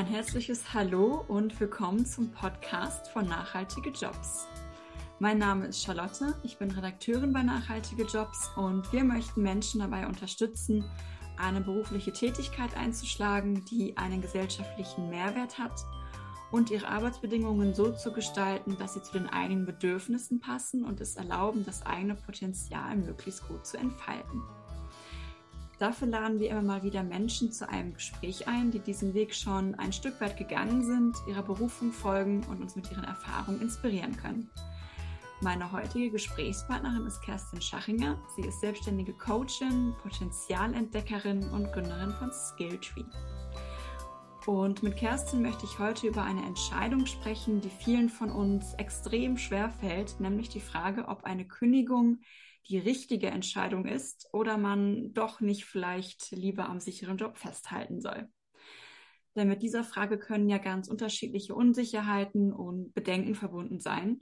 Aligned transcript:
Ein 0.00 0.06
herzliches 0.06 0.72
Hallo 0.72 1.26
und 1.28 1.60
willkommen 1.60 2.06
zum 2.06 2.32
Podcast 2.32 3.08
von 3.08 3.28
Nachhaltige 3.28 3.90
Jobs. 3.90 4.46
Mein 5.18 5.36
Name 5.36 5.66
ist 5.66 5.82
Charlotte, 5.82 6.34
ich 6.42 6.56
bin 6.56 6.70
Redakteurin 6.70 7.34
bei 7.34 7.42
Nachhaltige 7.42 8.04
Jobs 8.04 8.48
und 8.56 8.90
wir 8.94 9.04
möchten 9.04 9.42
Menschen 9.42 9.80
dabei 9.80 10.06
unterstützen, 10.06 10.86
eine 11.36 11.60
berufliche 11.60 12.14
Tätigkeit 12.14 12.74
einzuschlagen, 12.78 13.62
die 13.66 13.94
einen 13.98 14.22
gesellschaftlichen 14.22 15.10
Mehrwert 15.10 15.58
hat 15.58 15.84
und 16.50 16.70
ihre 16.70 16.88
Arbeitsbedingungen 16.88 17.74
so 17.74 17.92
zu 17.92 18.10
gestalten, 18.14 18.78
dass 18.78 18.94
sie 18.94 19.02
zu 19.02 19.18
den 19.18 19.28
eigenen 19.28 19.66
Bedürfnissen 19.66 20.40
passen 20.40 20.82
und 20.82 21.02
es 21.02 21.16
erlauben, 21.16 21.66
das 21.66 21.84
eigene 21.84 22.14
Potenzial 22.14 22.96
möglichst 22.96 23.46
gut 23.46 23.66
zu 23.66 23.76
entfalten. 23.76 24.40
Dafür 25.80 26.08
laden 26.08 26.38
wir 26.38 26.50
immer 26.50 26.60
mal 26.60 26.82
wieder 26.82 27.02
Menschen 27.02 27.52
zu 27.52 27.66
einem 27.66 27.94
Gespräch 27.94 28.46
ein, 28.46 28.70
die 28.70 28.80
diesen 28.80 29.14
Weg 29.14 29.34
schon 29.34 29.74
ein 29.76 29.94
Stück 29.94 30.20
weit 30.20 30.36
gegangen 30.36 30.84
sind, 30.84 31.16
ihrer 31.26 31.42
Berufung 31.42 31.90
folgen 31.90 32.44
und 32.50 32.60
uns 32.60 32.76
mit 32.76 32.90
ihren 32.90 33.04
Erfahrungen 33.04 33.62
inspirieren 33.62 34.14
können. 34.14 34.50
Meine 35.40 35.72
heutige 35.72 36.10
Gesprächspartnerin 36.10 37.06
ist 37.06 37.22
Kerstin 37.22 37.62
Schachinger. 37.62 38.18
Sie 38.36 38.42
ist 38.42 38.60
selbstständige 38.60 39.14
Coachin, 39.14 39.94
Potenzialentdeckerin 40.02 41.48
und 41.48 41.72
Gründerin 41.72 42.10
von 42.10 42.30
Skilltree. 42.30 43.04
Und 44.44 44.82
mit 44.82 44.96
Kerstin 44.96 45.40
möchte 45.40 45.64
ich 45.64 45.78
heute 45.78 46.08
über 46.08 46.24
eine 46.24 46.44
Entscheidung 46.44 47.06
sprechen, 47.06 47.62
die 47.62 47.70
vielen 47.70 48.10
von 48.10 48.30
uns 48.30 48.74
extrem 48.74 49.38
schwer 49.38 49.70
fällt, 49.70 50.20
nämlich 50.20 50.50
die 50.50 50.60
Frage, 50.60 51.08
ob 51.08 51.24
eine 51.24 51.46
Kündigung 51.46 52.18
die 52.68 52.78
richtige 52.78 53.28
Entscheidung 53.28 53.86
ist 53.86 54.28
oder 54.32 54.56
man 54.56 55.12
doch 55.12 55.40
nicht 55.40 55.64
vielleicht 55.64 56.30
lieber 56.30 56.68
am 56.68 56.80
sicheren 56.80 57.16
Job 57.16 57.36
festhalten 57.36 58.00
soll. 58.00 58.28
Denn 59.36 59.48
mit 59.48 59.62
dieser 59.62 59.84
Frage 59.84 60.18
können 60.18 60.48
ja 60.48 60.58
ganz 60.58 60.88
unterschiedliche 60.88 61.54
Unsicherheiten 61.54 62.52
und 62.52 62.92
Bedenken 62.94 63.34
verbunden 63.34 63.80
sein. 63.80 64.20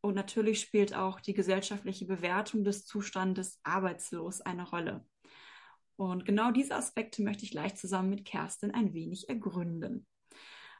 Und 0.00 0.14
natürlich 0.14 0.60
spielt 0.60 0.94
auch 0.94 1.20
die 1.20 1.34
gesellschaftliche 1.34 2.06
Bewertung 2.06 2.62
des 2.62 2.84
Zustandes 2.84 3.58
arbeitslos 3.62 4.40
eine 4.40 4.68
Rolle. 4.68 5.04
Und 5.96 6.24
genau 6.24 6.50
diese 6.50 6.74
Aspekte 6.74 7.22
möchte 7.22 7.44
ich 7.44 7.50
gleich 7.50 7.74
zusammen 7.76 8.10
mit 8.10 8.24
Kerstin 8.24 8.72
ein 8.72 8.92
wenig 8.94 9.28
ergründen. 9.28 10.06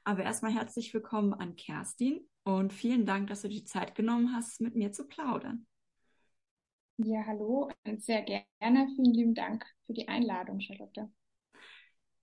Aber 0.04 0.22
erstmal 0.22 0.52
herzlich 0.52 0.92
willkommen 0.92 1.32
an 1.32 1.56
Kerstin 1.56 2.28
und 2.42 2.72
vielen 2.72 3.06
Dank, 3.06 3.28
dass 3.28 3.42
du 3.42 3.48
die 3.48 3.64
Zeit 3.64 3.94
genommen 3.94 4.34
hast, 4.34 4.60
mit 4.60 4.76
mir 4.76 4.92
zu 4.92 5.06
plaudern. 5.06 5.66
Ja, 6.98 7.24
hallo 7.26 7.70
und 7.84 8.04
sehr 8.04 8.22
gerne. 8.22 8.86
Vielen 8.94 9.12
lieben 9.12 9.34
Dank 9.34 9.66
für 9.86 9.94
die 9.94 10.06
Einladung, 10.06 10.60
Charlotte. 10.60 11.10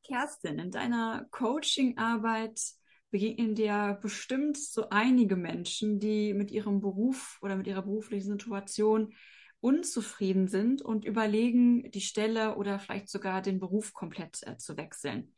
Kerstin, 0.03 0.59
in 0.59 0.72
deiner 0.72 1.28
Coaching-Arbeit 1.31 2.61
begegnen 3.09 3.53
dir 3.53 4.00
bestimmt 4.02 4.58
so 4.58 4.89
einige 4.89 5.36
Menschen, 5.36 6.00
die 6.00 6.33
mit 6.33 6.52
ihrem 6.52 6.80
Beruf 6.80 7.38
oder 7.41 7.58
mit 7.58 7.67
ihrer 7.67 7.81
beruflichen 7.81 8.31
Situation 8.31 9.13
unzufrieden 9.59 10.47
sind 10.47 10.81
und 10.81 11.03
überlegen, 11.03 11.91
die 11.91 12.02
Stelle 12.02 12.56
oder 12.56 12.80
vielleicht 12.80 13.09
sogar 13.09 13.41
den 13.41 13.59
Beruf 13.59 13.94
komplett 13.94 14.41
äh, 14.47 14.58
zu 14.58 14.78
wechseln. 14.78 15.33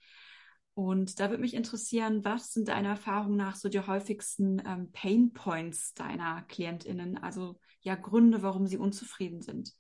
Und 0.76 1.20
da 1.20 1.30
würde 1.30 1.42
mich 1.42 1.54
interessieren, 1.54 2.26
was 2.26 2.52
sind 2.54 2.68
deiner 2.68 2.90
Erfahrung 2.90 3.36
nach 3.36 3.56
so 3.56 3.70
die 3.70 3.80
häufigsten 3.82 4.62
ähm, 4.66 4.92
Pain 4.92 5.32
Points 5.34 5.94
deiner 5.94 6.42
KlientInnen? 6.44 7.18
Also 7.20 7.60
ja 7.82 7.96
Gründe, 7.96 8.42
warum 8.42 8.66
sie 8.68 8.78
unzufrieden 8.78 9.42
sind? 9.42 9.74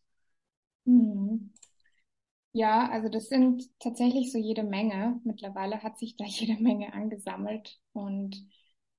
Mhm. 0.85 1.51
Ja, 2.51 2.89
also 2.91 3.09
das 3.09 3.29
sind 3.29 3.63
tatsächlich 3.79 4.31
so 4.31 4.37
jede 4.37 4.63
Menge. 4.63 5.19
Mittlerweile 5.23 5.81
hat 5.81 5.97
sich 5.97 6.15
da 6.17 6.25
jede 6.27 6.61
Menge 6.61 6.93
angesammelt. 6.93 7.79
Und 7.93 8.47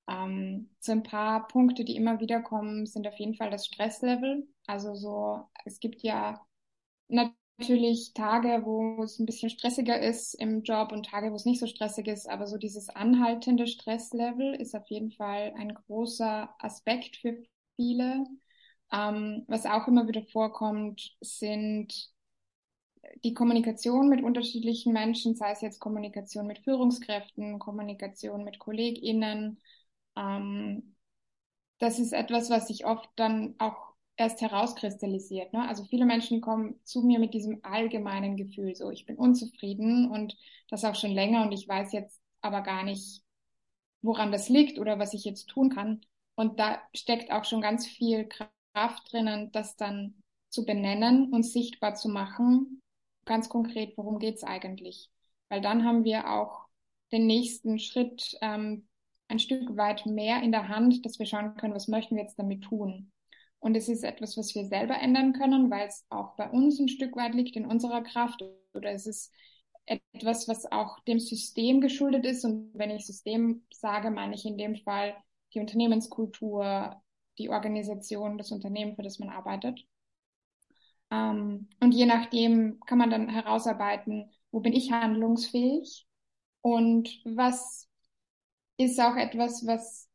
ähm, 0.09 0.71
so 0.81 0.93
ein 0.93 1.03
paar 1.03 1.47
Punkte, 1.49 1.85
die 1.85 1.97
immer 1.97 2.21
wieder 2.21 2.43
kommen, 2.43 2.87
sind 2.87 3.07
auf 3.07 3.17
jeden 3.19 3.35
Fall 3.37 3.51
das 3.51 3.67
Stresslevel. 3.67 4.49
Also 4.67 4.95
so, 4.95 5.45
es 5.65 5.79
gibt 5.81 6.03
ja 6.03 6.45
natürlich 7.59 8.13
Tage, 8.15 8.63
wo 8.65 9.03
es 9.03 9.19
ein 9.19 9.27
bisschen 9.27 9.51
stressiger 9.51 10.01
ist 10.01 10.35
im 10.35 10.63
Job 10.63 10.93
und 10.93 11.07
Tage, 11.07 11.31
wo 11.31 11.37
es 11.37 11.45
nicht 11.45 11.61
so 11.61 11.67
stressig 11.67 12.09
ist, 12.09 12.29
aber 12.29 12.47
so 12.47 12.59
dieses 12.59 12.89
anhaltende 12.89 13.67
Stresslevel 13.67 14.55
ist 14.55 14.75
auf 14.75 14.89
jeden 14.89 15.13
Fall 15.13 15.55
ein 15.57 15.75
großer 15.75 16.55
Aspekt 16.59 17.17
für 17.17 17.43
viele. 17.77 18.25
Ähm, 18.93 19.45
was 19.49 19.67
auch 19.67 19.89
immer 19.89 20.07
wieder 20.09 20.23
vorkommt, 20.25 21.17
sind 21.21 22.13
die 23.25 23.35
Kommunikation 23.35 24.09
mit 24.09 24.23
unterschiedlichen 24.23 24.93
Menschen, 24.93 25.35
sei 25.37 25.53
es 25.53 25.61
jetzt 25.61 25.81
Kommunikation 25.81 26.47
mit 26.47 26.59
Führungskräften, 26.61 27.59
Kommunikation 27.59 28.45
mit 28.45 28.59
KollegInnen. 28.59 29.61
Ähm, 30.17 30.97
das 31.79 31.99
ist 31.99 32.13
etwas, 32.13 32.51
was 32.51 32.69
sich 32.69 32.87
oft 32.87 33.09
dann 33.17 33.55
auch 33.59 33.94
erst 34.17 34.41
herauskristallisiert. 34.41 35.53
Ne? 35.53 35.69
Also 35.69 35.85
viele 35.85 36.07
Menschen 36.07 36.41
kommen 36.41 36.81
zu 36.85 37.03
mir 37.03 37.19
mit 37.19 37.35
diesem 37.35 37.61
allgemeinen 37.65 38.37
Gefühl, 38.37 38.75
so 38.75 38.91
ich 38.91 39.07
bin 39.07 39.17
unzufrieden 39.17 40.11
und 40.11 40.37
das 40.71 40.85
auch 40.85 40.95
schon 40.95 41.11
länger 41.11 41.43
und 41.43 41.53
ich 41.53 41.69
weiß 41.69 41.93
jetzt 41.93 42.21
aber 42.41 42.63
gar 42.63 42.85
nicht, 42.85 43.23
woran 44.03 44.33
das 44.33 44.49
liegt 44.49 44.79
oder 44.79 44.99
was 44.99 45.15
ich 45.15 45.25
jetzt 45.25 45.47
tun 45.49 45.71
kann. 45.71 46.03
Und 46.37 46.61
da 46.61 46.81
steckt 46.95 47.33
auch 47.33 47.45
schon 47.45 47.61
ganz 47.61 47.87
viel 47.87 48.29
Kraft 48.29 49.13
drinnen, 49.13 49.51
das 49.53 49.77
dann 49.77 50.15
zu 50.49 50.65
benennen 50.65 51.33
und 51.33 51.45
sichtbar 51.45 51.95
zu 51.95 52.09
machen. 52.09 52.83
Ganz 53.25 53.49
konkret, 53.49 53.97
worum 53.97 54.19
geht's 54.19 54.45
eigentlich? 54.45 55.11
Weil 55.49 55.61
dann 55.61 55.85
haben 55.85 56.05
wir 56.05 56.31
auch 56.31 56.67
den 57.13 57.27
nächsten 57.27 57.79
Schritt 57.79 58.37
ähm, 58.41 58.87
ein 59.29 59.39
Stück 59.39 59.77
weit 59.77 60.07
mehr 60.07 60.43
in 60.43 60.53
der 60.53 60.69
Hand, 60.69 61.05
dass 61.05 61.19
wir 61.19 61.27
schauen 61.27 61.57
können, 61.57 61.75
was 61.75 61.89
möchten 61.89 62.17
wir 62.17 62.23
jetzt 62.23 62.39
damit 62.39 62.63
tun. 62.65 63.11
Und 63.65 63.79
es 63.79 63.89
ist 63.89 64.05
etwas, 64.05 64.37
was 64.37 64.55
wir 64.55 64.67
selber 64.67 65.01
ändern 65.01 65.33
können, 65.33 65.71
weil 65.71 65.89
es 65.89 66.05
auch 66.11 66.37
bei 66.37 66.51
uns 66.51 66.79
ein 66.79 66.89
Stück 66.89 67.17
weit 67.17 67.33
liegt 67.35 67.57
in 67.57 67.65
unserer 67.65 68.03
Kraft. 68.03 68.45
Oder 68.75 68.91
es 68.91 69.07
ist 69.07 69.33
etwas, 69.87 70.47
was 70.49 70.71
auch 70.71 71.01
dem 71.05 71.19
System 71.19 71.81
geschuldet 71.81 72.27
ist. 72.27 72.45
Und 72.45 72.73
wenn 72.75 72.91
ich 72.91 73.07
System 73.07 73.65
sage, 73.73 74.11
meine 74.11 74.35
ich 74.35 74.45
in 74.45 74.59
dem 74.59 74.77
Fall 74.77 75.17
die 75.55 75.61
Unternehmenskultur, 75.61 77.01
die 77.39 77.49
Organisation, 77.49 78.37
das 78.37 78.53
Unternehmen, 78.53 78.97
für 78.97 79.03
das 79.03 79.19
man 79.19 79.31
arbeitet. 79.31 79.81
Ähm, 81.11 81.71
und 81.81 81.93
je 81.93 82.05
nachdem 82.05 82.81
kann 82.81 82.99
man 82.99 83.09
dann 83.09 83.31
herausarbeiten, 83.31 84.31
wo 84.51 84.61
bin 84.61 84.75
ich 84.75 84.93
handlungsfähig 84.93 86.07
und 86.61 87.09
was 87.25 87.89
ist 88.77 89.01
auch 89.01 89.17
etwas, 89.17 89.67
was 89.67 90.11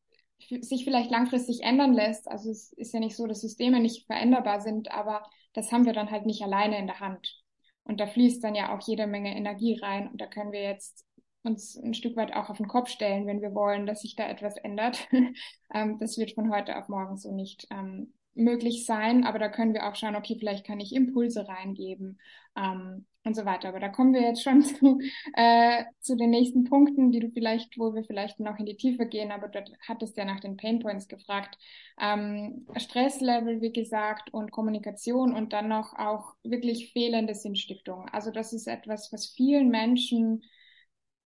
sich 0.61 0.83
vielleicht 0.83 1.11
langfristig 1.11 1.61
ändern 1.63 1.93
lässt. 1.93 2.27
Also 2.27 2.49
es 2.51 2.73
ist 2.73 2.93
ja 2.93 2.99
nicht 2.99 3.15
so, 3.15 3.27
dass 3.27 3.41
Systeme 3.41 3.79
nicht 3.79 4.05
veränderbar 4.05 4.61
sind, 4.61 4.91
aber 4.91 5.23
das 5.53 5.71
haben 5.71 5.85
wir 5.85 5.93
dann 5.93 6.11
halt 6.11 6.25
nicht 6.25 6.41
alleine 6.43 6.77
in 6.77 6.87
der 6.87 6.99
Hand. 6.99 7.41
Und 7.83 7.99
da 7.99 8.07
fließt 8.07 8.43
dann 8.43 8.55
ja 8.55 8.75
auch 8.75 8.85
jede 8.87 9.07
Menge 9.07 9.35
Energie 9.35 9.79
rein 9.79 10.09
und 10.09 10.21
da 10.21 10.27
können 10.27 10.51
wir 10.51 10.61
jetzt 10.61 11.05
uns 11.43 11.77
ein 11.77 11.93
Stück 11.93 12.15
weit 12.15 12.33
auch 12.33 12.49
auf 12.49 12.57
den 12.57 12.67
Kopf 12.67 12.89
stellen, 12.89 13.25
wenn 13.25 13.41
wir 13.41 13.55
wollen, 13.55 13.85
dass 13.85 14.01
sich 14.01 14.15
da 14.15 14.27
etwas 14.27 14.57
ändert. 14.57 15.07
ähm, 15.73 15.97
das 15.99 16.17
wird 16.17 16.33
von 16.33 16.51
heute 16.51 16.77
auf 16.77 16.89
morgen 16.89 17.17
so 17.17 17.33
nicht 17.33 17.67
ähm, 17.71 18.13
möglich 18.33 18.85
sein, 18.85 19.23
aber 19.23 19.39
da 19.39 19.49
können 19.49 19.73
wir 19.73 19.87
auch 19.87 19.95
schauen, 19.95 20.15
okay, 20.15 20.35
vielleicht 20.37 20.65
kann 20.65 20.79
ich 20.79 20.93
Impulse 20.93 21.47
reingeben 21.47 22.19
ähm, 22.55 23.05
und 23.29 23.35
so 23.35 23.45
weiter. 23.45 23.69
Aber 23.69 23.79
da 23.79 23.89
kommen 23.89 24.13
wir 24.13 24.21
jetzt 24.21 24.43
schon 24.43 24.61
zu, 24.63 24.99
äh, 25.33 25.85
zu 26.01 26.17
den 26.17 26.31
nächsten 26.31 26.65
Punkten, 26.65 27.11
die 27.11 27.19
du 27.19 27.29
vielleicht, 27.29 27.77
wo 27.77 27.93
wir 27.93 28.03
vielleicht 28.03 28.39
noch 28.39 28.57
in 28.59 28.65
die 28.65 28.75
Tiefe 28.75 29.05
gehen, 29.05 29.31
aber 29.31 29.47
dort 29.47 29.71
hattest 29.87 30.17
ja 30.17 30.25
nach 30.25 30.39
den 30.39 30.57
Pain 30.57 30.79
Points 30.79 31.07
gefragt. 31.07 31.57
Ähm, 32.01 32.67
Stresslevel, 32.75 33.61
wie 33.61 33.71
gesagt, 33.71 34.33
und 34.33 34.51
Kommunikation 34.51 35.33
und 35.33 35.53
dann 35.53 35.69
noch 35.69 35.93
auch 35.93 36.33
wirklich 36.43 36.91
fehlende 36.91 37.35
Sinnstiftung. 37.35 38.09
Also 38.09 38.31
das 38.31 38.51
ist 38.51 38.67
etwas, 38.67 39.13
was 39.13 39.27
vielen 39.27 39.69
Menschen 39.69 40.43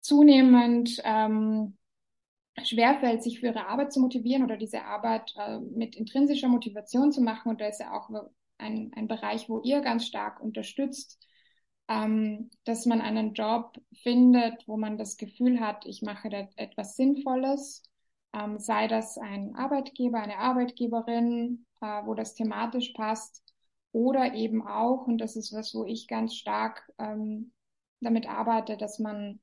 zunehmend 0.00 1.00
ähm, 1.04 1.78
schwerfällt, 2.62 3.22
sich 3.22 3.40
für 3.40 3.46
ihre 3.46 3.66
Arbeit 3.66 3.92
zu 3.92 4.00
motivieren 4.00 4.44
oder 4.44 4.56
diese 4.56 4.84
Arbeit 4.84 5.34
äh, 5.36 5.58
mit 5.58 5.96
intrinsischer 5.96 6.48
Motivation 6.48 7.10
zu 7.10 7.22
machen. 7.22 7.48
Und 7.48 7.60
da 7.60 7.66
ist 7.66 7.80
ja 7.80 7.92
auch 7.92 8.10
ein, 8.58 8.92
ein 8.94 9.08
Bereich, 9.08 9.48
wo 9.48 9.60
ihr 9.62 9.80
ganz 9.80 10.06
stark 10.06 10.40
unterstützt, 10.40 11.18
ähm, 11.88 12.50
dass 12.64 12.86
man 12.86 13.00
einen 13.00 13.34
Job 13.34 13.80
findet, 13.92 14.66
wo 14.66 14.76
man 14.76 14.98
das 14.98 15.16
Gefühl 15.16 15.60
hat, 15.60 15.86
ich 15.86 16.02
mache 16.02 16.30
da 16.30 16.48
etwas 16.56 16.96
Sinnvolles, 16.96 17.82
ähm, 18.32 18.58
sei 18.58 18.88
das 18.88 19.18
ein 19.18 19.54
Arbeitgeber, 19.54 20.20
eine 20.20 20.38
Arbeitgeberin, 20.38 21.66
äh, 21.80 22.06
wo 22.06 22.14
das 22.14 22.34
thematisch 22.34 22.92
passt, 22.92 23.42
oder 23.92 24.34
eben 24.34 24.66
auch, 24.66 25.06
und 25.06 25.18
das 25.18 25.36
ist 25.36 25.52
was, 25.52 25.72
wo 25.74 25.84
ich 25.84 26.08
ganz 26.08 26.34
stark 26.34 26.90
ähm, 26.98 27.52
damit 28.00 28.28
arbeite, 28.28 28.76
dass 28.76 28.98
man 28.98 29.40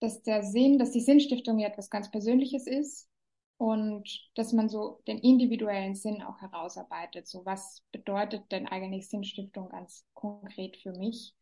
dass 0.00 0.22
der 0.22 0.42
Sinn, 0.42 0.78
dass 0.78 0.92
die 0.92 1.00
Sinnstiftung 1.00 1.58
ja 1.58 1.68
etwas 1.68 1.90
ganz 1.90 2.10
Persönliches 2.10 2.66
ist 2.66 3.08
und 3.58 4.08
dass 4.34 4.52
man 4.52 4.68
so 4.68 5.02
den 5.06 5.18
individuellen 5.18 5.94
Sinn 5.94 6.22
auch 6.22 6.40
herausarbeitet. 6.40 7.28
So 7.28 7.44
was 7.44 7.82
bedeutet 7.92 8.50
denn 8.50 8.66
eigentlich 8.66 9.08
Sinnstiftung 9.08 9.68
ganz 9.68 10.06
konkret 10.14 10.78
für 10.78 10.92
mich? 10.92 11.34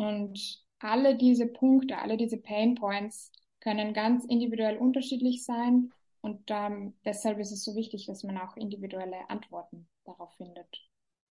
Und 0.00 0.64
alle 0.78 1.14
diese 1.14 1.46
Punkte, 1.46 1.98
alle 1.98 2.16
diese 2.16 2.38
Pain 2.38 2.74
Points 2.74 3.32
können 3.60 3.92
ganz 3.92 4.24
individuell 4.24 4.78
unterschiedlich 4.78 5.44
sein. 5.44 5.92
Und 6.22 6.40
ähm, 6.48 6.94
deshalb 7.04 7.38
ist 7.38 7.52
es 7.52 7.62
so 7.62 7.76
wichtig, 7.76 8.06
dass 8.06 8.24
man 8.24 8.38
auch 8.38 8.56
individuelle 8.56 9.28
Antworten 9.28 9.88
darauf 10.06 10.34
findet. 10.36 10.66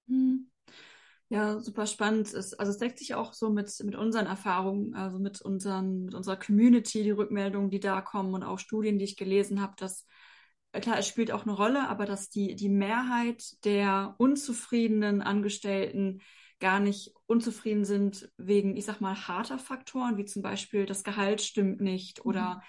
Hm. 0.08 0.50
Ja, 1.28 1.60
super 1.60 1.86
spannend 1.86 2.32
ist. 2.32 2.54
Also 2.54 2.72
es 2.72 2.78
deckt 2.78 2.98
sich 2.98 3.14
auch 3.14 3.34
so 3.34 3.50
mit, 3.50 3.70
mit 3.84 3.96
unseren 3.96 4.26
Erfahrungen, 4.26 4.94
also 4.94 5.18
mit 5.18 5.42
unseren, 5.42 6.06
mit 6.06 6.14
unserer 6.14 6.36
Community, 6.36 7.02
die 7.02 7.10
Rückmeldungen, 7.10 7.70
die 7.70 7.80
da 7.80 8.00
kommen 8.00 8.32
und 8.32 8.44
auch 8.44 8.58
Studien, 8.58 8.98
die 8.98 9.04
ich 9.04 9.16
gelesen 9.16 9.60
habe, 9.60 9.74
dass 9.76 10.06
äh, 10.72 10.80
klar, 10.80 10.98
es 10.98 11.06
spielt 11.06 11.32
auch 11.32 11.42
eine 11.42 11.52
Rolle, 11.52 11.86
aber 11.88 12.06
dass 12.06 12.30
die, 12.30 12.54
die 12.54 12.70
Mehrheit 12.70 13.44
der 13.64 14.14
unzufriedenen 14.16 15.20
Angestellten 15.20 16.22
gar 16.64 16.80
nicht 16.80 17.12
unzufrieden 17.26 17.84
sind 17.84 18.32
wegen, 18.38 18.74
ich 18.74 18.86
sag 18.86 19.02
mal, 19.02 19.28
harter 19.28 19.58
Faktoren, 19.58 20.16
wie 20.16 20.24
zum 20.24 20.40
Beispiel 20.40 20.86
das 20.86 21.04
Gehalt 21.04 21.42
stimmt 21.42 21.82
nicht 21.82 22.24
oder 22.24 22.54
mhm. 22.54 22.60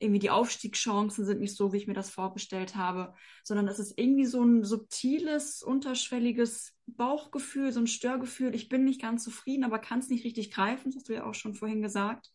irgendwie 0.00 0.18
die 0.18 0.30
Aufstiegschancen 0.30 1.24
sind 1.24 1.38
nicht 1.38 1.54
so, 1.54 1.72
wie 1.72 1.76
ich 1.76 1.86
mir 1.86 1.94
das 1.94 2.10
vorgestellt 2.10 2.74
habe, 2.74 3.14
sondern 3.44 3.68
es 3.68 3.78
ist 3.78 3.96
irgendwie 3.96 4.26
so 4.26 4.42
ein 4.42 4.64
subtiles, 4.64 5.62
unterschwelliges 5.62 6.74
Bauchgefühl, 6.86 7.70
so 7.70 7.78
ein 7.78 7.86
Störgefühl. 7.86 8.52
Ich 8.52 8.68
bin 8.68 8.82
nicht 8.82 9.00
ganz 9.00 9.22
zufrieden, 9.22 9.62
aber 9.62 9.78
kann 9.78 10.00
es 10.00 10.08
nicht 10.08 10.24
richtig 10.24 10.50
greifen, 10.50 10.90
das 10.90 10.96
hast 10.96 11.08
du 11.08 11.14
ja 11.14 11.24
auch 11.24 11.34
schon 11.34 11.54
vorhin 11.54 11.82
gesagt. 11.82 12.32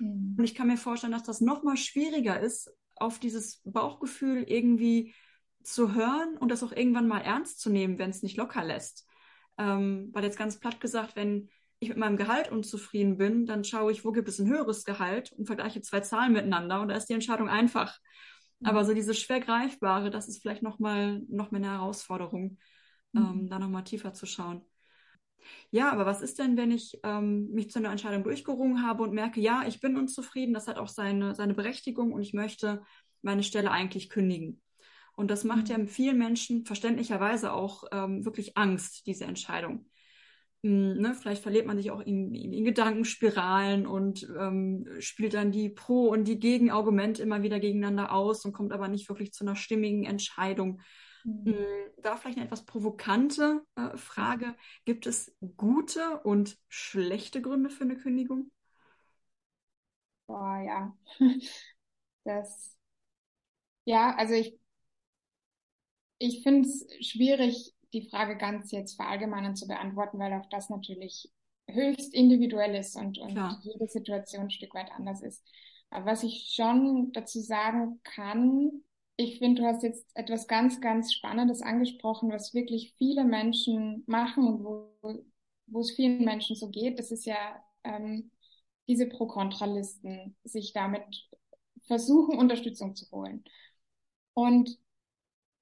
Mhm. 0.00 0.34
Und 0.38 0.42
ich 0.42 0.56
kann 0.56 0.66
mir 0.66 0.76
vorstellen, 0.76 1.12
dass 1.12 1.22
das 1.22 1.40
noch 1.40 1.62
mal 1.62 1.76
schwieriger 1.76 2.40
ist, 2.40 2.68
auf 2.96 3.20
dieses 3.20 3.62
Bauchgefühl 3.64 4.42
irgendwie 4.42 5.14
zu 5.62 5.94
hören 5.94 6.36
und 6.36 6.50
das 6.50 6.64
auch 6.64 6.72
irgendwann 6.72 7.06
mal 7.06 7.20
ernst 7.20 7.60
zu 7.60 7.70
nehmen, 7.70 8.00
wenn 8.00 8.10
es 8.10 8.24
nicht 8.24 8.36
locker 8.36 8.64
lässt. 8.64 9.07
Ähm, 9.58 10.10
weil 10.12 10.24
jetzt 10.24 10.38
ganz 10.38 10.58
platt 10.58 10.80
gesagt, 10.80 11.16
wenn 11.16 11.48
ich 11.80 11.88
mit 11.88 11.98
meinem 11.98 12.16
Gehalt 12.16 12.50
unzufrieden 12.50 13.18
bin, 13.18 13.46
dann 13.46 13.64
schaue 13.64 13.92
ich, 13.92 14.04
wo 14.04 14.12
gibt 14.12 14.28
es 14.28 14.38
ein 14.38 14.48
höheres 14.48 14.84
Gehalt 14.84 15.32
und 15.32 15.46
vergleiche 15.46 15.80
zwei 15.80 16.00
Zahlen 16.00 16.32
miteinander 16.32 16.80
und 16.80 16.88
da 16.88 16.96
ist 16.96 17.06
die 17.06 17.14
Entscheidung 17.14 17.48
einfach. 17.48 17.98
Mhm. 18.60 18.68
Aber 18.68 18.84
so 18.84 18.94
dieses 18.94 19.18
schwer 19.18 19.40
greifbare, 19.40 20.10
das 20.10 20.28
ist 20.28 20.42
vielleicht 20.42 20.62
noch 20.62 20.78
mal 20.78 21.22
noch 21.28 21.50
mal 21.50 21.58
eine 21.58 21.72
Herausforderung, 21.72 22.58
mhm. 23.12 23.22
ähm, 23.22 23.48
da 23.48 23.58
noch 23.58 23.68
mal 23.68 23.82
tiefer 23.82 24.12
zu 24.12 24.26
schauen. 24.26 24.62
Ja, 25.70 25.92
aber 25.92 26.04
was 26.04 26.20
ist 26.20 26.38
denn, 26.38 26.56
wenn 26.56 26.70
ich 26.70 26.98
ähm, 27.04 27.48
mich 27.50 27.70
zu 27.70 27.78
einer 27.78 27.90
Entscheidung 27.90 28.24
durchgerungen 28.24 28.84
habe 28.86 29.02
und 29.02 29.12
merke, 29.12 29.40
ja, 29.40 29.64
ich 29.66 29.80
bin 29.80 29.96
unzufrieden, 29.96 30.52
das 30.52 30.66
hat 30.66 30.78
auch 30.78 30.88
seine, 30.88 31.34
seine 31.34 31.54
Berechtigung 31.54 32.12
und 32.12 32.22
ich 32.22 32.34
möchte 32.34 32.82
meine 33.22 33.42
Stelle 33.42 33.70
eigentlich 33.70 34.10
kündigen. 34.10 34.60
Und 35.18 35.32
das 35.32 35.42
macht 35.42 35.64
mhm. 35.64 35.70
ja 35.70 35.86
vielen 35.86 36.16
Menschen 36.16 36.64
verständlicherweise 36.64 37.52
auch 37.52 37.82
ähm, 37.90 38.24
wirklich 38.24 38.56
Angst, 38.56 39.04
diese 39.08 39.24
Entscheidung. 39.24 39.84
Hm, 40.62 41.00
ne, 41.00 41.12
vielleicht 41.12 41.42
verliert 41.42 41.66
man 41.66 41.76
sich 41.76 41.90
auch 41.90 41.98
in, 41.98 42.32
in, 42.32 42.64
Gedankenspiralen 42.64 43.88
und 43.88 44.22
ähm, 44.38 44.86
spielt 45.00 45.34
dann 45.34 45.50
die 45.50 45.70
Pro- 45.70 46.06
und 46.10 46.22
die 46.28 46.38
Gegenargumente 46.38 47.20
immer 47.20 47.42
wieder 47.42 47.58
gegeneinander 47.58 48.12
aus 48.12 48.44
und 48.44 48.52
kommt 48.52 48.72
aber 48.72 48.86
nicht 48.86 49.08
wirklich 49.08 49.32
zu 49.32 49.42
einer 49.42 49.56
stimmigen 49.56 50.04
Entscheidung. 50.04 50.82
Mhm. 51.24 51.46
Hm, 51.46 51.56
da 52.00 52.16
vielleicht 52.16 52.38
eine 52.38 52.46
etwas 52.46 52.64
provokante 52.64 53.62
äh, 53.74 53.96
Frage. 53.96 54.54
Gibt 54.84 55.08
es 55.08 55.36
gute 55.56 56.20
und 56.22 56.56
schlechte 56.68 57.42
Gründe 57.42 57.70
für 57.70 57.82
eine 57.82 57.96
Kündigung? 57.96 58.52
Boah, 60.28 60.62
ja. 60.64 60.96
Das, 62.24 62.76
ja, 63.86 64.14
also 64.16 64.34
ich, 64.34 64.57
ich 66.18 66.42
finde 66.42 66.68
es 66.68 66.86
schwierig, 67.00 67.74
die 67.92 68.08
Frage 68.08 68.36
ganz 68.36 68.70
jetzt 68.70 68.96
verallgemeinern 68.96 69.56
zu 69.56 69.66
beantworten, 69.66 70.18
weil 70.18 70.32
auch 70.34 70.48
das 70.50 70.68
natürlich 70.68 71.30
höchst 71.68 72.14
individuell 72.14 72.74
ist 72.74 72.96
und, 72.96 73.18
und 73.18 73.38
jede 73.62 73.88
Situation 73.88 74.44
ein 74.44 74.50
Stück 74.50 74.74
weit 74.74 74.90
anders 74.92 75.22
ist. 75.22 75.44
Aber 75.90 76.06
was 76.06 76.22
ich 76.22 76.52
schon 76.54 77.12
dazu 77.12 77.40
sagen 77.40 78.00
kann, 78.02 78.82
ich 79.16 79.38
finde, 79.38 79.62
du 79.62 79.68
hast 79.68 79.82
jetzt 79.82 80.06
etwas 80.14 80.46
ganz, 80.46 80.80
ganz 80.80 81.12
Spannendes 81.12 81.60
angesprochen, 81.62 82.30
was 82.30 82.54
wirklich 82.54 82.94
viele 82.98 83.24
Menschen 83.24 84.04
machen 84.06 84.46
und 84.46 84.64
wo, 84.64 85.24
wo 85.66 85.80
es 85.80 85.90
vielen 85.92 86.24
Menschen 86.24 86.56
so 86.56 86.68
geht. 86.68 86.98
Das 86.98 87.10
ist 87.10 87.26
ja 87.26 87.62
ähm, 87.84 88.30
diese 88.86 89.06
Pro-Kontra-Listen, 89.06 90.36
sich 90.44 90.72
damit 90.72 91.28
versuchen, 91.82 92.38
Unterstützung 92.38 92.94
zu 92.94 93.10
holen. 93.10 93.44
Und 94.34 94.78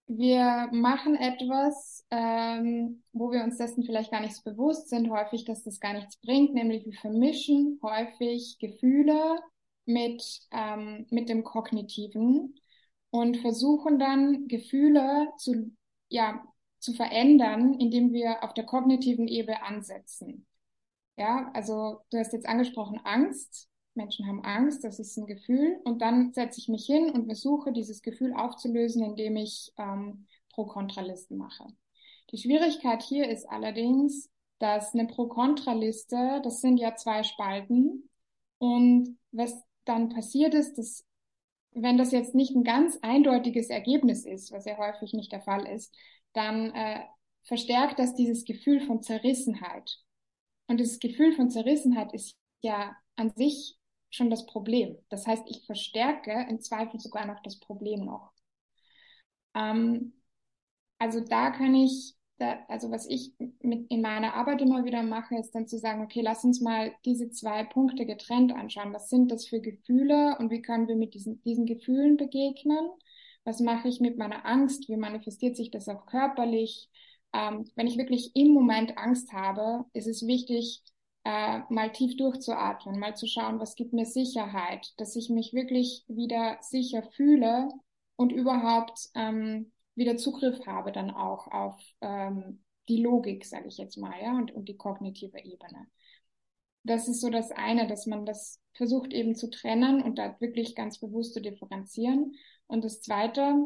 wir 0.06 0.68
machen 0.72 1.16
etwas, 1.16 2.06
ähm, 2.10 3.02
wo 3.12 3.32
wir 3.32 3.42
uns 3.42 3.58
dessen 3.58 3.82
vielleicht 3.84 4.10
gar 4.10 4.20
nicht 4.20 4.36
so 4.36 4.42
bewusst 4.48 4.88
sind, 4.88 5.10
häufig, 5.10 5.44
dass 5.44 5.64
das 5.64 5.80
gar 5.80 5.94
nichts 5.94 6.16
bringt, 6.18 6.54
nämlich 6.54 6.84
wir 6.86 6.92
vermischen 6.92 7.80
häufig 7.82 8.58
Gefühle 8.60 9.40
mit, 9.84 10.22
ähm, 10.52 11.06
mit 11.10 11.28
dem 11.28 11.42
Kognitiven 11.42 12.54
und 13.10 13.38
versuchen 13.38 13.98
dann 13.98 14.46
Gefühle 14.48 15.28
zu, 15.38 15.72
ja, 16.08 16.44
zu 16.78 16.92
verändern, 16.92 17.74
indem 17.74 18.12
wir 18.12 18.44
auf 18.44 18.54
der 18.54 18.64
kognitiven 18.64 19.26
Ebene 19.26 19.62
ansetzen. 19.62 20.46
Ja, 21.16 21.50
also 21.54 22.00
du 22.10 22.18
hast 22.18 22.32
jetzt 22.32 22.46
angesprochen 22.46 23.00
Angst. 23.04 23.68
Menschen 23.96 24.26
haben 24.26 24.44
Angst, 24.44 24.84
das 24.84 24.98
ist 24.98 25.16
ein 25.16 25.26
Gefühl. 25.26 25.80
Und 25.84 26.02
dann 26.02 26.32
setze 26.32 26.60
ich 26.60 26.68
mich 26.68 26.86
hin 26.86 27.10
und 27.10 27.26
versuche, 27.26 27.72
dieses 27.72 28.02
Gefühl 28.02 28.34
aufzulösen, 28.34 29.02
indem 29.02 29.36
ich 29.36 29.72
ähm, 29.78 30.26
Pro-Kontra-Listen 30.52 31.36
mache. 31.36 31.66
Die 32.30 32.38
Schwierigkeit 32.38 33.02
hier 33.02 33.28
ist 33.28 33.48
allerdings, 33.48 34.30
dass 34.58 34.94
eine 34.94 35.06
Pro-Kontra-Liste, 35.06 36.40
das 36.42 36.60
sind 36.60 36.78
ja 36.78 36.94
zwei 36.96 37.22
Spalten. 37.22 38.08
Und 38.58 39.18
was 39.32 39.54
dann 39.84 40.08
passiert 40.08 40.54
ist, 40.54 40.78
dass 40.78 41.04
wenn 41.72 41.98
das 41.98 42.10
jetzt 42.10 42.34
nicht 42.34 42.54
ein 42.54 42.64
ganz 42.64 42.98
eindeutiges 43.02 43.68
Ergebnis 43.68 44.24
ist, 44.24 44.50
was 44.50 44.64
ja 44.64 44.78
häufig 44.78 45.12
nicht 45.12 45.30
der 45.30 45.42
Fall 45.42 45.66
ist, 45.66 45.94
dann 46.32 46.70
äh, 46.74 47.00
verstärkt 47.44 47.98
das 47.98 48.14
dieses 48.14 48.44
Gefühl 48.44 48.80
von 48.80 49.02
Zerrissenheit. 49.02 49.98
Und 50.68 50.80
dieses 50.80 50.98
Gefühl 50.98 51.32
von 51.32 51.50
Zerrissenheit 51.50 52.12
ist 52.12 52.34
ja 52.62 52.96
an 53.14 53.30
sich 53.36 53.75
schon 54.10 54.30
das 54.30 54.46
Problem. 54.46 54.96
Das 55.08 55.26
heißt, 55.26 55.44
ich 55.48 55.64
verstärke 55.66 56.46
im 56.48 56.60
Zweifel 56.60 57.00
sogar 57.00 57.26
noch 57.26 57.40
das 57.42 57.58
Problem 57.60 58.04
noch. 58.04 58.32
Ähm, 59.54 60.12
also 60.98 61.20
da 61.20 61.50
kann 61.50 61.74
ich 61.74 62.16
da, 62.38 62.58
also 62.68 62.90
was 62.90 63.06
ich 63.06 63.32
mit 63.62 63.90
in 63.90 64.02
meiner 64.02 64.34
Arbeit 64.34 64.60
immer 64.60 64.84
wieder 64.84 65.02
mache, 65.02 65.36
ist 65.36 65.54
dann 65.54 65.66
zu 65.68 65.78
sagen, 65.78 66.02
okay, 66.02 66.20
lass 66.20 66.44
uns 66.44 66.60
mal 66.60 66.92
diese 67.04 67.30
zwei 67.30 67.64
Punkte 67.64 68.04
getrennt 68.04 68.52
anschauen. 68.54 68.92
Was 68.92 69.08
sind 69.08 69.30
das 69.30 69.46
für 69.46 69.60
Gefühle 69.60 70.36
und 70.38 70.50
wie 70.50 70.62
können 70.62 70.88
wir 70.88 70.96
mit 70.96 71.14
diesen, 71.14 71.42
diesen 71.42 71.66
Gefühlen 71.66 72.16
begegnen? 72.16 72.90
Was 73.44 73.60
mache 73.60 73.88
ich 73.88 74.00
mit 74.00 74.18
meiner 74.18 74.44
Angst? 74.44 74.88
Wie 74.88 74.96
manifestiert 74.96 75.56
sich 75.56 75.70
das 75.70 75.88
auch 75.88 76.06
körperlich? 76.06 76.90
Ähm, 77.32 77.64
wenn 77.74 77.86
ich 77.86 77.96
wirklich 77.96 78.34
im 78.34 78.48
Moment 78.48 78.98
Angst 78.98 79.32
habe, 79.32 79.84
ist 79.92 80.06
es 80.06 80.26
wichtig, 80.26 80.82
äh, 81.26 81.62
mal 81.70 81.90
tief 81.90 82.16
durchzuatmen, 82.16 83.00
mal 83.00 83.16
zu 83.16 83.26
schauen, 83.26 83.58
was 83.58 83.74
gibt 83.74 83.92
mir 83.92 84.06
Sicherheit, 84.06 84.92
dass 84.96 85.16
ich 85.16 85.28
mich 85.28 85.52
wirklich 85.52 86.04
wieder 86.06 86.56
sicher 86.60 87.02
fühle 87.02 87.68
und 88.14 88.30
überhaupt 88.30 89.08
ähm, 89.16 89.72
wieder 89.96 90.16
Zugriff 90.18 90.64
habe 90.66 90.92
dann 90.92 91.10
auch 91.10 91.48
auf 91.48 91.82
ähm, 92.00 92.62
die 92.88 93.02
Logik, 93.02 93.44
sage 93.44 93.66
ich 93.66 93.76
jetzt 93.76 93.96
mal, 93.96 94.14
ja, 94.22 94.38
und, 94.38 94.52
und 94.52 94.68
die 94.68 94.76
kognitive 94.76 95.38
Ebene. 95.38 95.88
Das 96.84 97.08
ist 97.08 97.20
so 97.20 97.28
das 97.28 97.50
eine, 97.50 97.88
dass 97.88 98.06
man 98.06 98.24
das 98.24 98.60
versucht 98.74 99.12
eben 99.12 99.34
zu 99.34 99.50
trennen 99.50 100.02
und 100.02 100.20
da 100.20 100.36
wirklich 100.38 100.76
ganz 100.76 101.00
bewusst 101.00 101.34
zu 101.34 101.40
differenzieren. 101.40 102.36
Und 102.68 102.84
das 102.84 103.00
zweite, 103.00 103.56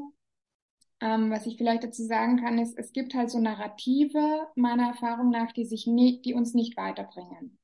ähm, 1.00 1.30
was 1.30 1.46
ich 1.46 1.56
vielleicht 1.56 1.84
dazu 1.84 2.04
sagen 2.04 2.38
kann, 2.40 2.58
ist, 2.58 2.78
es 2.78 2.92
gibt 2.92 3.14
halt 3.14 3.30
so 3.30 3.38
Narrative 3.40 4.48
meiner 4.54 4.88
Erfahrung 4.88 5.30
nach, 5.30 5.52
die 5.52 5.64
sich 5.64 5.86
nie, 5.86 6.20
die 6.22 6.34
uns 6.34 6.54
nicht 6.54 6.76
weiterbringen. 6.76 7.58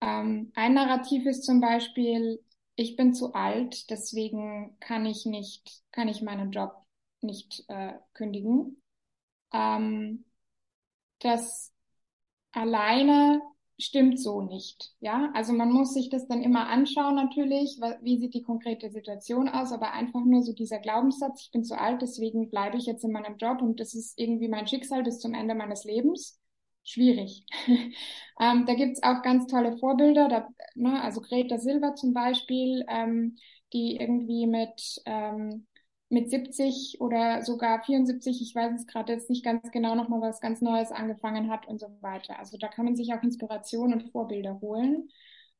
Ähm, 0.00 0.52
ein 0.54 0.74
Narrativ 0.74 1.26
ist 1.26 1.44
zum 1.44 1.60
Beispiel, 1.60 2.42
ich 2.76 2.96
bin 2.96 3.14
zu 3.14 3.34
alt, 3.34 3.90
deswegen 3.90 4.76
kann 4.80 5.06
ich 5.06 5.26
nicht, 5.26 5.82
kann 5.92 6.08
ich 6.08 6.22
meinen 6.22 6.50
Job 6.52 6.74
nicht 7.20 7.64
äh, 7.68 7.94
kündigen. 8.14 8.82
Ähm, 9.52 10.24
das 11.20 11.72
alleine 12.52 13.42
stimmt 13.78 14.20
so 14.20 14.40
nicht. 14.42 14.92
Ja, 15.00 15.30
also 15.34 15.52
man 15.52 15.72
muss 15.72 15.94
sich 15.94 16.08
das 16.08 16.26
dann 16.26 16.42
immer 16.42 16.68
anschauen 16.68 17.14
natürlich, 17.16 17.78
wie 18.02 18.18
sieht 18.18 18.34
die 18.34 18.42
konkrete 18.42 18.90
Situation 18.90 19.48
aus, 19.48 19.72
aber 19.72 19.92
einfach 19.92 20.24
nur 20.24 20.42
so 20.42 20.52
dieser 20.52 20.78
Glaubenssatz, 20.78 21.42
ich 21.42 21.50
bin 21.50 21.64
zu 21.64 21.78
alt, 21.78 22.02
deswegen 22.02 22.50
bleibe 22.50 22.76
ich 22.76 22.86
jetzt 22.86 23.04
in 23.04 23.12
meinem 23.12 23.36
Job 23.36 23.62
und 23.62 23.80
das 23.80 23.94
ist 23.94 24.18
irgendwie 24.18 24.48
mein 24.48 24.66
Schicksal 24.66 25.02
bis 25.02 25.18
zum 25.18 25.34
Ende 25.34 25.54
meines 25.54 25.84
Lebens. 25.84 26.40
Schwierig. 26.84 27.44
ähm, 28.40 28.66
da 28.66 28.74
gibt's 28.74 29.02
auch 29.02 29.22
ganz 29.22 29.46
tolle 29.46 29.76
Vorbilder, 29.78 30.28
da, 30.28 30.48
ne, 30.74 31.02
also 31.02 31.20
Greta 31.20 31.58
Silva 31.58 31.94
zum 31.94 32.12
Beispiel, 32.12 32.84
ähm, 32.88 33.36
die 33.72 33.96
irgendwie 33.96 34.46
mit 34.46 35.00
ähm, 35.06 35.66
mit 36.08 36.30
70 36.30 37.00
oder 37.00 37.42
sogar 37.42 37.82
74, 37.82 38.40
ich 38.42 38.54
weiß 38.54 38.72
es 38.80 38.86
gerade 38.86 39.12
jetzt 39.12 39.30
nicht 39.30 39.44
ganz 39.44 39.70
genau, 39.72 39.94
nochmal 39.94 40.20
was 40.20 40.40
ganz 40.40 40.60
Neues 40.60 40.92
angefangen 40.92 41.50
hat 41.50 41.66
und 41.66 41.80
so 41.80 41.88
weiter. 42.00 42.38
Also 42.38 42.58
da 42.58 42.68
kann 42.68 42.84
man 42.84 42.96
sich 42.96 43.12
auch 43.14 43.22
Inspiration 43.22 43.92
und 43.92 44.10
Vorbilder 44.12 44.60
holen. 44.60 45.08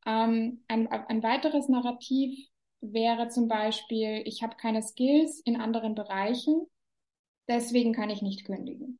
Ähm, 0.06 0.62
ein, 0.68 0.86
ein 0.88 1.22
weiteres 1.22 1.68
Narrativ, 1.68 2.48
wäre 2.92 3.28
zum 3.28 3.48
Beispiel, 3.48 4.22
ich 4.26 4.42
habe 4.42 4.56
keine 4.56 4.82
Skills 4.82 5.40
in 5.40 5.60
anderen 5.60 5.94
Bereichen, 5.94 6.66
deswegen 7.48 7.92
kann 7.92 8.10
ich 8.10 8.22
nicht 8.22 8.44
kündigen. 8.44 8.98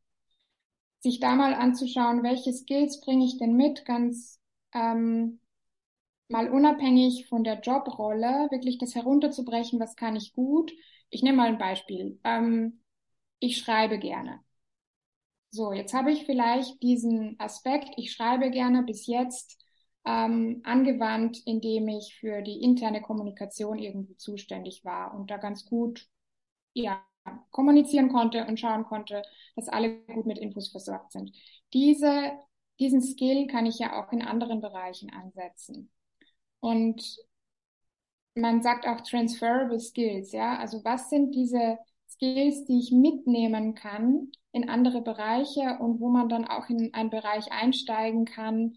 Sich 1.01 1.21
da 1.21 1.35
mal 1.35 1.55
anzuschauen, 1.55 2.23
welche 2.23 2.53
Skills 2.53 3.01
bringe 3.01 3.27
ich 3.27 3.37
denn 3.37 3.55
mit, 3.57 3.85
ganz 3.85 4.41
ähm, 4.73 5.41
mal 6.29 6.49
unabhängig 6.51 7.27
von 7.29 7.45
der 7.45 7.61
Jobrolle, 7.61 8.49
wirklich 8.51 8.79
das 8.79 8.95
herunterzubrechen, 8.95 9.79
was 9.79 9.97
kann 9.97 10.17
ich 10.17 10.33
gut. 10.33 10.73
Ich 11.11 11.23
nehme 11.23 11.39
mal 11.39 11.49
ein 11.49 11.59
Beispiel. 11.59 12.19
Ähm, 12.25 12.83
ich 13.41 13.59
schreibe 13.59 13.99
gerne. 13.99 14.41
So, 15.51 15.73
jetzt 15.73 15.95
habe 15.95 16.11
ich 16.11 16.27
vielleicht 16.27 16.83
diesen 16.83 17.39
Aspekt, 17.39 17.91
ich 17.97 18.13
schreibe 18.13 18.51
gerne 18.51 18.83
bis 18.83 19.07
jetzt 19.07 19.63
ähm, 20.05 20.61
angewandt, 20.65 21.41
indem 21.47 21.87
ich 21.89 22.17
für 22.19 22.43
die 22.43 22.61
interne 22.63 23.01
Kommunikation 23.01 23.79
irgendwie 23.79 24.17
zuständig 24.17 24.85
war 24.85 25.15
und 25.15 25.31
da 25.31 25.37
ganz 25.37 25.65
gut 25.65 26.09
ja, 26.75 27.05
kommunizieren 27.51 28.11
konnte 28.11 28.47
und 28.47 28.61
schauen 28.61 28.85
konnte, 28.85 29.23
dass 29.57 29.69
alle 29.69 30.01
gut 30.07 30.27
mit 30.27 30.39
Infos 30.39 30.71
versorgt 30.71 31.13
sind. 31.13 31.33
Diese, 31.73 32.33
diesen 32.81 33.03
Skill 33.03 33.47
kann 33.47 33.67
ich 33.67 33.79
ja 33.79 34.03
auch 34.03 34.13
in 34.13 34.23
anderen 34.23 34.61
Bereichen 34.61 35.11
ansetzen. 35.11 35.91
Und 36.61 37.19
man 38.35 38.63
sagt 38.63 38.87
auch 38.87 39.01
transferable 39.01 39.79
skills, 39.81 40.33
ja. 40.33 40.59
Also 40.59 40.85
was 40.85 41.11
sind 41.11 41.35
diese 41.35 41.79
Skills, 42.09 42.65
die 42.65 42.79
ich 42.79 42.93
mitnehmen 42.93 43.75
kann 43.75 44.31
in 44.53 44.69
andere 44.69 45.03
Bereiche 45.03 45.79
und 45.81 46.01
wo 46.01 46.09
man 46.09 46.29
dann 46.29 46.45
auch 46.47 46.69
in 46.69 46.93
einen 46.95 47.11
Bereich 47.11 47.51
einsteigen 47.53 48.25
kann. 48.25 48.77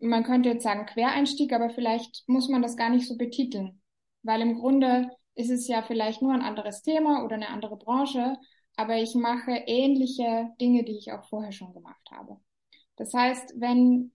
Man 0.00 0.24
könnte 0.24 0.50
jetzt 0.50 0.62
sagen 0.62 0.86
Quereinstieg, 0.86 1.52
aber 1.52 1.70
vielleicht 1.70 2.24
muss 2.28 2.48
man 2.48 2.62
das 2.62 2.76
gar 2.76 2.90
nicht 2.90 3.08
so 3.08 3.16
betiteln, 3.16 3.80
weil 4.22 4.40
im 4.42 4.58
Grunde 4.58 5.10
ist 5.34 5.50
es 5.50 5.66
ja 5.68 5.82
vielleicht 5.82 6.22
nur 6.22 6.32
ein 6.32 6.42
anderes 6.42 6.82
Thema 6.82 7.24
oder 7.24 7.36
eine 7.36 7.48
andere 7.48 7.76
Branche, 7.76 8.36
aber 8.76 8.96
ich 8.96 9.14
mache 9.14 9.52
ähnliche 9.66 10.50
Dinge, 10.60 10.84
die 10.84 10.96
ich 10.98 11.12
auch 11.12 11.24
vorher 11.28 11.52
schon 11.52 11.72
gemacht 11.72 12.10
habe. 12.10 12.36
Das 12.96 13.14
heißt, 13.14 13.54
wenn 13.56 14.12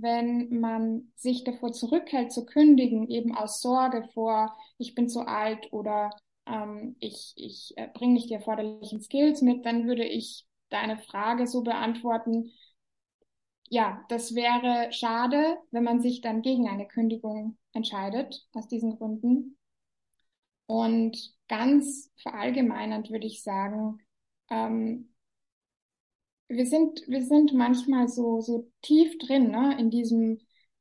wenn 0.00 0.60
man 0.60 1.12
sich 1.16 1.44
davor 1.44 1.72
zurückhält 1.72 2.32
zu 2.32 2.46
kündigen, 2.46 3.08
eben 3.08 3.34
aus 3.34 3.60
Sorge 3.60 4.08
vor, 4.14 4.56
ich 4.78 4.94
bin 4.94 5.08
zu 5.08 5.20
alt 5.26 5.72
oder 5.72 6.10
ähm, 6.46 6.96
ich, 7.00 7.32
ich 7.36 7.72
äh, 7.76 7.88
bringe 7.92 8.14
nicht 8.14 8.30
die 8.30 8.34
erforderlichen 8.34 9.00
Skills 9.00 9.42
mit, 9.42 9.64
dann 9.66 9.86
würde 9.86 10.04
ich 10.04 10.46
deine 10.68 10.98
Frage 10.98 11.46
so 11.46 11.62
beantworten, 11.62 12.52
ja, 13.68 14.04
das 14.08 14.34
wäre 14.34 14.92
schade, 14.92 15.58
wenn 15.72 15.82
man 15.84 16.00
sich 16.00 16.20
dann 16.20 16.42
gegen 16.42 16.68
eine 16.68 16.86
Kündigung 16.86 17.58
entscheidet, 17.72 18.46
aus 18.52 18.68
diesen 18.68 18.96
Gründen. 18.96 19.58
Und 20.66 21.16
ganz 21.48 22.12
verallgemeinernd 22.22 23.10
würde 23.10 23.26
ich 23.26 23.42
sagen, 23.42 23.98
ähm, 24.50 25.12
wir 26.48 26.66
sind, 26.66 27.02
wir 27.06 27.22
sind 27.24 27.52
manchmal 27.54 28.08
so, 28.08 28.40
so 28.40 28.70
tief 28.82 29.18
drin, 29.18 29.50
ne, 29.50 29.76
in 29.78 29.90
diesem, 29.90 30.38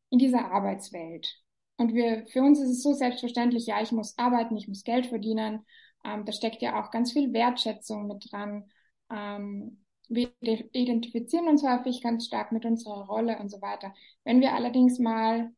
in 0.09 0.19
dieser 0.19 0.51
Arbeitswelt. 0.51 1.41
Und 1.77 1.93
wir, 1.93 2.25
für 2.27 2.41
uns 2.41 2.59
ist 2.59 2.69
es 2.69 2.83
so 2.83 2.93
selbstverständlich, 2.93 3.65
ja, 3.65 3.81
ich 3.81 3.91
muss 3.91 4.17
arbeiten, 4.17 4.55
ich 4.55 4.67
muss 4.67 4.83
Geld 4.83 5.07
verdienen. 5.07 5.65
Ähm, 6.05 6.25
da 6.25 6.31
steckt 6.31 6.61
ja 6.61 6.81
auch 6.81 6.91
ganz 6.91 7.11
viel 7.11 7.33
Wertschätzung 7.33 8.07
mit 8.07 8.31
dran. 8.31 8.69
Ähm, 9.11 9.83
wir 10.07 10.31
identifizieren 10.41 11.47
uns 11.47 11.63
häufig 11.63 12.01
ganz 12.01 12.27
stark 12.27 12.51
mit 12.51 12.65
unserer 12.65 13.05
Rolle 13.07 13.39
und 13.39 13.49
so 13.49 13.61
weiter. 13.61 13.93
Wenn 14.23 14.39
wir 14.39 14.53
allerdings 14.53 14.99
mal 14.99 15.51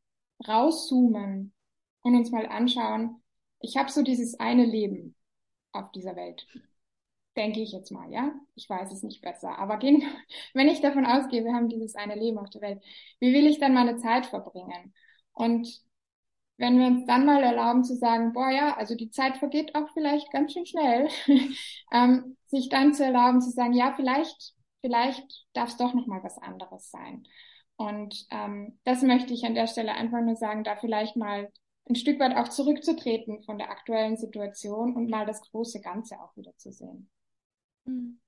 rauszoomen 0.48 1.54
und 2.02 2.16
uns 2.16 2.32
mal 2.32 2.46
anschauen, 2.48 3.22
ich 3.60 3.76
habe 3.76 3.92
so 3.92 4.04
dieses 4.04 4.40
eine 4.40 4.66
Leben 4.66 5.16
auf 5.74 5.92
dieser 5.92 6.16
Welt 6.16 6.48
denke 7.38 7.62
ich 7.62 7.72
jetzt 7.72 7.92
mal, 7.92 8.12
ja. 8.12 8.34
Ich 8.56 8.70
weiß 8.70 8.92
es 8.92 9.04
nicht 9.04 9.22
besser. 9.22 9.58
Aber 9.58 9.78
gehen, 9.78 10.04
wenn 10.54 10.68
ich 10.68 10.82
davon 10.82 11.06
ausgehe, 11.06 11.46
wir 11.46 11.54
haben 11.54 11.70
dieses 11.70 11.96
eine 11.96 12.16
Leben 12.16 12.38
auf 12.38 12.50
der 12.50 12.62
Welt, 12.62 12.84
wie 13.20 13.34
will 13.34 13.48
ich 13.48 13.60
dann 13.60 13.74
meine 13.74 13.98
Zeit 13.98 14.26
verbringen? 14.26 14.94
Und 15.34 15.82
wenn 16.58 16.80
wir 16.80 16.88
uns 16.88 17.06
dann 17.06 17.26
mal 17.26 17.44
erlauben 17.44 17.84
zu 17.84 17.96
sagen, 17.96 18.34
boah 18.34 18.50
ja, 18.50 18.76
also 18.76 18.96
die 18.96 19.12
Zeit 19.12 19.38
vergeht 19.38 19.76
auch 19.76 19.90
vielleicht 19.94 20.32
ganz 20.32 20.54
schön 20.54 20.66
schnell, 20.66 21.08
ähm, 21.92 22.36
sich 22.48 22.70
dann 22.70 22.94
zu 22.94 23.06
erlauben 23.06 23.42
zu 23.42 23.52
sagen, 23.52 23.74
ja, 23.74 23.94
vielleicht, 23.96 24.54
vielleicht 24.82 25.46
darf 25.54 25.70
es 25.70 25.78
doch 25.78 25.94
noch 25.94 26.08
mal 26.08 26.24
was 26.24 26.38
anderes 26.40 26.90
sein. 26.90 27.28
Und 27.76 28.26
ähm, 28.32 28.80
das 28.86 29.04
möchte 29.04 29.34
ich 29.34 29.46
an 29.46 29.54
der 29.54 29.68
Stelle 29.68 29.94
einfach 29.94 30.22
nur 30.22 30.36
sagen, 30.36 30.64
da 30.64 30.76
vielleicht 30.76 31.16
mal 31.16 31.52
ein 31.90 31.96
Stück 31.96 32.20
weit 32.20 32.36
auch 32.36 32.50
zurückzutreten 32.50 33.44
von 33.44 33.60
der 33.60 33.70
aktuellen 33.70 34.18
Situation 34.18 34.96
und 34.96 35.10
mal 35.10 35.26
das 35.26 35.42
große 35.42 35.80
Ganze 35.82 36.20
auch 36.20 36.36
wieder 36.36 36.58
zu 36.58 36.72
sehen. 36.72 37.10
Mhm. 37.88 38.20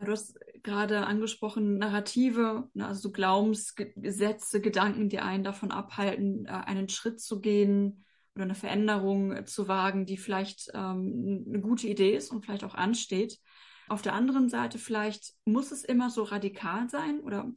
Du 0.00 0.12
hast 0.12 0.38
gerade 0.62 1.06
angesprochen, 1.06 1.78
Narrative, 1.78 2.68
ne, 2.72 2.86
also 2.86 3.00
so 3.00 3.10
Glaubenssätze, 3.10 4.60
Gedanken, 4.60 5.08
die 5.08 5.18
einen 5.18 5.42
davon 5.42 5.72
abhalten, 5.72 6.46
äh, 6.46 6.50
einen 6.50 6.88
Schritt 6.88 7.20
zu 7.20 7.40
gehen 7.40 8.04
oder 8.34 8.44
eine 8.44 8.54
Veränderung 8.54 9.44
zu 9.46 9.66
wagen, 9.66 10.06
die 10.06 10.16
vielleicht 10.16 10.70
ähm, 10.72 11.44
eine 11.48 11.60
gute 11.60 11.88
Idee 11.88 12.14
ist 12.14 12.30
und 12.30 12.44
vielleicht 12.44 12.62
auch 12.62 12.76
ansteht. 12.76 13.40
Auf 13.88 14.02
der 14.02 14.12
anderen 14.12 14.48
Seite 14.48 14.78
vielleicht 14.78 15.34
muss 15.44 15.72
es 15.72 15.82
immer 15.82 16.10
so 16.10 16.22
radikal 16.22 16.88
sein 16.88 17.18
oder 17.20 17.50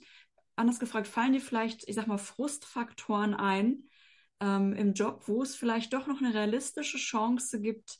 anders 0.56 0.80
gefragt, 0.80 1.08
fallen 1.08 1.34
dir 1.34 1.42
vielleicht, 1.42 1.88
ich 1.88 1.96
sag 1.96 2.08
mal, 2.08 2.18
Frustfaktoren 2.18 3.36
ein 3.36 3.84
ähm, 4.40 4.74
im 4.74 4.94
Job, 4.94 5.24
wo 5.28 5.44
es 5.44 5.56
vielleicht 5.56 5.94
doch 5.94 6.08
noch 6.08 6.22
eine 6.22 6.34
realistische 6.34 6.98
Chance 6.98 7.62
gibt, 7.62 8.00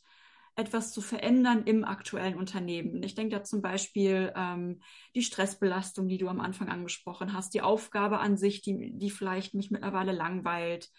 etwas 0.56 0.92
zu 0.92 1.02
verändern 1.02 1.64
im 1.64 1.84
aktuellen 1.84 2.36
Unternehmen. 2.36 3.02
Ich 3.04 3.16
denke 3.16 3.38
da 3.38 3.44
zum 3.44 3.62
Beispiel 3.62 4.34
ähm, 4.36 4.82
die 5.16 5.24
Stressbelastung, 5.24 6.08
die 6.08 6.18
du 6.18 6.28
am 6.28 6.42
Anfang 6.42 6.70
angesprochen 6.70 7.34
hast, 7.34 7.54
die 7.54 7.62
Aufgabe 7.62 8.20
an 8.20 8.38
sich, 8.38 8.62
die, 8.62 8.92
die 8.94 9.10
vielleicht 9.10 9.54
mich 9.54 9.72
mittlerweile 9.72 10.12
langweilt, 10.12 10.90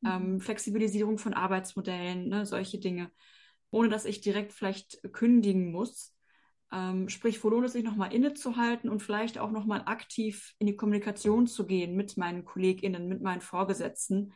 mhm. 0.00 0.10
ähm, 0.10 0.40
Flexibilisierung 0.40 1.18
von 1.18 1.34
Arbeitsmodellen, 1.34 2.28
ne, 2.28 2.46
solche 2.46 2.78
Dinge, 2.78 3.10
ohne 3.70 3.88
dass 3.88 4.06
ich 4.06 4.20
direkt 4.20 4.52
vielleicht 4.52 5.02
kündigen 5.12 5.70
muss. 5.70 6.16
Ähm, 6.72 7.10
sprich, 7.10 7.44
wo 7.44 7.50
lohnt 7.50 7.66
es 7.66 7.74
sich 7.74 7.84
nochmal 7.84 8.14
innezuhalten 8.14 8.88
und 8.88 9.02
vielleicht 9.02 9.38
auch 9.38 9.50
nochmal 9.50 9.82
aktiv 9.84 10.54
in 10.58 10.66
die 10.66 10.76
Kommunikation 10.76 11.46
zu 11.46 11.66
gehen 11.66 11.94
mit 11.96 12.16
meinen 12.16 12.46
KollegInnen, 12.46 13.08
mit 13.08 13.20
meinen 13.20 13.42
Vorgesetzten 13.42 14.32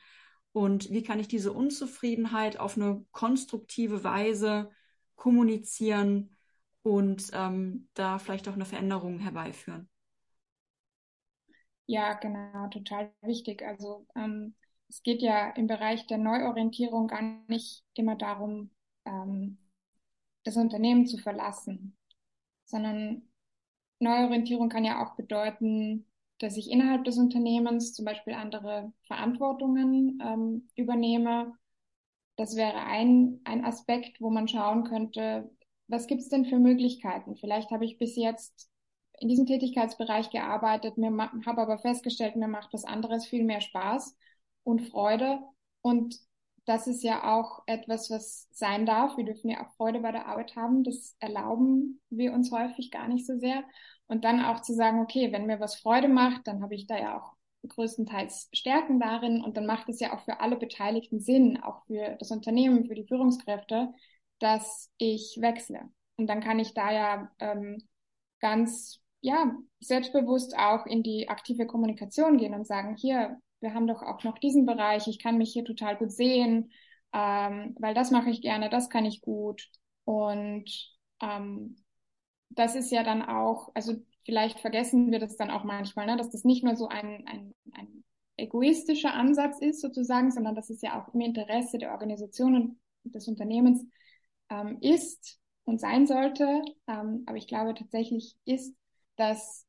und 0.56 0.90
wie 0.90 1.02
kann 1.02 1.20
ich 1.20 1.28
diese 1.28 1.52
Unzufriedenheit 1.52 2.58
auf 2.58 2.78
eine 2.78 3.04
konstruktive 3.12 4.04
Weise 4.04 4.70
kommunizieren 5.14 6.34
und 6.82 7.30
ähm, 7.34 7.90
da 7.92 8.18
vielleicht 8.18 8.48
auch 8.48 8.54
eine 8.54 8.64
Veränderung 8.64 9.18
herbeiführen. 9.18 9.90
Ja, 11.84 12.14
genau, 12.14 12.68
total 12.68 13.12
wichtig. 13.20 13.66
Also 13.66 14.06
ähm, 14.16 14.54
es 14.88 15.02
geht 15.02 15.20
ja 15.20 15.50
im 15.50 15.66
Bereich 15.66 16.06
der 16.06 16.16
Neuorientierung 16.16 17.08
gar 17.08 17.20
nicht 17.48 17.84
immer 17.92 18.16
darum, 18.16 18.70
ähm, 19.04 19.58
das 20.44 20.56
Unternehmen 20.56 21.06
zu 21.06 21.18
verlassen, 21.18 21.98
sondern 22.64 23.28
Neuorientierung 23.98 24.70
kann 24.70 24.86
ja 24.86 25.04
auch 25.04 25.16
bedeuten, 25.16 26.05
dass 26.38 26.56
ich 26.56 26.70
innerhalb 26.70 27.04
des 27.04 27.18
Unternehmens 27.18 27.92
zum 27.94 28.04
Beispiel 28.04 28.34
andere 28.34 28.92
Verantwortungen 29.06 30.20
ähm, 30.22 30.68
übernehme. 30.74 31.52
Das 32.36 32.56
wäre 32.56 32.84
ein, 32.84 33.40
ein 33.44 33.64
Aspekt, 33.64 34.20
wo 34.20 34.30
man 34.30 34.48
schauen 34.48 34.84
könnte, 34.84 35.50
was 35.88 36.06
gibt 36.06 36.20
es 36.20 36.28
denn 36.28 36.44
für 36.44 36.58
Möglichkeiten? 36.58 37.36
Vielleicht 37.36 37.70
habe 37.70 37.84
ich 37.84 37.98
bis 37.98 38.16
jetzt 38.16 38.68
in 39.18 39.28
diesem 39.28 39.46
Tätigkeitsbereich 39.46 40.30
gearbeitet, 40.30 40.94
habe 40.98 41.62
aber 41.62 41.78
festgestellt, 41.78 42.36
mir 42.36 42.48
macht 42.48 42.72
was 42.72 42.84
anderes 42.84 43.26
viel 43.26 43.44
mehr 43.44 43.60
Spaß 43.60 44.16
und 44.64 44.88
Freude. 44.90 45.38
Und 45.80 46.18
das 46.66 46.86
ist 46.88 47.02
ja 47.02 47.36
auch 47.36 47.62
etwas, 47.66 48.10
was 48.10 48.48
sein 48.50 48.84
darf. 48.86 49.16
Wir 49.16 49.24
dürfen 49.24 49.50
ja 49.50 49.64
auch 49.64 49.70
Freude 49.76 50.00
bei 50.00 50.12
der 50.12 50.26
Arbeit 50.26 50.56
haben. 50.56 50.82
Das 50.82 51.16
erlauben 51.20 52.00
wir 52.10 52.32
uns 52.32 52.50
häufig 52.50 52.90
gar 52.90 53.08
nicht 53.08 53.24
so 53.24 53.38
sehr. 53.38 53.64
Und 54.08 54.24
dann 54.24 54.44
auch 54.44 54.62
zu 54.62 54.74
sagen, 54.74 55.00
okay, 55.00 55.32
wenn 55.32 55.46
mir 55.46 55.60
was 55.60 55.76
Freude 55.76 56.08
macht, 56.08 56.46
dann 56.46 56.62
habe 56.62 56.74
ich 56.74 56.86
da 56.86 56.98
ja 56.98 57.18
auch 57.18 57.32
größtenteils 57.68 58.48
Stärken 58.52 59.00
darin 59.00 59.42
und 59.42 59.56
dann 59.56 59.66
macht 59.66 59.88
es 59.88 60.00
ja 60.00 60.14
auch 60.14 60.24
für 60.24 60.40
alle 60.40 60.56
Beteiligten 60.56 61.20
Sinn, 61.20 61.60
auch 61.62 61.84
für 61.86 62.16
das 62.18 62.30
Unternehmen, 62.30 62.86
für 62.86 62.94
die 62.94 63.06
Führungskräfte, 63.06 63.92
dass 64.38 64.92
ich 64.98 65.38
wechsle. 65.40 65.80
Und 66.16 66.28
dann 66.28 66.40
kann 66.40 66.58
ich 66.58 66.74
da 66.74 66.92
ja 66.92 67.30
ähm, 67.38 67.78
ganz 68.40 69.00
ja 69.20 69.52
selbstbewusst 69.80 70.56
auch 70.56 70.86
in 70.86 71.02
die 71.02 71.28
aktive 71.28 71.66
Kommunikation 71.66 72.38
gehen 72.38 72.54
und 72.54 72.66
sagen, 72.66 72.96
hier, 72.96 73.40
wir 73.60 73.74
haben 73.74 73.86
doch 73.86 74.02
auch 74.02 74.22
noch 74.24 74.38
diesen 74.38 74.66
Bereich, 74.66 75.08
ich 75.08 75.18
kann 75.18 75.38
mich 75.38 75.52
hier 75.52 75.64
total 75.64 75.96
gut 75.96 76.12
sehen, 76.12 76.70
ähm, 77.12 77.74
weil 77.80 77.94
das 77.94 78.10
mache 78.10 78.30
ich 78.30 78.42
gerne, 78.42 78.70
das 78.70 78.88
kann 78.90 79.04
ich 79.04 79.22
gut. 79.22 79.68
Und 80.04 80.70
ähm, 81.20 81.76
das 82.50 82.74
ist 82.74 82.90
ja 82.90 83.02
dann 83.02 83.22
auch, 83.22 83.70
also 83.74 83.94
vielleicht 84.24 84.60
vergessen 84.60 85.10
wir 85.10 85.18
das 85.18 85.36
dann 85.36 85.50
auch 85.50 85.64
manchmal, 85.64 86.06
ne, 86.06 86.16
dass 86.16 86.30
das 86.30 86.44
nicht 86.44 86.64
nur 86.64 86.76
so 86.76 86.88
ein, 86.88 87.26
ein, 87.26 87.54
ein 87.72 88.04
egoistischer 88.36 89.14
Ansatz 89.14 89.60
ist 89.60 89.80
sozusagen, 89.80 90.30
sondern 90.30 90.54
dass 90.54 90.70
es 90.70 90.82
ja 90.82 91.00
auch 91.00 91.12
im 91.14 91.20
Interesse 91.20 91.78
der 91.78 91.92
Organisation 91.92 92.54
und 92.54 93.14
des 93.14 93.28
Unternehmens 93.28 93.86
ähm, 94.50 94.78
ist 94.80 95.38
und 95.64 95.80
sein 95.80 96.06
sollte. 96.06 96.62
Ähm, 96.86 97.22
aber 97.26 97.36
ich 97.36 97.46
glaube 97.46 97.74
tatsächlich 97.74 98.36
ist, 98.44 98.74
dass 99.16 99.65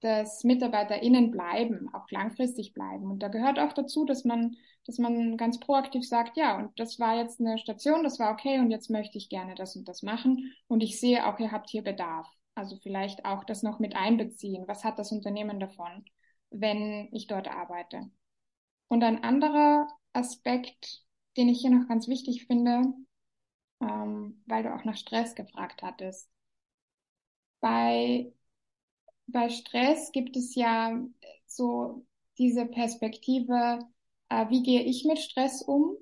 dass 0.00 0.44
MitarbeiterInnen 0.44 1.30
bleiben, 1.30 1.92
auch 1.94 2.10
langfristig 2.10 2.72
bleiben. 2.72 3.10
Und 3.10 3.22
da 3.22 3.28
gehört 3.28 3.58
auch 3.58 3.72
dazu, 3.72 4.04
dass 4.04 4.24
man, 4.24 4.56
dass 4.86 4.98
man 4.98 5.36
ganz 5.36 5.60
proaktiv 5.60 6.06
sagt, 6.08 6.36
ja, 6.36 6.56
und 6.56 6.78
das 6.80 6.98
war 6.98 7.16
jetzt 7.16 7.40
eine 7.40 7.58
Station, 7.58 8.02
das 8.02 8.18
war 8.18 8.32
okay 8.32 8.58
und 8.58 8.70
jetzt 8.70 8.90
möchte 8.90 9.18
ich 9.18 9.28
gerne 9.28 9.54
das 9.54 9.76
und 9.76 9.88
das 9.88 10.02
machen. 10.02 10.52
Und 10.68 10.82
ich 10.82 10.98
sehe 11.00 11.26
auch, 11.26 11.38
ihr 11.38 11.52
habt 11.52 11.70
hier 11.70 11.82
Bedarf. 11.82 12.26
Also 12.54 12.76
vielleicht 12.82 13.24
auch 13.24 13.44
das 13.44 13.62
noch 13.62 13.78
mit 13.78 13.94
einbeziehen. 13.94 14.64
Was 14.66 14.84
hat 14.84 14.98
das 14.98 15.12
Unternehmen 15.12 15.60
davon, 15.60 16.04
wenn 16.50 17.08
ich 17.12 17.26
dort 17.26 17.48
arbeite? 17.48 18.10
Und 18.88 19.04
ein 19.04 19.22
anderer 19.22 19.86
Aspekt, 20.12 21.04
den 21.36 21.48
ich 21.48 21.60
hier 21.60 21.70
noch 21.70 21.88
ganz 21.88 22.08
wichtig 22.08 22.46
finde, 22.46 22.82
ähm, 23.80 24.42
weil 24.46 24.62
du 24.62 24.74
auch 24.74 24.84
nach 24.84 24.96
Stress 24.96 25.34
gefragt 25.34 25.82
hattest. 25.82 26.28
Bei 27.60 28.32
bei 29.32 29.48
Stress 29.48 30.12
gibt 30.12 30.36
es 30.36 30.54
ja 30.54 31.00
so 31.46 32.06
diese 32.38 32.66
Perspektive, 32.66 33.80
äh, 34.28 34.48
wie 34.48 34.62
gehe 34.62 34.82
ich 34.82 35.04
mit 35.04 35.18
Stress 35.18 35.62
um? 35.62 35.96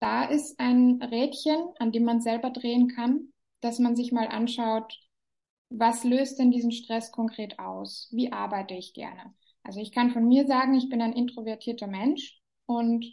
Da 0.00 0.24
ist 0.24 0.58
ein 0.60 1.02
Rädchen, 1.02 1.56
an 1.78 1.92
dem 1.92 2.04
man 2.04 2.20
selber 2.20 2.50
drehen 2.50 2.88
kann, 2.88 3.32
dass 3.60 3.78
man 3.78 3.96
sich 3.96 4.12
mal 4.12 4.28
anschaut, 4.28 4.98
was 5.70 6.04
löst 6.04 6.38
denn 6.38 6.50
diesen 6.50 6.72
Stress 6.72 7.10
konkret 7.10 7.58
aus? 7.58 8.08
Wie 8.12 8.32
arbeite 8.32 8.74
ich 8.74 8.92
gerne? 8.92 9.34
Also 9.62 9.80
ich 9.80 9.92
kann 9.92 10.10
von 10.10 10.28
mir 10.28 10.46
sagen, 10.46 10.74
ich 10.74 10.88
bin 10.88 11.00
ein 11.00 11.14
introvertierter 11.14 11.86
Mensch 11.86 12.38
und 12.66 13.04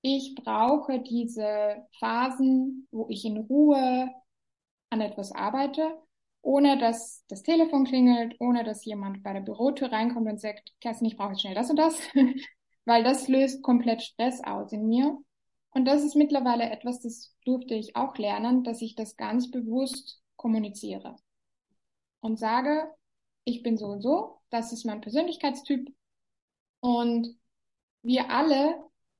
ich 0.00 0.34
brauche 0.36 1.00
diese 1.00 1.86
Phasen, 1.98 2.88
wo 2.90 3.08
ich 3.10 3.24
in 3.24 3.36
Ruhe 3.36 4.10
an 4.90 5.00
etwas 5.00 5.32
arbeite 5.32 5.98
ohne 6.46 6.78
dass 6.78 7.24
das 7.26 7.42
Telefon 7.42 7.84
klingelt, 7.84 8.36
ohne 8.38 8.62
dass 8.62 8.84
jemand 8.84 9.24
bei 9.24 9.32
der 9.32 9.40
Bürotür 9.40 9.90
reinkommt 9.90 10.28
und 10.28 10.40
sagt, 10.40 10.72
Kerstin, 10.80 11.08
ich 11.08 11.16
brauche 11.16 11.30
jetzt 11.30 11.40
schnell 11.40 11.56
das 11.56 11.70
und 11.70 11.76
das, 11.76 11.98
weil 12.84 13.02
das 13.02 13.26
löst 13.26 13.64
komplett 13.64 14.00
Stress 14.02 14.40
aus 14.44 14.72
in 14.72 14.86
mir. 14.86 15.18
Und 15.70 15.86
das 15.86 16.04
ist 16.04 16.14
mittlerweile 16.14 16.70
etwas, 16.70 17.00
das 17.00 17.34
durfte 17.44 17.74
ich 17.74 17.96
auch 17.96 18.16
lernen, 18.16 18.62
dass 18.62 18.80
ich 18.80 18.94
das 18.94 19.16
ganz 19.16 19.50
bewusst 19.50 20.22
kommuniziere 20.36 21.16
und 22.20 22.38
sage, 22.38 22.92
ich 23.42 23.64
bin 23.64 23.76
so 23.76 23.86
und 23.86 24.02
so, 24.02 24.40
das 24.50 24.72
ist 24.72 24.84
mein 24.84 25.00
Persönlichkeitstyp 25.00 25.92
und 26.78 27.26
wir 28.02 28.30
alle 28.30 28.76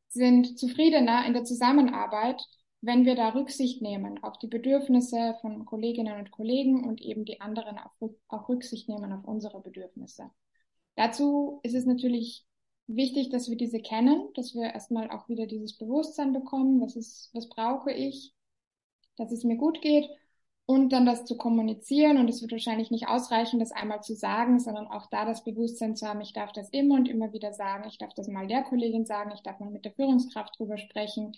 sind 0.08 0.60
zufriedener 0.60 1.26
in 1.26 1.32
der 1.32 1.42
Zusammenarbeit, 1.42 2.40
wenn 2.80 3.04
wir 3.04 3.14
da 3.14 3.30
Rücksicht 3.30 3.82
nehmen 3.82 4.22
auf 4.22 4.38
die 4.38 4.46
Bedürfnisse 4.46 5.36
von 5.40 5.64
Kolleginnen 5.64 6.18
und 6.18 6.30
Kollegen 6.30 6.84
und 6.84 7.00
eben 7.00 7.24
die 7.24 7.40
anderen 7.40 7.78
auch, 7.78 8.48
Rücksicht 8.48 8.88
nehmen 8.88 9.12
auf 9.12 9.24
unsere 9.24 9.60
Bedürfnisse. 9.60 10.30
Dazu 10.94 11.60
ist 11.62 11.74
es 11.74 11.84
natürlich 11.84 12.46
wichtig, 12.86 13.30
dass 13.30 13.50
wir 13.50 13.56
diese 13.56 13.80
kennen, 13.80 14.28
dass 14.34 14.54
wir 14.54 14.72
erstmal 14.72 15.10
auch 15.10 15.28
wieder 15.28 15.46
dieses 15.46 15.76
Bewusstsein 15.76 16.32
bekommen, 16.32 16.80
was 16.80 16.96
ist, 16.96 17.30
was 17.32 17.48
brauche 17.48 17.92
ich, 17.92 18.34
dass 19.16 19.32
es 19.32 19.44
mir 19.44 19.56
gut 19.56 19.80
geht 19.82 20.08
und 20.66 20.92
dann 20.92 21.06
das 21.06 21.24
zu 21.24 21.36
kommunizieren. 21.36 22.18
Und 22.18 22.28
es 22.28 22.40
wird 22.42 22.52
wahrscheinlich 22.52 22.90
nicht 22.90 23.08
ausreichen, 23.08 23.58
das 23.58 23.72
einmal 23.72 24.02
zu 24.02 24.14
sagen, 24.14 24.60
sondern 24.60 24.86
auch 24.86 25.06
da 25.06 25.24
das 25.24 25.44
Bewusstsein 25.44 25.96
zu 25.96 26.06
haben, 26.06 26.20
ich 26.20 26.32
darf 26.32 26.52
das 26.52 26.68
immer 26.70 26.94
und 26.96 27.08
immer 27.08 27.32
wieder 27.32 27.52
sagen, 27.52 27.88
ich 27.88 27.98
darf 27.98 28.14
das 28.14 28.28
mal 28.28 28.46
der 28.46 28.62
Kollegin 28.62 29.06
sagen, 29.06 29.32
ich 29.34 29.42
darf 29.42 29.58
mal 29.58 29.70
mit 29.70 29.84
der 29.84 29.92
Führungskraft 29.92 30.58
drüber 30.58 30.78
sprechen 30.78 31.32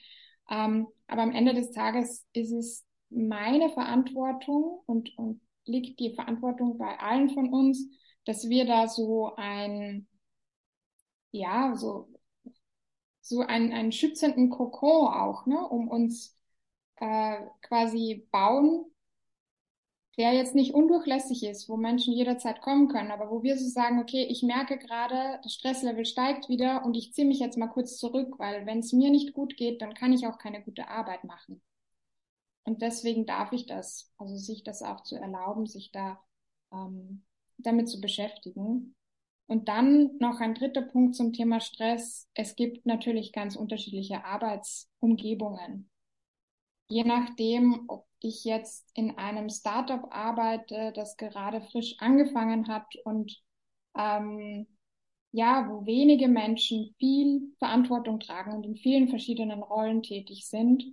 ähm, 0.49 0.89
aber 1.07 1.23
am 1.23 1.33
Ende 1.33 1.55
des 1.55 1.71
Tages 1.73 2.27
ist 2.33 2.53
es 2.53 2.87
meine 3.11 3.71
Verantwortung 3.71 4.81
und, 4.87 5.17
und 5.19 5.41
liegt 5.65 5.99
die 6.01 6.15
Verantwortung 6.15 6.79
bei 6.79 6.99
allen 6.99 7.31
von 7.31 7.53
uns, 7.53 7.89
dass 8.25 8.49
wir 8.49 8.67
da 8.67 8.89
so 8.89 9.35
ein, 9.37 10.07
ja, 11.31 11.75
so, 11.77 12.09
so 13.21 13.41
einen, 13.41 13.73
einen 13.73 13.93
schützenden 13.93 14.51
Kokon 14.51 15.09
auch, 15.09 15.47
ne, 15.47 15.59
um 15.69 15.89
uns 15.89 16.37
äh, 16.97 17.39
quasi 17.63 18.27
bauen, 18.31 18.87
der 20.18 20.33
jetzt 20.33 20.54
nicht 20.57 20.74
undurchlässig 20.74 21.44
ist, 21.44 21.68
wo 21.68 21.76
Menschen 21.76 22.12
jederzeit 22.12 22.61
kommen 22.61 22.88
können, 22.88 23.12
aber 23.12 23.31
wo 23.31 23.44
wir 23.44 23.57
so 23.57 23.68
sagen, 23.68 24.00
okay, 24.00 24.26
ich 24.28 24.42
merke 24.42 24.76
gerade, 24.76 25.38
das 25.44 25.54
Stresslevel 25.54 26.04
steigt 26.04 26.48
wieder 26.48 26.85
und 26.85 26.96
ich 26.96 27.14
ziehe 27.14 27.26
mich 27.26 27.38
jetzt 27.38 27.57
mal 27.57 27.68
kurz 27.68 27.96
zurück, 27.96 28.38
weil 28.38 28.66
wenn 28.66 28.81
es 28.81 28.92
mir 28.92 29.11
nicht 29.11 29.33
gut 29.33 29.57
geht, 29.57 29.81
dann 29.81 29.94
kann 29.94 30.12
ich 30.12 30.26
auch 30.26 30.38
keine 30.38 30.62
gute 30.62 30.88
Arbeit 30.88 31.22
machen. 31.22 31.62
Und 32.64 32.83
deswegen 32.83 33.26
darf 33.26 33.52
ich 33.52 33.66
das, 33.66 34.12
also 34.18 34.37
sich 34.37 34.64
das 34.64 34.83
auch 34.83 35.02
zu 35.02 35.16
erlauben, 35.16 35.66
sich 35.66 35.92
da 35.92 36.20
ähm, 36.72 37.24
damit 37.57 37.88
zu 37.88 38.00
beschäftigen. 38.00 38.96
Und 39.46 39.68
dann 39.68 40.18
noch 40.18 40.40
ein 40.40 40.54
dritter 40.54 40.83
Punkt 40.83 41.14
zum 41.14 41.33
Thema 41.33 41.61
Stress. 41.61 42.28
Es 42.35 42.57
gibt 42.57 42.85
natürlich 42.85 43.33
ganz 43.33 43.57
unterschiedliche 43.57 44.24
Arbeitsumgebungen. 44.24 45.88
Je 46.88 47.05
nachdem, 47.05 47.85
ob 47.88 48.07
ich 48.20 48.44
jetzt 48.44 48.90
in 48.94 49.16
einem 49.18 49.51
Startup 49.51 50.03
arbeite, 50.11 50.92
das 50.94 51.16
gerade 51.16 51.61
frisch 51.62 51.96
angefangen 51.98 52.68
hat 52.68 52.87
und 53.05 53.40
ähm, 53.96 54.66
ja, 55.33 55.68
wo 55.68 55.85
wenige 55.87 56.29
Menschen 56.29 56.94
viel 56.98 57.55
Verantwortung 57.59 58.20
tragen 58.20 58.53
und 58.55 58.64
in 58.64 58.77
vielen 58.77 59.09
verschiedenen 59.09 59.62
Rollen 59.62 60.03
tätig 60.03 60.46
sind 60.48 60.85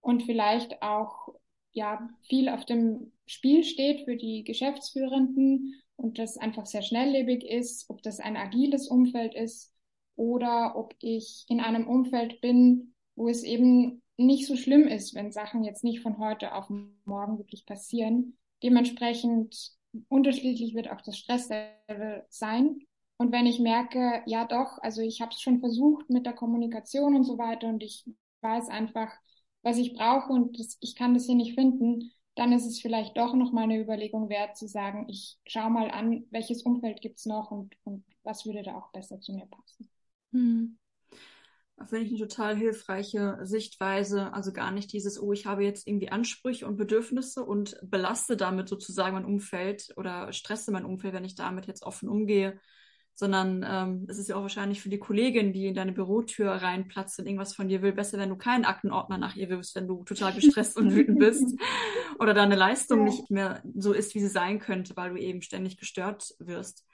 und 0.00 0.22
vielleicht 0.22 0.82
auch 0.82 1.28
ja 1.72 2.08
viel 2.28 2.48
auf 2.48 2.64
dem 2.64 3.12
Spiel 3.26 3.64
steht 3.64 4.04
für 4.04 4.16
die 4.16 4.44
Geschäftsführenden 4.44 5.74
und 5.96 6.18
das 6.18 6.36
einfach 6.36 6.66
sehr 6.66 6.82
schnelllebig 6.82 7.44
ist, 7.44 7.88
ob 7.90 8.02
das 8.02 8.20
ein 8.20 8.36
agiles 8.36 8.88
Umfeld 8.88 9.34
ist 9.34 9.72
oder 10.16 10.76
ob 10.76 10.94
ich 11.00 11.44
in 11.48 11.60
einem 11.60 11.88
Umfeld 11.88 12.40
bin, 12.40 12.94
wo 13.16 13.28
es 13.28 13.42
eben 13.42 14.01
nicht 14.16 14.46
so 14.46 14.56
schlimm 14.56 14.86
ist, 14.86 15.14
wenn 15.14 15.32
Sachen 15.32 15.64
jetzt 15.64 15.84
nicht 15.84 16.00
von 16.00 16.18
heute 16.18 16.54
auf 16.54 16.68
morgen 17.04 17.38
wirklich 17.38 17.66
passieren. 17.66 18.36
Dementsprechend 18.62 19.72
unterschiedlich 20.08 20.74
wird 20.74 20.90
auch 20.90 21.00
das 21.00 21.18
Stresslevel 21.18 22.24
sein. 22.28 22.80
Und 23.16 23.32
wenn 23.32 23.46
ich 23.46 23.60
merke, 23.60 24.22
ja 24.26 24.46
doch, 24.46 24.78
also 24.78 25.00
ich 25.00 25.20
habe 25.20 25.32
es 25.32 25.40
schon 25.40 25.60
versucht 25.60 26.10
mit 26.10 26.26
der 26.26 26.32
Kommunikation 26.32 27.14
und 27.14 27.24
so 27.24 27.38
weiter 27.38 27.68
und 27.68 27.82
ich 27.82 28.04
weiß 28.40 28.68
einfach, 28.68 29.12
was 29.62 29.78
ich 29.78 29.94
brauche 29.94 30.32
und 30.32 30.58
das, 30.58 30.76
ich 30.80 30.96
kann 30.96 31.14
das 31.14 31.26
hier 31.26 31.36
nicht 31.36 31.54
finden, 31.54 32.12
dann 32.34 32.52
ist 32.52 32.66
es 32.66 32.80
vielleicht 32.80 33.16
doch 33.16 33.34
noch 33.34 33.52
mal 33.52 33.64
eine 33.64 33.78
Überlegung 33.78 34.28
wert 34.28 34.56
zu 34.56 34.66
sagen, 34.66 35.06
ich 35.08 35.38
schaue 35.46 35.70
mal 35.70 35.90
an, 35.90 36.24
welches 36.30 36.62
Umfeld 36.62 37.00
gibt's 37.00 37.26
noch 37.26 37.50
und, 37.50 37.76
und 37.84 38.04
was 38.24 38.46
würde 38.46 38.62
da 38.62 38.76
auch 38.76 38.90
besser 38.90 39.20
zu 39.20 39.32
mir 39.32 39.46
passen. 39.46 39.88
Hm 40.32 40.78
finde 41.86 42.06
ich 42.06 42.10
eine 42.10 42.28
total 42.28 42.56
hilfreiche 42.56 43.38
Sichtweise. 43.42 44.32
Also 44.32 44.52
gar 44.52 44.70
nicht 44.70 44.92
dieses, 44.92 45.20
oh, 45.20 45.32
ich 45.32 45.46
habe 45.46 45.64
jetzt 45.64 45.86
irgendwie 45.86 46.10
Ansprüche 46.10 46.66
und 46.66 46.76
Bedürfnisse 46.76 47.44
und 47.44 47.76
belaste 47.82 48.36
damit 48.36 48.68
sozusagen 48.68 49.14
mein 49.14 49.24
Umfeld 49.24 49.92
oder 49.96 50.32
stresse 50.32 50.72
mein 50.72 50.84
Umfeld, 50.84 51.14
wenn 51.14 51.24
ich 51.24 51.34
damit 51.34 51.66
jetzt 51.66 51.84
offen 51.84 52.08
umgehe, 52.08 52.58
sondern 53.14 53.64
ähm, 53.68 54.06
es 54.08 54.18
ist 54.18 54.28
ja 54.28 54.36
auch 54.36 54.42
wahrscheinlich 54.42 54.80
für 54.80 54.88
die 54.88 54.98
Kollegin, 54.98 55.52
die 55.52 55.66
in 55.66 55.74
deine 55.74 55.92
Bürotür 55.92 56.50
reinplatzt 56.50 57.18
und 57.18 57.26
irgendwas 57.26 57.54
von 57.54 57.68
dir 57.68 57.82
will, 57.82 57.92
besser, 57.92 58.18
wenn 58.18 58.30
du 58.30 58.36
keinen 58.36 58.64
Aktenordner 58.64 59.18
nach 59.18 59.36
ihr 59.36 59.48
wirfst, 59.48 59.74
wenn 59.76 59.86
du 59.86 60.02
total 60.04 60.32
gestresst 60.32 60.76
und 60.76 60.94
wütend 60.94 61.18
bist 61.18 61.44
oder 62.18 62.34
deine 62.34 62.56
Leistung 62.56 63.00
ja. 63.00 63.04
nicht 63.04 63.30
mehr 63.30 63.62
so 63.74 63.92
ist, 63.92 64.14
wie 64.14 64.20
sie 64.20 64.28
sein 64.28 64.58
könnte, 64.58 64.96
weil 64.96 65.10
du 65.10 65.16
eben 65.16 65.42
ständig 65.42 65.76
gestört 65.76 66.34
wirst. 66.38 66.86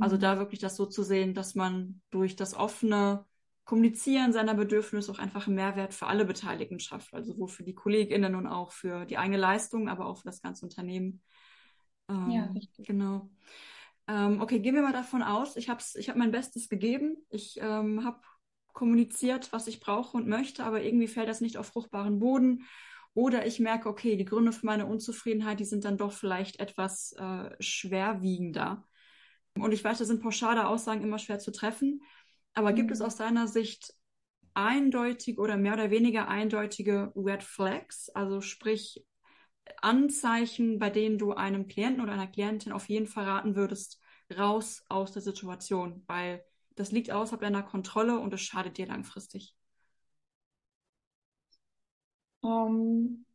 Also 0.00 0.16
mhm. 0.16 0.20
da 0.20 0.38
wirklich 0.38 0.60
das 0.60 0.76
so 0.76 0.86
zu 0.86 1.02
sehen, 1.02 1.34
dass 1.34 1.54
man 1.54 2.00
durch 2.10 2.36
das 2.36 2.54
offene 2.54 3.24
Kommunizieren 3.66 4.32
seiner 4.32 4.54
Bedürfnisse 4.54 5.12
auch 5.12 5.18
einfach 5.18 5.46
einen 5.46 5.56
Mehrwert 5.56 5.92
für 5.92 6.06
alle 6.06 6.24
Beteiligten 6.24 6.78
schafft. 6.78 7.12
Also 7.12 7.32
sowohl 7.32 7.48
für 7.48 7.64
die 7.64 7.74
KollegInnen 7.74 8.34
und 8.36 8.46
auch 8.46 8.70
für 8.72 9.04
die 9.04 9.18
eigene 9.18 9.36
Leistung, 9.36 9.88
aber 9.88 10.06
auch 10.06 10.18
für 10.18 10.26
das 10.26 10.40
ganze 10.40 10.64
Unternehmen. 10.64 11.20
Ähm, 12.08 12.30
ja, 12.30 12.44
richtig. 12.54 12.86
Genau. 12.86 13.28
Ähm, 14.08 14.40
okay, 14.40 14.60
gehen 14.60 14.76
wir 14.76 14.82
mal 14.82 14.92
davon 14.92 15.22
aus, 15.22 15.56
ich 15.56 15.68
habe 15.68 15.82
ich 15.96 16.08
hab 16.08 16.16
mein 16.16 16.30
Bestes 16.30 16.68
gegeben. 16.68 17.16
Ich 17.28 17.58
ähm, 17.60 18.04
habe 18.04 18.20
kommuniziert, 18.72 19.52
was 19.52 19.66
ich 19.66 19.80
brauche 19.80 20.16
und 20.16 20.28
möchte, 20.28 20.62
aber 20.64 20.82
irgendwie 20.82 21.08
fällt 21.08 21.28
das 21.28 21.40
nicht 21.40 21.56
auf 21.56 21.66
fruchtbaren 21.66 22.20
Boden. 22.20 22.64
Oder 23.14 23.46
ich 23.46 23.58
merke, 23.58 23.88
okay, 23.88 24.16
die 24.16 24.26
Gründe 24.26 24.52
für 24.52 24.66
meine 24.66 24.86
Unzufriedenheit, 24.86 25.58
die 25.58 25.64
sind 25.64 25.84
dann 25.84 25.96
doch 25.96 26.12
vielleicht 26.12 26.60
etwas 26.60 27.12
äh, 27.18 27.50
schwerwiegender. 27.58 28.86
Und 29.58 29.72
ich 29.72 29.82
weiß, 29.82 29.98
da 29.98 30.04
sind 30.04 30.22
pauschale 30.22 30.68
Aussagen 30.68 31.02
immer 31.02 31.18
schwer 31.18 31.38
zu 31.38 31.50
treffen. 31.50 32.02
Aber 32.56 32.72
gibt 32.72 32.90
es 32.90 33.00
mhm. 33.00 33.04
aus 33.04 33.16
deiner 33.16 33.46
Sicht 33.46 33.94
eindeutig 34.54 35.38
oder 35.38 35.58
mehr 35.58 35.74
oder 35.74 35.90
weniger 35.90 36.28
eindeutige 36.28 37.12
Red 37.14 37.42
Flags, 37.42 38.08
also 38.08 38.40
sprich 38.40 39.04
Anzeichen, 39.82 40.78
bei 40.78 40.88
denen 40.88 41.18
du 41.18 41.32
einem 41.32 41.68
Klienten 41.68 42.02
oder 42.02 42.14
einer 42.14 42.26
Klientin 42.26 42.72
auf 42.72 42.88
jeden 42.88 43.06
Fall 43.06 43.24
raten 43.24 43.56
würdest, 43.56 44.00
raus 44.36 44.84
aus 44.88 45.12
der 45.12 45.20
Situation, 45.20 46.02
weil 46.06 46.42
das 46.76 46.92
liegt 46.92 47.10
außerhalb 47.10 47.42
deiner 47.42 47.62
Kontrolle 47.62 48.18
und 48.18 48.32
es 48.32 48.40
schadet 48.40 48.78
dir 48.78 48.86
langfristig? 48.86 49.54
Um, 52.42 52.48
ähm, 52.48 53.26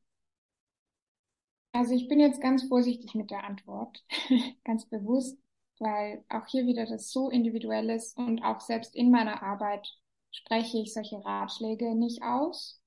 also 1.73 1.93
ich 1.93 2.07
bin 2.07 2.19
jetzt 2.19 2.41
ganz 2.41 2.63
vorsichtig 2.67 3.13
mit 3.13 3.29
der 3.29 3.43
Antwort, 3.43 4.03
ganz 4.65 4.86
bewusst, 4.88 5.38
weil 5.82 6.24
auch 6.30 6.46
hier 6.48 6.67
wieder 6.67 6.86
das 6.86 7.12
so 7.12 7.30
individuell 7.30 7.89
ist 7.89 8.17
und 8.17 8.44
auch 8.44 8.62
selbst 8.62 8.96
in 8.96 9.12
meiner 9.12 9.41
Arbeit 9.41 9.88
spreche 10.32 10.78
ich 10.78 10.94
solche 10.94 11.24
Ratschläge 11.26 11.96
nicht 11.96 12.24
aus, 12.24 12.82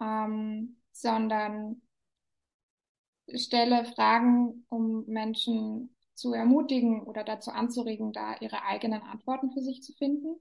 ähm, 0.00 0.76
sondern 0.92 1.82
stelle 3.34 3.84
Fragen, 3.84 4.64
um 4.68 5.04
Menschen 5.06 5.94
zu 6.14 6.32
ermutigen 6.32 7.02
oder 7.02 7.24
dazu 7.24 7.50
anzuregen, 7.50 8.12
da 8.12 8.36
ihre 8.40 8.62
eigenen 8.62 9.02
Antworten 9.02 9.50
für 9.52 9.62
sich 9.62 9.82
zu 9.82 9.92
finden. 9.92 10.40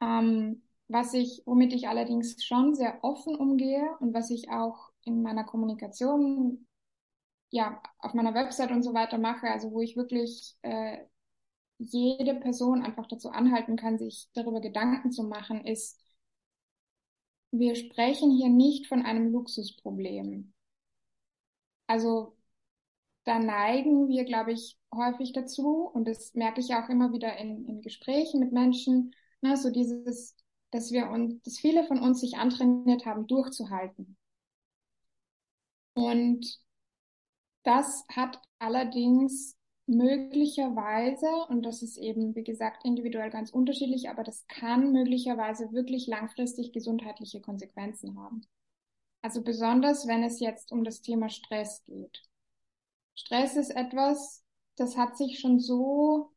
Ähm, 0.00 0.62
was 0.88 1.14
ich, 1.14 1.42
womit 1.46 1.72
ich 1.72 1.88
allerdings 1.88 2.44
schon 2.44 2.74
sehr 2.74 3.02
offen 3.02 3.34
umgehe 3.36 3.96
und 4.00 4.12
was 4.12 4.30
ich 4.30 4.50
auch 4.50 4.90
in 5.04 5.22
meiner 5.22 5.44
Kommunikation, 5.44 6.66
ja, 7.54 7.80
auf 7.98 8.14
meiner 8.14 8.34
Website 8.34 8.72
und 8.72 8.82
so 8.82 8.94
weiter 8.94 9.16
mache, 9.16 9.46
also 9.46 9.70
wo 9.70 9.80
ich 9.80 9.96
wirklich 9.96 10.56
äh, 10.62 10.98
jede 11.78 12.34
Person 12.34 12.82
einfach 12.82 13.06
dazu 13.06 13.30
anhalten 13.30 13.76
kann, 13.76 13.96
sich 13.96 14.28
darüber 14.34 14.60
Gedanken 14.60 15.12
zu 15.12 15.22
machen, 15.22 15.64
ist, 15.64 16.00
wir 17.52 17.76
sprechen 17.76 18.32
hier 18.32 18.48
nicht 18.48 18.88
von 18.88 19.02
einem 19.02 19.30
Luxusproblem. 19.30 20.52
Also 21.86 22.36
da 23.22 23.38
neigen 23.38 24.08
wir, 24.08 24.24
glaube 24.24 24.50
ich, 24.52 24.76
häufig 24.92 25.32
dazu, 25.32 25.88
und 25.94 26.08
das 26.08 26.34
merke 26.34 26.60
ich 26.60 26.74
auch 26.74 26.88
immer 26.88 27.12
wieder 27.12 27.36
in, 27.36 27.66
in 27.66 27.82
Gesprächen 27.82 28.40
mit 28.40 28.50
Menschen, 28.52 29.14
ne, 29.42 29.56
so 29.56 29.70
dieses, 29.70 30.36
dass 30.72 30.90
wir 30.90 31.08
uns, 31.08 31.40
dass 31.42 31.58
viele 31.58 31.84
von 31.84 32.00
uns 32.00 32.20
sich 32.20 32.36
antrainiert 32.36 33.06
haben, 33.06 33.28
durchzuhalten. 33.28 34.16
Und 35.94 36.64
das 37.64 38.06
hat 38.14 38.40
allerdings 38.58 39.58
möglicherweise, 39.86 41.26
und 41.48 41.62
das 41.62 41.82
ist 41.82 41.98
eben, 41.98 42.34
wie 42.34 42.44
gesagt, 42.44 42.84
individuell 42.84 43.30
ganz 43.30 43.50
unterschiedlich, 43.50 44.08
aber 44.08 44.22
das 44.22 44.46
kann 44.46 44.92
möglicherweise 44.92 45.72
wirklich 45.72 46.06
langfristig 46.06 46.72
gesundheitliche 46.72 47.40
Konsequenzen 47.40 48.18
haben. 48.18 48.46
Also 49.22 49.42
besonders, 49.42 50.06
wenn 50.06 50.22
es 50.22 50.40
jetzt 50.40 50.72
um 50.72 50.84
das 50.84 51.00
Thema 51.02 51.28
Stress 51.28 51.82
geht. 51.84 52.22
Stress 53.14 53.56
ist 53.56 53.70
etwas, 53.70 54.44
das 54.76 54.96
hat 54.96 55.16
sich 55.16 55.38
schon 55.40 55.60
so 55.60 56.32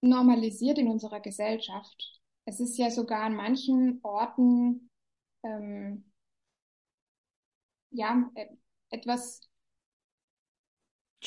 normalisiert 0.00 0.78
in 0.78 0.88
unserer 0.88 1.20
Gesellschaft. 1.20 2.20
Es 2.44 2.60
ist 2.60 2.78
ja 2.78 2.90
sogar 2.90 3.22
an 3.24 3.34
manchen 3.34 4.00
Orten 4.02 4.90
ähm, 5.42 6.04
ja, 7.90 8.30
e-, 8.34 8.56
etwas 8.90 9.47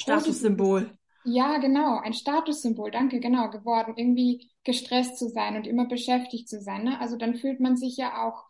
Statussymbol. 0.01 0.97
Ja, 1.23 1.57
genau, 1.59 1.99
ein 1.99 2.13
Statussymbol, 2.13 2.89
danke, 2.91 3.19
genau, 3.19 3.49
geworden, 3.51 3.93
irgendwie 3.95 4.49
gestresst 4.63 5.17
zu 5.17 5.29
sein 5.29 5.55
und 5.55 5.67
immer 5.67 5.85
beschäftigt 5.85 6.49
zu 6.49 6.59
sein. 6.61 6.83
Ne? 6.83 6.99
Also 6.99 7.15
dann 7.17 7.35
fühlt 7.35 7.59
man 7.59 7.77
sich 7.77 7.97
ja 7.97 8.25
auch 8.27 8.45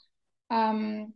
ähm, 0.49 1.13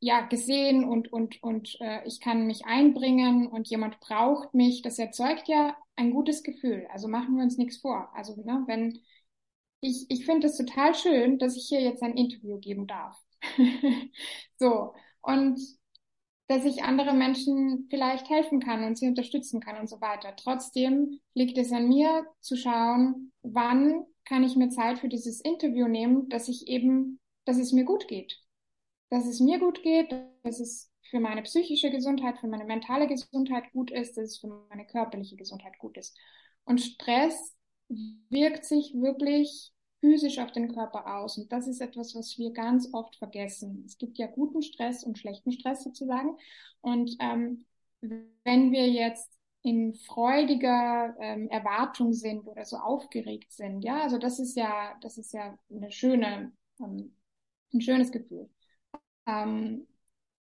ja 0.00 0.20
gesehen 0.22 0.84
und 0.84 1.12
und 1.12 1.42
und 1.42 1.76
äh, 1.80 2.06
ich 2.06 2.20
kann 2.20 2.46
mich 2.46 2.66
einbringen 2.66 3.46
und 3.48 3.68
jemand 3.68 4.00
braucht 4.00 4.54
mich. 4.54 4.82
Das 4.82 4.98
erzeugt 4.98 5.48
ja 5.48 5.76
ein 5.96 6.10
gutes 6.12 6.42
Gefühl. 6.42 6.86
Also 6.92 7.08
machen 7.08 7.36
wir 7.36 7.42
uns 7.42 7.56
nichts 7.58 7.78
vor. 7.78 8.10
Also 8.14 8.36
ne, 8.42 8.64
wenn 8.66 9.00
ich 9.80 10.06
ich 10.10 10.26
finde 10.26 10.48
es 10.48 10.56
total 10.56 10.94
schön, 10.94 11.38
dass 11.38 11.56
ich 11.56 11.68
hier 11.68 11.80
jetzt 11.80 12.02
ein 12.02 12.16
Interview 12.16 12.58
geben 12.58 12.86
darf. 12.86 13.16
so 14.58 14.94
und 15.22 15.58
dass 16.48 16.64
ich 16.64 16.84
andere 16.84 17.12
Menschen 17.12 17.86
vielleicht 17.90 18.30
helfen 18.30 18.60
kann 18.60 18.84
und 18.84 18.96
sie 18.96 19.08
unterstützen 19.08 19.60
kann 19.60 19.78
und 19.78 19.88
so 19.88 20.00
weiter. 20.00 20.34
Trotzdem 20.36 21.18
liegt 21.34 21.58
es 21.58 21.72
an 21.72 21.88
mir 21.88 22.26
zu 22.40 22.56
schauen, 22.56 23.32
wann 23.42 24.04
kann 24.24 24.44
ich 24.44 24.56
mir 24.56 24.70
Zeit 24.70 24.98
für 24.98 25.08
dieses 25.08 25.40
Interview 25.40 25.88
nehmen, 25.88 26.28
dass 26.28 26.48
ich 26.48 26.68
eben, 26.68 27.18
dass 27.44 27.58
es 27.58 27.72
mir 27.72 27.84
gut 27.84 28.06
geht. 28.08 28.38
Dass 29.10 29.26
es 29.26 29.40
mir 29.40 29.58
gut 29.58 29.82
geht, 29.82 30.14
dass 30.42 30.60
es 30.60 30.90
für 31.10 31.20
meine 31.20 31.42
psychische 31.42 31.90
Gesundheit, 31.90 32.38
für 32.38 32.48
meine 32.48 32.64
mentale 32.64 33.06
Gesundheit 33.06 33.70
gut 33.72 33.90
ist, 33.90 34.16
dass 34.16 34.24
es 34.24 34.38
für 34.38 34.48
meine 34.68 34.86
körperliche 34.86 35.36
Gesundheit 35.36 35.78
gut 35.78 35.96
ist. 35.96 36.16
Und 36.64 36.80
Stress 36.80 37.56
wirkt 37.88 38.64
sich 38.64 38.94
wirklich 38.94 39.72
physisch 40.06 40.38
auf 40.38 40.52
den 40.52 40.72
Körper 40.72 41.16
aus. 41.16 41.36
Und 41.36 41.50
das 41.50 41.66
ist 41.66 41.80
etwas, 41.80 42.14
was 42.14 42.38
wir 42.38 42.52
ganz 42.52 42.88
oft 42.92 43.16
vergessen. 43.16 43.82
Es 43.84 43.98
gibt 43.98 44.18
ja 44.18 44.28
guten 44.28 44.62
Stress 44.62 45.02
und 45.02 45.18
schlechten 45.18 45.50
Stress 45.50 45.82
sozusagen. 45.82 46.36
Und 46.80 47.16
ähm, 47.18 47.64
wenn 48.00 48.70
wir 48.70 48.88
jetzt 48.88 49.32
in 49.62 49.94
freudiger 49.94 51.16
ähm, 51.18 51.48
Erwartung 51.48 52.12
sind 52.12 52.46
oder 52.46 52.64
so 52.64 52.76
aufgeregt 52.76 53.52
sind, 53.52 53.82
ja, 53.82 54.02
also 54.02 54.18
das 54.18 54.38
ist 54.38 54.56
ja, 54.56 54.94
das 55.00 55.18
ist 55.18 55.32
ja 55.32 55.58
eine 55.70 55.90
schöne, 55.90 56.52
ähm, 56.80 57.16
ein 57.74 57.80
schönes 57.80 58.12
Gefühl. 58.12 58.48
Ähm, 59.26 59.88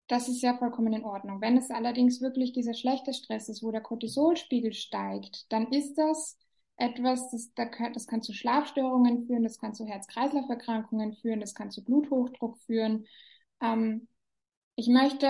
das 0.08 0.28
ist 0.28 0.42
ja 0.42 0.58
vollkommen 0.58 0.92
in 0.94 1.06
Ordnung. 1.06 1.40
Wenn 1.40 1.56
es 1.56 1.70
allerdings 1.70 2.20
wirklich 2.20 2.52
dieser 2.52 2.74
schlechte 2.74 3.14
Stress 3.14 3.48
ist, 3.48 3.62
wo 3.62 3.70
der 3.70 3.82
Cortisolspiegel 3.82 4.74
steigt, 4.74 5.46
dann 5.54 5.72
ist 5.72 5.94
das 6.00 6.40
etwas, 6.82 7.30
das, 7.30 7.52
das 7.56 8.08
kann 8.08 8.22
zu 8.22 8.34
Schlafstörungen 8.34 9.26
führen, 9.28 9.44
das 9.44 9.60
kann 9.60 9.74
zu 9.74 9.86
Herz-Kreislauf-Erkrankungen 9.86 11.14
führen, 11.14 11.40
das 11.40 11.54
kann 11.54 11.72
zu 11.72 11.84
Bluthochdruck 11.84 12.58
führen. 12.66 13.06
Ähm, 13.62 14.08
ich 14.76 14.88
möchte 14.88 15.28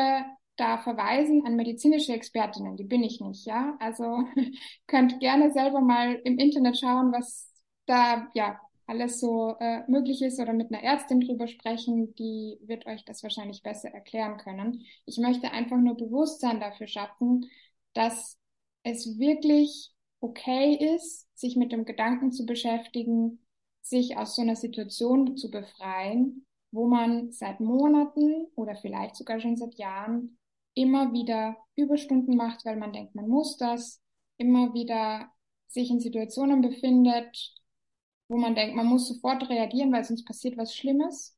da 0.55 0.77
verweisen 0.77 1.45
an 1.45 1.55
medizinische 1.55 2.13
Expertinnen, 2.13 2.77
die 2.77 2.85
bin 2.85 3.03
ich 3.03 3.19
nicht, 3.19 3.45
ja. 3.45 3.75
Also 3.79 4.23
könnt 4.87 5.19
gerne 5.19 5.51
selber 5.51 5.81
mal 5.81 6.15
im 6.23 6.37
Internet 6.37 6.79
schauen, 6.79 7.11
was 7.11 7.51
da 7.85 8.29
ja 8.33 8.59
alles 8.87 9.19
so 9.19 9.55
äh, 9.59 9.83
möglich 9.89 10.21
ist 10.21 10.39
oder 10.39 10.53
mit 10.53 10.71
einer 10.71 10.83
Ärztin 10.83 11.21
drüber 11.21 11.47
sprechen, 11.47 12.15
die 12.15 12.59
wird 12.61 12.85
euch 12.85 13.05
das 13.05 13.23
wahrscheinlich 13.23 13.63
besser 13.63 13.89
erklären 13.89 14.37
können. 14.37 14.85
Ich 15.05 15.17
möchte 15.17 15.51
einfach 15.51 15.77
nur 15.77 15.95
Bewusstsein 15.95 16.59
dafür 16.59 16.87
schaffen, 16.87 17.49
dass 17.93 18.37
es 18.83 19.17
wirklich 19.19 19.93
okay 20.21 20.75
ist, 20.95 21.27
sich 21.37 21.55
mit 21.57 21.71
dem 21.71 21.85
Gedanken 21.85 22.31
zu 22.31 22.45
beschäftigen, 22.45 23.39
sich 23.81 24.17
aus 24.17 24.35
so 24.35 24.41
einer 24.41 24.55
Situation 24.55 25.35
zu 25.35 25.51
befreien, 25.51 26.45
wo 26.71 26.87
man 26.87 27.31
seit 27.31 27.59
Monaten 27.59 28.47
oder 28.55 28.75
vielleicht 28.75 29.15
sogar 29.15 29.39
schon 29.39 29.57
seit 29.57 29.75
Jahren 29.75 30.37
immer 30.73 31.11
wieder 31.11 31.57
Überstunden 31.75 32.37
macht, 32.37 32.63
weil 32.63 32.77
man 32.77 32.93
denkt, 32.93 33.15
man 33.15 33.27
muss 33.27 33.57
das, 33.57 34.01
immer 34.37 34.73
wieder 34.73 35.29
sich 35.67 35.89
in 35.89 35.99
Situationen 35.99 36.61
befindet, 36.61 37.53
wo 38.27 38.37
man 38.37 38.55
denkt, 38.55 38.75
man 38.75 38.85
muss 38.85 39.07
sofort 39.07 39.49
reagieren, 39.49 39.91
weil 39.91 40.03
sonst 40.03 40.25
passiert 40.25 40.57
was 40.57 40.75
Schlimmes. 40.75 41.35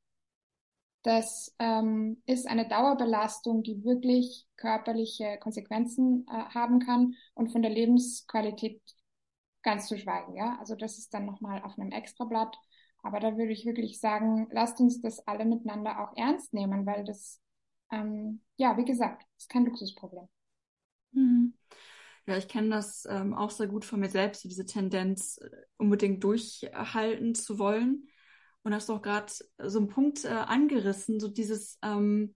Das 1.04 1.54
ähm, 1.60 2.22
ist 2.26 2.48
eine 2.48 2.68
Dauerbelastung, 2.68 3.62
die 3.62 3.84
wirklich 3.84 4.48
körperliche 4.56 5.38
Konsequenzen 5.39 6.26
äh, 6.30 6.32
haben 6.32 6.80
kann 6.80 7.16
und 7.34 7.52
von 7.52 7.62
der 7.62 7.72
Lebensqualität 7.72 8.82
ganz 9.63 9.88
zu 9.88 9.98
schweigen. 9.98 10.36
Ja, 10.36 10.58
also 10.60 10.76
das 10.76 10.98
ist 10.98 11.13
dann 11.13 11.26
nochmal 11.26 11.62
auf 11.63 11.78
einem 11.78 11.92
Extrablatt. 11.92 12.58
Aber 13.02 13.20
da 13.20 13.38
würde 13.38 13.52
ich 13.52 13.66
wirklich 13.66 14.00
sagen, 14.00 14.48
lasst 14.52 14.80
uns 14.80 15.02
das 15.02 15.28
alle 15.28 15.44
miteinander 15.44 16.00
auch 16.00 16.16
ernst 16.16 16.54
nehmen, 16.54 16.86
weil 16.86 17.04
das, 17.04 17.42
ähm, 17.92 18.42
ja, 18.56 18.78
wie 18.78 18.86
gesagt, 18.86 19.26
ist 19.38 19.50
kein 19.50 19.66
Luxusproblem. 19.66 20.30
Mhm. 21.12 21.54
Ja, 22.26 22.38
ich 22.38 22.48
kenne 22.48 22.70
das 22.70 23.06
ähm, 23.10 23.34
auch 23.34 23.50
sehr 23.50 23.68
gut 23.68 23.84
von 23.84 24.00
mir 24.00 24.10
selbst, 24.10 24.46
diese 24.46 24.66
Tendenz, 24.66 25.38
äh, 25.39 25.50
unbedingt 25.76 26.24
durchhalten 26.24 27.36
zu 27.36 27.60
wollen. 27.60 28.08
Und 28.63 28.73
hast 28.73 28.89
auch 28.89 29.02
gerade 29.02 29.32
so 29.60 29.80
einen 29.80 29.88
Punkt 29.88 30.23
äh, 30.23 30.30
angerissen, 30.30 31.19
so 31.19 31.28
dieses, 31.28 31.78
ähm, 31.84 32.34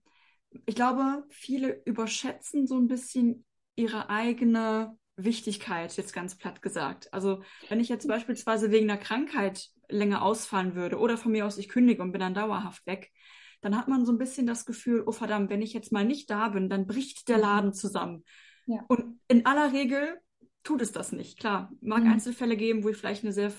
ich 0.66 0.74
glaube, 0.74 1.24
viele 1.30 1.82
überschätzen 1.84 2.66
so 2.66 2.76
ein 2.76 2.86
bisschen 2.86 3.44
ihre 3.76 4.10
eigene 4.10 4.96
Wichtigkeit, 5.16 5.96
jetzt 5.96 6.12
ganz 6.12 6.36
platt 6.36 6.62
gesagt. 6.62 7.12
Also 7.12 7.42
wenn 7.68 7.80
ich 7.80 7.88
jetzt 7.88 8.06
beispielsweise 8.06 8.70
wegen 8.70 8.90
einer 8.90 9.00
Krankheit 9.00 9.68
länger 9.88 10.22
ausfallen 10.22 10.74
würde 10.74 10.98
oder 10.98 11.16
von 11.16 11.32
mir 11.32 11.46
aus 11.46 11.58
ich 11.58 11.68
kündige 11.68 12.02
und 12.02 12.12
bin 12.12 12.20
dann 12.20 12.34
dauerhaft 12.34 12.86
weg, 12.86 13.10
dann 13.60 13.76
hat 13.76 13.88
man 13.88 14.06
so 14.06 14.12
ein 14.12 14.18
bisschen 14.18 14.46
das 14.46 14.64
Gefühl, 14.64 15.02
oh 15.06 15.12
verdammt, 15.12 15.50
wenn 15.50 15.62
ich 15.62 15.72
jetzt 15.72 15.92
mal 15.92 16.04
nicht 16.04 16.30
da 16.30 16.48
bin, 16.48 16.68
dann 16.68 16.86
bricht 16.86 17.28
der 17.28 17.38
mhm. 17.38 17.42
Laden 17.42 17.72
zusammen. 17.72 18.24
Ja. 18.66 18.84
Und 18.88 19.18
in 19.28 19.46
aller 19.46 19.72
Regel 19.72 20.20
tut 20.64 20.82
es 20.82 20.92
das 20.92 21.12
nicht. 21.12 21.38
Klar, 21.38 21.72
mag 21.80 22.04
mhm. 22.04 22.12
Einzelfälle 22.12 22.56
geben, 22.56 22.84
wo 22.84 22.88
ich 22.90 22.96
vielleicht 22.96 23.24
eine 23.24 23.32
sehr 23.32 23.52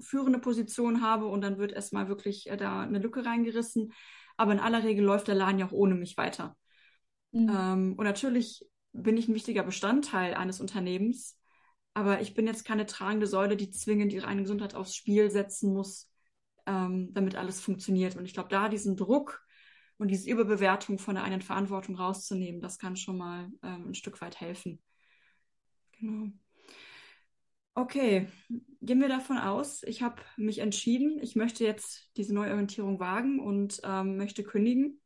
führende 0.00 0.38
Position 0.38 1.00
habe 1.00 1.26
und 1.26 1.40
dann 1.40 1.58
wird 1.58 1.72
erstmal 1.72 2.08
wirklich 2.08 2.50
äh, 2.50 2.56
da 2.56 2.82
eine 2.82 2.98
Lücke 2.98 3.24
reingerissen. 3.24 3.92
Aber 4.36 4.52
in 4.52 4.60
aller 4.60 4.82
Regel 4.84 5.04
läuft 5.04 5.28
der 5.28 5.34
Laden 5.34 5.58
ja 5.58 5.66
auch 5.66 5.72
ohne 5.72 5.94
mich 5.94 6.16
weiter. 6.16 6.56
Mhm. 7.32 7.48
Ähm, 7.48 7.94
und 7.96 8.04
natürlich 8.04 8.66
bin 8.92 9.16
ich 9.16 9.28
ein 9.28 9.34
wichtiger 9.34 9.62
Bestandteil 9.62 10.34
eines 10.34 10.60
Unternehmens. 10.60 11.38
aber 11.94 12.20
ich 12.20 12.34
bin 12.34 12.46
jetzt 12.46 12.64
keine 12.64 12.86
tragende 12.86 13.26
Säule, 13.26 13.56
die 13.56 13.70
zwingend 13.70 14.12
ihre 14.12 14.26
eigene 14.26 14.42
Gesundheit 14.42 14.74
aufs 14.74 14.94
Spiel 14.94 15.30
setzen 15.30 15.72
muss, 15.72 16.10
ähm, 16.66 17.12
damit 17.12 17.36
alles 17.36 17.60
funktioniert. 17.60 18.16
Und 18.16 18.24
ich 18.24 18.34
glaube, 18.34 18.48
da 18.48 18.68
diesen 18.68 18.96
Druck 18.96 19.42
und 19.98 20.08
diese 20.08 20.30
Überbewertung 20.30 20.98
von 20.98 21.14
der 21.14 21.24
eigenen 21.24 21.42
Verantwortung 21.42 21.96
rauszunehmen, 21.96 22.60
das 22.60 22.78
kann 22.78 22.96
schon 22.96 23.18
mal 23.18 23.50
ähm, 23.62 23.90
ein 23.90 23.94
Stück 23.94 24.20
weit 24.20 24.40
helfen. 24.40 24.80
Genau. 26.02 26.32
Okay, 27.74 28.28
gehen 28.82 29.00
wir 29.00 29.08
davon 29.08 29.38
aus, 29.38 29.82
ich 29.84 30.02
habe 30.02 30.20
mich 30.36 30.58
entschieden, 30.58 31.18
ich 31.22 31.36
möchte 31.36 31.64
jetzt 31.64 32.10
diese 32.18 32.34
Neuorientierung 32.34 33.00
wagen 33.00 33.40
und 33.40 33.80
ähm, 33.82 34.18
möchte 34.18 34.42
kündigen. 34.44 35.00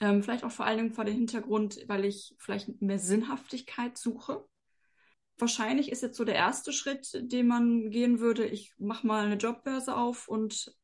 Ähm, 0.00 0.22
vielleicht 0.22 0.44
auch 0.44 0.50
vor 0.50 0.64
allen 0.64 0.78
Dingen 0.78 0.92
vor 0.94 1.04
dem 1.04 1.14
Hintergrund, 1.14 1.84
weil 1.86 2.06
ich 2.06 2.34
vielleicht 2.38 2.80
mehr 2.80 2.98
Sinnhaftigkeit 2.98 3.98
suche. 3.98 4.46
Wahrscheinlich 5.36 5.92
ist 5.92 6.02
jetzt 6.02 6.16
so 6.16 6.24
der 6.24 6.36
erste 6.36 6.72
Schritt, 6.72 7.20
den 7.30 7.48
man 7.48 7.90
gehen 7.90 8.18
würde. 8.18 8.46
Ich 8.46 8.72
mache 8.78 9.06
mal 9.06 9.26
eine 9.26 9.36
Jobbörse 9.36 9.94
auf 9.94 10.26
und 10.26 10.74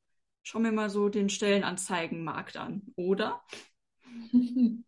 schaue 0.42 0.62
mir 0.62 0.72
mal 0.72 0.90
so 0.90 1.08
den 1.08 1.30
Stellenanzeigenmarkt 1.30 2.58
an, 2.58 2.82
oder? 2.96 3.42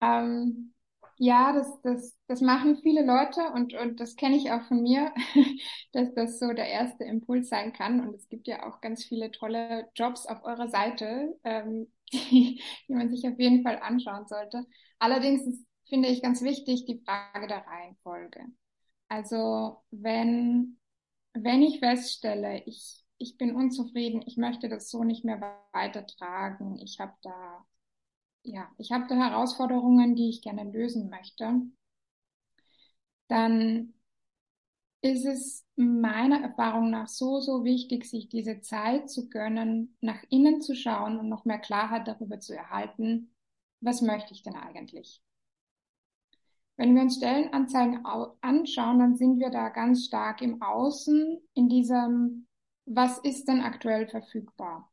ähm, 0.00 0.73
ja, 1.16 1.52
das, 1.52 1.80
das, 1.82 2.16
das 2.26 2.40
machen 2.40 2.76
viele 2.82 3.04
Leute 3.04 3.40
und, 3.54 3.74
und 3.74 4.00
das 4.00 4.16
kenne 4.16 4.36
ich 4.36 4.50
auch 4.50 4.62
von 4.64 4.82
mir, 4.82 5.12
dass 5.92 6.12
das 6.14 6.38
so 6.38 6.52
der 6.52 6.68
erste 6.68 7.04
Impuls 7.04 7.48
sein 7.48 7.72
kann. 7.72 8.00
Und 8.06 8.14
es 8.14 8.28
gibt 8.28 8.46
ja 8.48 8.66
auch 8.66 8.80
ganz 8.80 9.04
viele 9.04 9.30
tolle 9.30 9.88
Jobs 9.94 10.26
auf 10.26 10.44
eurer 10.44 10.68
Seite, 10.68 11.38
ähm, 11.44 11.92
die, 12.12 12.62
die 12.88 12.94
man 12.94 13.10
sich 13.10 13.26
auf 13.28 13.38
jeden 13.38 13.62
Fall 13.62 13.78
anschauen 13.78 14.26
sollte. 14.26 14.66
Allerdings 14.98 15.46
ist, 15.46 15.66
finde 15.88 16.08
ich 16.08 16.22
ganz 16.22 16.42
wichtig 16.42 16.86
die 16.86 17.02
Frage 17.04 17.46
der 17.46 17.66
Reihenfolge. 17.66 18.40
Also 19.08 19.82
wenn, 19.90 20.78
wenn 21.34 21.62
ich 21.62 21.78
feststelle, 21.78 22.62
ich, 22.66 23.04
ich 23.18 23.36
bin 23.38 23.54
unzufrieden, 23.54 24.22
ich 24.26 24.36
möchte 24.36 24.68
das 24.68 24.90
so 24.90 25.04
nicht 25.04 25.24
mehr 25.24 25.40
weitertragen, 25.72 26.78
ich 26.78 26.98
habe 27.00 27.14
da 27.22 27.64
ja, 28.44 28.68
ich 28.78 28.92
habe 28.92 29.06
da 29.08 29.16
Herausforderungen, 29.16 30.14
die 30.14 30.28
ich 30.30 30.42
gerne 30.42 30.64
lösen 30.70 31.10
möchte, 31.10 31.62
dann 33.28 33.92
ist 35.02 35.24
es 35.26 35.64
meiner 35.76 36.40
Erfahrung 36.40 36.90
nach 36.90 37.08
so, 37.08 37.40
so 37.40 37.64
wichtig, 37.64 38.06
sich 38.06 38.28
diese 38.28 38.60
Zeit 38.60 39.10
zu 39.10 39.28
gönnen, 39.28 39.96
nach 40.00 40.22
innen 40.30 40.62
zu 40.62 40.74
schauen 40.74 41.18
und 41.18 41.28
noch 41.28 41.44
mehr 41.44 41.58
Klarheit 41.58 42.08
darüber 42.08 42.40
zu 42.40 42.56
erhalten, 42.56 43.34
was 43.80 44.00
möchte 44.00 44.32
ich 44.32 44.42
denn 44.42 44.54
eigentlich? 44.56 45.22
Wenn 46.76 46.94
wir 46.94 47.02
uns 47.02 47.16
Stellenanzeigen 47.16 48.04
anschauen, 48.40 48.98
dann 48.98 49.16
sind 49.16 49.38
wir 49.38 49.50
da 49.50 49.68
ganz 49.68 50.06
stark 50.06 50.42
im 50.42 50.62
Außen, 50.62 51.38
in 51.54 51.68
diesem, 51.68 52.46
was 52.86 53.18
ist 53.18 53.46
denn 53.46 53.60
aktuell 53.60 54.08
verfügbar? 54.08 54.90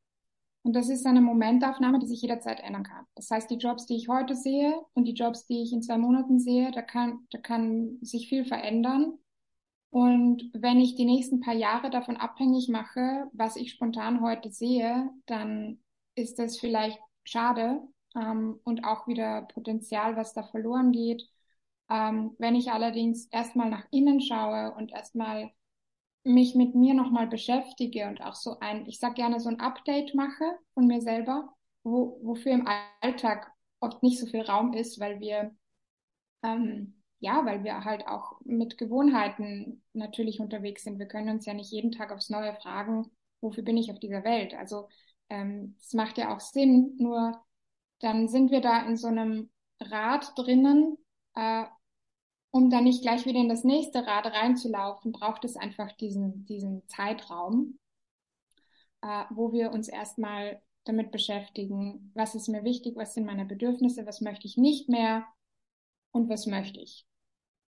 Und 0.63 0.73
das 0.75 0.89
ist 0.89 1.05
eine 1.07 1.21
Momentaufnahme, 1.21 1.99
die 1.99 2.07
sich 2.07 2.21
jederzeit 2.21 2.59
ändern 2.59 2.83
kann. 2.83 3.05
Das 3.15 3.31
heißt, 3.31 3.49
die 3.49 3.55
Jobs, 3.55 3.87
die 3.87 3.95
ich 3.95 4.09
heute 4.09 4.35
sehe 4.35 4.79
und 4.93 5.05
die 5.05 5.13
Jobs, 5.13 5.47
die 5.47 5.63
ich 5.63 5.73
in 5.73 5.81
zwei 5.81 5.97
Monaten 5.97 6.39
sehe, 6.39 6.71
da 6.71 6.81
kann, 6.81 7.25
da 7.31 7.39
kann 7.39 7.97
sich 8.01 8.29
viel 8.29 8.45
verändern. 8.45 9.17
Und 9.89 10.49
wenn 10.53 10.79
ich 10.79 10.95
die 10.95 11.05
nächsten 11.05 11.41
paar 11.41 11.55
Jahre 11.55 11.89
davon 11.89 12.15
abhängig 12.15 12.69
mache, 12.69 13.27
was 13.33 13.55
ich 13.57 13.71
spontan 13.71 14.21
heute 14.21 14.51
sehe, 14.51 15.09
dann 15.25 15.79
ist 16.15 16.39
das 16.39 16.59
vielleicht 16.59 16.99
schade 17.23 17.81
ähm, 18.15 18.59
und 18.63 18.85
auch 18.85 19.07
wieder 19.07 19.41
Potenzial, 19.43 20.15
was 20.15 20.33
da 20.33 20.43
verloren 20.43 20.91
geht. 20.91 21.27
Ähm, 21.89 22.35
wenn 22.37 22.55
ich 22.55 22.71
allerdings 22.71 23.25
erstmal 23.27 23.69
nach 23.69 23.85
innen 23.91 24.21
schaue 24.21 24.73
und 24.75 24.91
erstmal 24.93 25.51
mich 26.23 26.55
mit 26.55 26.75
mir 26.75 26.93
nochmal 26.93 27.27
beschäftige 27.27 28.07
und 28.07 28.21
auch 28.21 28.35
so 28.35 28.59
ein, 28.59 28.85
ich 28.87 28.99
sag 28.99 29.15
gerne 29.15 29.39
so 29.39 29.49
ein 29.49 29.59
Update 29.59 30.13
mache 30.13 30.57
von 30.73 30.87
mir 30.87 31.01
selber, 31.01 31.53
wo, 31.83 32.19
wofür 32.21 32.51
im 32.51 32.67
Alltag 33.01 33.51
oft 33.79 34.03
nicht 34.03 34.19
so 34.19 34.27
viel 34.27 34.41
Raum 34.41 34.73
ist, 34.73 34.99
weil 34.99 35.19
wir 35.19 35.55
ähm, 36.43 37.01
ja, 37.19 37.45
weil 37.45 37.63
wir 37.63 37.83
halt 37.85 38.07
auch 38.07 38.41
mit 38.43 38.77
Gewohnheiten 38.79 39.83
natürlich 39.93 40.39
unterwegs 40.39 40.83
sind. 40.83 40.97
Wir 40.97 41.05
können 41.05 41.29
uns 41.29 41.45
ja 41.45 41.53
nicht 41.53 41.71
jeden 41.71 41.91
Tag 41.91 42.11
aufs 42.11 42.29
Neue 42.29 42.55
fragen, 42.55 43.11
wofür 43.41 43.63
bin 43.63 43.77
ich 43.77 43.91
auf 43.91 43.99
dieser 43.99 44.23
Welt? 44.23 44.55
Also 44.55 44.89
ähm, 45.29 45.75
es 45.79 45.93
macht 45.93 46.17
ja 46.17 46.35
auch 46.35 46.39
Sinn, 46.39 46.95
nur 46.97 47.39
dann 47.99 48.27
sind 48.27 48.49
wir 48.49 48.59
da 48.61 48.83
in 48.87 48.97
so 48.97 49.07
einem 49.07 49.51
Rad 49.79 50.33
drinnen, 50.35 50.97
äh, 51.35 51.65
um 52.51 52.69
dann 52.69 52.83
nicht 52.83 53.01
gleich 53.01 53.25
wieder 53.25 53.39
in 53.39 53.49
das 53.49 53.63
nächste 53.63 54.05
Rad 54.05 54.25
reinzulaufen, 54.25 55.11
braucht 55.11 55.45
es 55.45 55.55
einfach 55.55 55.91
diesen, 55.93 56.45
diesen 56.45 56.87
Zeitraum, 56.87 57.79
äh, 59.01 59.23
wo 59.29 59.53
wir 59.53 59.71
uns 59.71 59.87
erstmal 59.87 60.61
damit 60.83 61.11
beschäftigen, 61.11 62.11
was 62.13 62.35
ist 62.35 62.49
mir 62.49 62.63
wichtig, 62.63 62.95
was 62.97 63.13
sind 63.13 63.25
meine 63.25 63.45
Bedürfnisse, 63.45 64.05
was 64.05 64.21
möchte 64.21 64.47
ich 64.47 64.57
nicht 64.57 64.89
mehr 64.89 65.25
und 66.11 66.29
was 66.29 66.45
möchte 66.45 66.79
ich. 66.79 67.05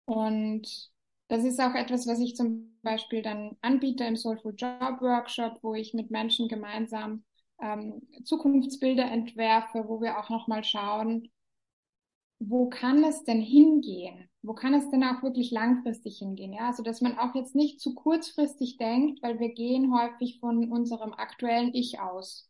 Und 0.06 0.92
das 1.28 1.44
ist 1.44 1.60
auch 1.62 1.76
etwas, 1.76 2.08
was 2.08 2.20
ich 2.20 2.36
zum 2.36 2.78
Beispiel 2.82 3.22
dann 3.22 3.58
anbiete 3.62 4.04
im 4.04 4.16
Soulful 4.18 4.56
Job 4.56 5.02
Workshop, 5.02 5.60
wo 5.62 5.76
ich 5.76 5.94
mit 5.94 6.10
Menschen 6.10 6.48
gemeinsam 6.48 7.24
ähm, 7.62 8.02
Zukunftsbilder 8.24 9.06
entwerfe, 9.06 9.86
wo 9.88 10.02
wir 10.02 10.20
auch 10.20 10.30
nochmal 10.30 10.64
schauen, 10.64 11.32
wo 12.40 12.70
kann 12.70 13.04
es 13.04 13.24
denn 13.24 13.42
hingehen? 13.42 14.31
Wo 14.44 14.54
kann 14.54 14.74
es 14.74 14.90
denn 14.90 15.04
auch 15.04 15.22
wirklich 15.22 15.52
langfristig 15.52 16.18
hingehen? 16.18 16.54
Ja, 16.54 16.68
also 16.68 16.82
dass 16.82 17.02
man 17.02 17.18
auch 17.18 17.36
jetzt 17.36 17.54
nicht 17.56 17.80
zu 17.80 17.94
kurzfristig 17.94 18.78
denkt, 18.78 19.22
weil 19.22 19.40
wir 19.40 19.54
gehen 19.54 19.94
häufig 19.94 20.40
von 20.40 20.72
unserem 20.72 21.14
aktuellen 21.14 21.74
Ich 21.76 22.00
aus. 22.00 22.50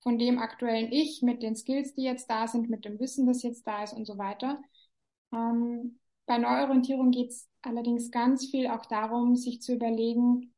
Von 0.00 0.18
dem 0.18 0.38
aktuellen 0.38 0.92
Ich 0.92 1.22
mit 1.22 1.42
den 1.42 1.56
Skills, 1.56 1.94
die 1.94 2.02
jetzt 2.02 2.30
da 2.30 2.46
sind, 2.46 2.70
mit 2.70 2.84
dem 2.84 3.00
Wissen, 3.00 3.26
das 3.26 3.42
jetzt 3.42 3.66
da 3.66 3.82
ist 3.82 3.94
und 3.94 4.06
so 4.06 4.16
weiter. 4.16 4.62
Ähm, 5.32 5.98
bei 6.26 6.38
Neuorientierung 6.38 7.10
geht 7.10 7.30
es 7.30 7.48
allerdings 7.62 8.10
ganz 8.10 8.46
viel 8.50 8.68
auch 8.68 8.86
darum, 8.86 9.34
sich 9.36 9.60
zu 9.60 9.74
überlegen, 9.74 10.54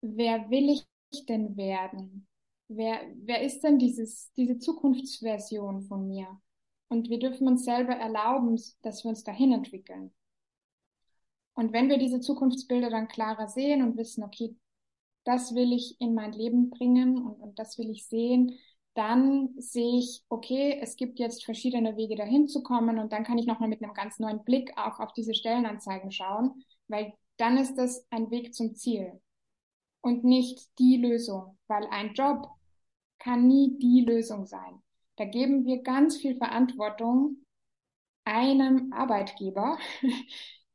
wer 0.00 0.50
will 0.50 0.80
ich 1.10 1.26
denn 1.26 1.56
werden? 1.56 2.26
Wer, 2.68 3.00
wer 3.16 3.42
ist 3.42 3.62
denn 3.62 3.78
dieses, 3.78 4.32
diese 4.32 4.58
Zukunftsversion 4.58 5.82
von 5.82 6.08
mir? 6.08 6.40
Und 6.90 7.08
wir 7.08 7.20
dürfen 7.20 7.46
uns 7.46 7.64
selber 7.64 7.94
erlauben, 7.94 8.60
dass 8.82 9.04
wir 9.04 9.10
uns 9.10 9.22
dahin 9.22 9.52
entwickeln. 9.52 10.12
Und 11.54 11.72
wenn 11.72 11.88
wir 11.88 11.98
diese 11.98 12.20
Zukunftsbilder 12.20 12.90
dann 12.90 13.06
klarer 13.06 13.46
sehen 13.46 13.82
und 13.82 13.96
wissen, 13.96 14.24
okay, 14.24 14.56
das 15.24 15.54
will 15.54 15.72
ich 15.72 16.00
in 16.00 16.14
mein 16.14 16.32
Leben 16.32 16.68
bringen 16.68 17.16
und, 17.18 17.40
und 17.40 17.58
das 17.60 17.78
will 17.78 17.90
ich 17.90 18.06
sehen, 18.06 18.58
dann 18.94 19.54
sehe 19.56 19.98
ich, 19.98 20.24
okay, 20.28 20.80
es 20.82 20.96
gibt 20.96 21.20
jetzt 21.20 21.44
verschiedene 21.44 21.96
Wege 21.96 22.16
dahin 22.16 22.48
zu 22.48 22.62
kommen 22.62 22.98
und 22.98 23.12
dann 23.12 23.22
kann 23.22 23.38
ich 23.38 23.46
nochmal 23.46 23.68
mit 23.68 23.82
einem 23.82 23.94
ganz 23.94 24.18
neuen 24.18 24.42
Blick 24.42 24.76
auch 24.76 24.98
auf 24.98 25.12
diese 25.12 25.34
Stellenanzeigen 25.34 26.10
schauen, 26.10 26.64
weil 26.88 27.12
dann 27.36 27.56
ist 27.56 27.76
das 27.76 28.04
ein 28.10 28.32
Weg 28.32 28.52
zum 28.52 28.74
Ziel 28.74 29.20
und 30.00 30.24
nicht 30.24 30.76
die 30.80 30.96
Lösung, 30.96 31.56
weil 31.68 31.86
ein 31.90 32.14
Job 32.14 32.48
kann 33.20 33.46
nie 33.46 33.78
die 33.78 34.00
Lösung 34.00 34.44
sein. 34.46 34.82
Da 35.20 35.26
geben 35.26 35.66
wir 35.66 35.82
ganz 35.82 36.16
viel 36.16 36.34
Verantwortung 36.36 37.44
einem 38.24 38.92
Arbeitgeber. 38.92 39.78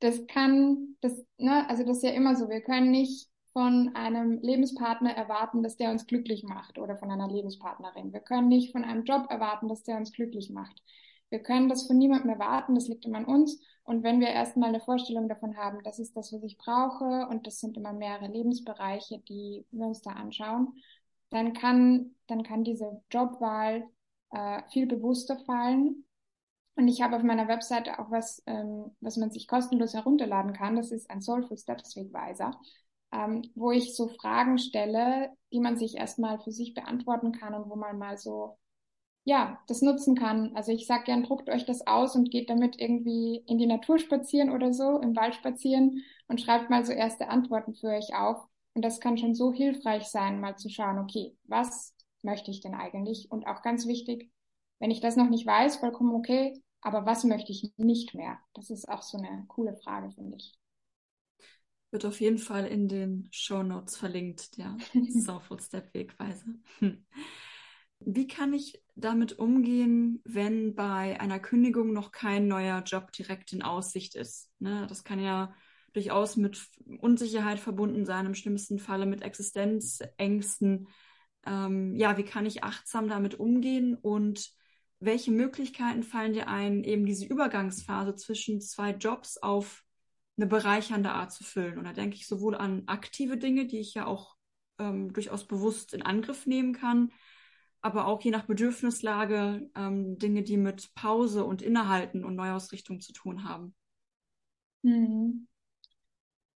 Das 0.01 0.27
kann, 0.27 0.97
das, 0.99 1.25
ne, 1.37 1.67
also 1.69 1.83
das 1.83 1.97
ist 1.97 2.03
ja 2.03 2.11
immer 2.11 2.35
so. 2.35 2.49
Wir 2.49 2.61
können 2.61 2.91
nicht 2.91 3.29
von 3.53 3.95
einem 3.95 4.39
Lebenspartner 4.41 5.09
erwarten, 5.11 5.63
dass 5.63 5.77
der 5.77 5.89
uns 5.89 6.05
glücklich 6.05 6.43
macht 6.43 6.77
oder 6.77 6.97
von 6.97 7.09
einer 7.09 7.29
Lebenspartnerin. 7.29 8.11
Wir 8.11 8.19
können 8.19 8.49
nicht 8.49 8.73
von 8.73 8.83
einem 8.83 9.05
Job 9.05 9.25
erwarten, 9.31 9.69
dass 9.69 9.83
der 9.83 9.95
uns 9.95 10.11
glücklich 10.11 10.49
macht. 10.51 10.83
Wir 11.29 11.39
können 11.39 11.69
das 11.69 11.87
von 11.87 11.97
niemandem 11.97 12.29
erwarten, 12.29 12.75
das 12.75 12.89
liegt 12.89 13.05
immer 13.05 13.19
an 13.19 13.25
uns. 13.25 13.59
Und 13.85 14.03
wenn 14.03 14.19
wir 14.19 14.27
erstmal 14.27 14.69
eine 14.69 14.81
Vorstellung 14.81 15.29
davon 15.29 15.55
haben, 15.55 15.81
das 15.83 15.97
ist 15.97 16.15
das, 16.15 16.33
was 16.33 16.43
ich 16.43 16.57
brauche, 16.57 17.27
und 17.29 17.47
das 17.47 17.61
sind 17.61 17.77
immer 17.77 17.93
mehrere 17.93 18.27
Lebensbereiche, 18.27 19.19
die 19.29 19.65
wir 19.71 19.87
uns 19.87 20.01
da 20.01 20.11
anschauen, 20.11 20.73
dann 21.29 21.53
kann, 21.53 22.11
dann 22.27 22.43
kann 22.43 22.65
diese 22.65 23.01
Jobwahl 23.09 23.89
äh, 24.35 24.61
viel 24.71 24.85
bewusster 24.85 25.37
fallen. 25.45 26.05
Und 26.75 26.89
ich 26.89 27.01
habe 27.01 27.15
auf 27.15 27.23
meiner 27.23 27.47
Webseite 27.47 27.99
auch 27.99 28.11
was, 28.11 28.43
ähm, 28.47 28.91
was 28.99 29.15
man 29.17 29.31
sich 29.31 29.47
kostenlos 29.47 29.93
herunterladen 29.93 30.53
kann. 30.53 30.75
Das 30.75 30.91
ist 30.91 31.09
ein 31.09 31.21
Soulful 31.21 31.57
Steps 31.57 31.95
Wegweiser, 31.95 32.51
ähm, 33.13 33.43
wo 33.55 33.71
ich 33.71 33.95
so 33.95 34.09
Fragen 34.09 34.57
stelle, 34.57 35.31
die 35.53 35.61
man 35.61 35.77
sich 35.77 35.95
erstmal 35.95 36.39
für 36.39 36.51
sich 36.51 36.73
beantworten 36.73 37.31
kann 37.31 37.53
und 37.53 37.69
wo 37.69 37.75
man 37.75 37.97
mal 37.97 38.17
so 38.17 38.57
ja, 39.27 39.59
das 39.67 39.81
nutzen 39.81 40.15
kann. 40.15 40.51
Also 40.55 40.71
ich 40.71 40.85
sag 40.85 41.05
gern, 41.05 41.23
druckt 41.23 41.49
euch 41.49 41.65
das 41.65 41.87
aus 41.87 42.15
und 42.15 42.29
geht 42.29 42.49
damit 42.49 42.79
irgendwie 42.79 43.43
in 43.47 43.57
die 43.57 43.65
Natur 43.65 43.97
spazieren 43.97 44.51
oder 44.51 44.71
so, 44.71 44.99
im 44.99 45.15
Wald 45.15 45.33
spazieren 45.33 46.03
und 46.27 46.41
schreibt 46.41 46.69
mal 46.69 46.85
so 46.85 46.91
erste 46.93 47.29
Antworten 47.29 47.73
für 47.73 47.87
euch 47.87 48.13
auf. 48.15 48.37
Und 48.75 48.83
das 48.83 48.99
kann 48.99 49.17
schon 49.17 49.33
so 49.33 49.51
hilfreich 49.51 50.03
sein, 50.03 50.39
mal 50.39 50.57
zu 50.57 50.69
schauen, 50.69 50.99
okay, 50.99 51.35
was 51.45 51.94
möchte 52.25 52.51
ich 52.51 52.59
denn 52.59 52.73
eigentlich? 52.73 53.31
Und 53.31 53.47
auch 53.47 53.61
ganz 53.61 53.87
wichtig, 53.87 54.29
wenn 54.79 54.91
ich 54.91 54.99
das 54.99 55.15
noch 55.15 55.29
nicht 55.29 55.45
weiß, 55.45 55.77
vollkommen 55.77 56.13
okay, 56.13 56.61
aber 56.81 57.05
was 57.05 57.23
möchte 57.23 57.51
ich 57.51 57.73
nicht 57.77 58.13
mehr? 58.13 58.37
Das 58.53 58.69
ist 58.69 58.89
auch 58.89 59.01
so 59.01 59.17
eine 59.17 59.45
coole 59.47 59.75
Frage, 59.77 60.11
finde 60.11 60.37
ich. 60.37 60.53
Wird 61.91 62.05
auf 62.05 62.19
jeden 62.19 62.37
Fall 62.37 62.67
in 62.67 62.89
den 62.89 63.29
Show 63.31 63.63
Notes 63.63 63.95
verlinkt, 63.95 64.57
der 64.57 64.77
Soulful 65.09 65.61
Step 65.61 65.93
Wegweise. 65.93 66.43
Wie 67.99 68.27
kann 68.27 68.53
ich 68.53 68.83
damit 68.95 69.39
umgehen, 69.39 70.21
wenn 70.25 70.75
bei 70.75 71.19
einer 71.19 71.39
Kündigung 71.39 71.93
noch 71.93 72.11
kein 72.11 72.47
neuer 72.47 72.83
Job 72.83 73.11
direkt 73.13 73.53
in 73.53 73.63
Aussicht 73.63 74.15
ist? 74.15 74.51
Ne? 74.59 74.85
Das 74.87 75.03
kann 75.03 75.19
ja 75.19 75.55
durchaus 75.93 76.35
mit 76.35 76.67
Unsicherheit 76.99 77.59
verbunden 77.59 78.05
sein, 78.05 78.25
im 78.25 78.35
schlimmsten 78.35 78.79
Falle 78.79 79.05
mit 79.05 79.21
Existenzängsten. 79.21 80.89
Ähm, 81.45 81.95
ja, 81.95 82.17
wie 82.17 82.23
kann 82.23 82.45
ich 82.45 82.63
achtsam 82.63 83.07
damit 83.07 83.39
umgehen 83.39 83.95
und 83.95 84.51
welche 84.99 85.31
Möglichkeiten 85.31 86.03
fallen 86.03 86.33
dir 86.33 86.47
ein, 86.47 86.83
eben 86.83 87.05
diese 87.05 87.25
Übergangsphase 87.25 88.15
zwischen 88.15 88.61
zwei 88.61 88.91
Jobs 88.91 89.37
auf 89.37 89.83
eine 90.37 90.47
bereichernde 90.47 91.11
Art 91.11 91.31
zu 91.31 91.43
füllen? 91.43 91.77
Und 91.77 91.85
da 91.85 91.93
denke 91.93 92.15
ich 92.15 92.27
sowohl 92.27 92.55
an 92.55 92.83
aktive 92.87 93.37
Dinge, 93.37 93.67
die 93.67 93.79
ich 93.79 93.93
ja 93.93 94.05
auch 94.05 94.35
ähm, 94.79 95.13
durchaus 95.13 95.45
bewusst 95.45 95.93
in 95.93 96.01
Angriff 96.01 96.45
nehmen 96.45 96.73
kann, 96.73 97.11
aber 97.81 98.07
auch 98.07 98.21
je 98.21 98.31
nach 98.31 98.47
Bedürfnislage 98.47 99.69
ähm, 99.75 100.17
Dinge, 100.17 100.43
die 100.43 100.57
mit 100.57 100.93
Pause 100.95 101.45
und 101.45 101.61
Innehalten 101.61 102.25
und 102.25 102.35
Neuausrichtung 102.35 102.99
zu 102.99 103.13
tun 103.13 103.43
haben. 103.43 103.75
Hm. 104.83 105.47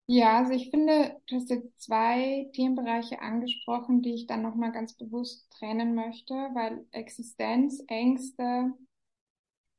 Ja, 0.09 0.38
also 0.38 0.53
ich 0.53 0.71
finde, 0.71 1.21
du 1.29 1.37
hast 1.37 1.51
jetzt 1.51 1.81
zwei 1.83 2.49
Themenbereiche 2.55 3.21
angesprochen, 3.21 4.03
die 4.03 4.14
ich 4.14 4.27
dann 4.27 4.42
nochmal 4.42 4.71
ganz 4.73 4.95
bewusst 4.97 5.49
trennen 5.53 5.95
möchte, 5.95 6.35
weil 6.35 6.87
Existenzängste 6.92 8.73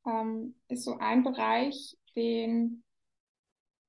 ähm, 0.05 0.55
ist 0.69 0.83
so 0.85 0.97
ein 0.97 1.23
Bereich, 1.23 1.97
den, 2.15 2.83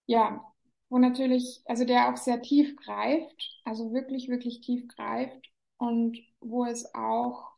ja, 0.06 0.44
wo 0.88 0.98
natürlich, 0.98 1.62
also 1.66 1.84
der 1.84 2.08
auch 2.12 2.16
sehr 2.16 2.40
tief 2.42 2.76
greift, 2.76 3.60
also 3.64 3.92
wirklich, 3.92 4.28
wirklich 4.28 4.60
tief 4.60 4.88
greift 4.88 5.50
und 5.78 6.18
wo 6.40 6.64
es 6.64 6.94
auch 6.94 7.50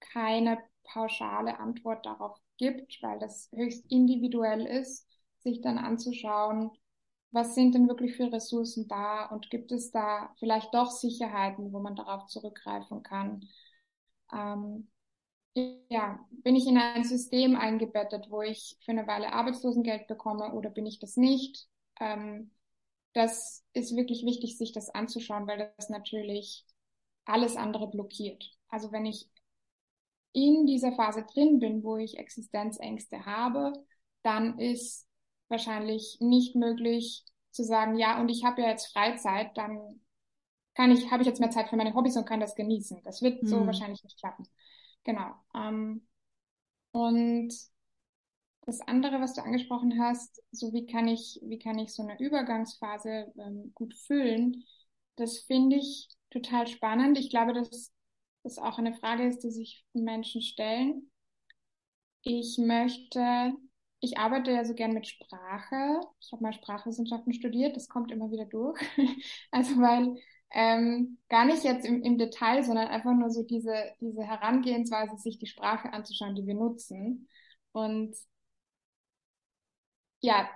keine 0.00 0.58
pauschale 0.84 1.58
Antwort 1.60 2.04
darauf 2.06 2.36
gibt, 2.58 3.00
weil 3.02 3.18
das 3.20 3.48
höchst 3.54 3.90
individuell 3.90 4.66
ist, 4.66 5.06
sich 5.40 5.60
dann 5.60 5.78
anzuschauen, 5.78 6.70
was 7.32 7.54
sind 7.54 7.74
denn 7.74 7.88
wirklich 7.88 8.16
für 8.16 8.32
Ressourcen 8.32 8.88
da 8.88 9.26
und 9.26 9.50
gibt 9.50 9.72
es 9.72 9.90
da 9.90 10.34
vielleicht 10.38 10.72
doch 10.74 10.90
Sicherheiten, 10.90 11.72
wo 11.72 11.80
man 11.80 11.96
darauf 11.96 12.26
zurückgreifen 12.26 13.02
kann? 13.02 13.48
Ähm, 14.32 14.88
ja, 15.90 16.18
bin 16.30 16.56
ich 16.56 16.66
in 16.66 16.78
ein 16.78 17.04
System 17.04 17.56
eingebettet, 17.56 18.26
wo 18.30 18.42
ich 18.42 18.78
für 18.84 18.92
eine 18.92 19.06
Weile 19.06 19.32
Arbeitslosengeld 19.32 20.06
bekomme 20.08 20.52
oder 20.52 20.70
bin 20.70 20.86
ich 20.86 20.98
das 20.98 21.16
nicht? 21.16 21.68
Ähm, 22.00 22.50
das 23.14 23.64
ist 23.74 23.94
wirklich 23.96 24.24
wichtig, 24.24 24.56
sich 24.56 24.72
das 24.72 24.90
anzuschauen, 24.90 25.46
weil 25.46 25.72
das 25.76 25.90
natürlich 25.90 26.64
alles 27.26 27.56
andere 27.56 27.88
blockiert. 27.90 28.56
Also 28.68 28.92
wenn 28.92 29.06
ich 29.06 29.28
in 30.32 30.66
dieser 30.66 30.92
Phase 30.92 31.24
drin 31.24 31.58
bin, 31.58 31.82
wo 31.84 31.96
ich 31.96 32.18
Existenzängste 32.18 33.26
habe, 33.26 33.72
dann 34.22 34.58
ist 34.58 35.06
wahrscheinlich 35.52 36.16
nicht 36.18 36.56
möglich 36.56 37.24
zu 37.52 37.62
sagen, 37.62 37.96
ja, 37.96 38.20
und 38.20 38.28
ich 38.28 38.44
habe 38.44 38.62
ja 38.62 38.68
jetzt 38.70 38.92
Freizeit, 38.92 39.56
dann 39.56 40.00
kann 40.74 40.90
ich, 40.90 41.10
habe 41.10 41.22
ich 41.22 41.28
jetzt 41.28 41.38
mehr 41.38 41.50
Zeit 41.50 41.68
für 41.68 41.76
meine 41.76 41.94
Hobbys 41.94 42.16
und 42.16 42.24
kann 42.24 42.40
das 42.40 42.56
genießen. 42.56 43.02
Das 43.04 43.22
wird 43.22 43.42
mhm. 43.42 43.46
so 43.46 43.66
wahrscheinlich 43.66 44.02
nicht 44.02 44.18
klappen. 44.18 44.48
Genau. 45.04 45.34
Ähm, 45.54 46.06
und 46.92 47.52
das 48.64 48.80
andere, 48.80 49.20
was 49.20 49.34
du 49.34 49.42
angesprochen 49.42 50.00
hast, 50.00 50.42
so 50.50 50.72
wie 50.72 50.86
kann 50.86 51.08
ich, 51.08 51.40
wie 51.42 51.58
kann 51.58 51.78
ich 51.78 51.92
so 51.92 52.02
eine 52.02 52.18
Übergangsphase 52.18 53.32
ähm, 53.38 53.72
gut 53.74 53.94
füllen, 53.94 54.64
das 55.16 55.38
finde 55.40 55.76
ich 55.76 56.08
total 56.30 56.66
spannend. 56.66 57.18
Ich 57.18 57.30
glaube, 57.30 57.52
dass 57.52 57.92
das 58.42 58.58
auch 58.58 58.78
eine 58.78 58.94
Frage 58.94 59.26
ist, 59.26 59.40
die 59.40 59.50
sich 59.50 59.84
Menschen 59.92 60.42
stellen. 60.42 61.10
Ich 62.22 62.56
möchte 62.58 63.52
ich 64.02 64.18
arbeite 64.18 64.50
ja 64.52 64.64
so 64.64 64.74
gern 64.74 64.92
mit 64.94 65.06
Sprache. 65.08 66.00
Ich 66.20 66.32
habe 66.32 66.42
mal 66.42 66.52
Sprachwissenschaften 66.52 67.32
studiert, 67.32 67.76
das 67.76 67.88
kommt 67.88 68.10
immer 68.12 68.30
wieder 68.30 68.46
durch. 68.46 68.80
Also 69.52 69.76
weil 69.78 70.16
ähm, 70.50 71.18
gar 71.28 71.44
nicht 71.46 71.64
jetzt 71.64 71.86
im, 71.86 72.02
im 72.02 72.18
Detail, 72.18 72.62
sondern 72.64 72.88
einfach 72.88 73.14
nur 73.14 73.30
so 73.30 73.42
diese, 73.44 73.74
diese 74.00 74.22
Herangehensweise, 74.24 75.16
sich 75.18 75.38
die 75.38 75.46
Sprache 75.46 75.92
anzuschauen, 75.92 76.34
die 76.34 76.46
wir 76.46 76.54
nutzen. 76.54 77.28
Und 77.72 78.16
ja, 80.20 80.48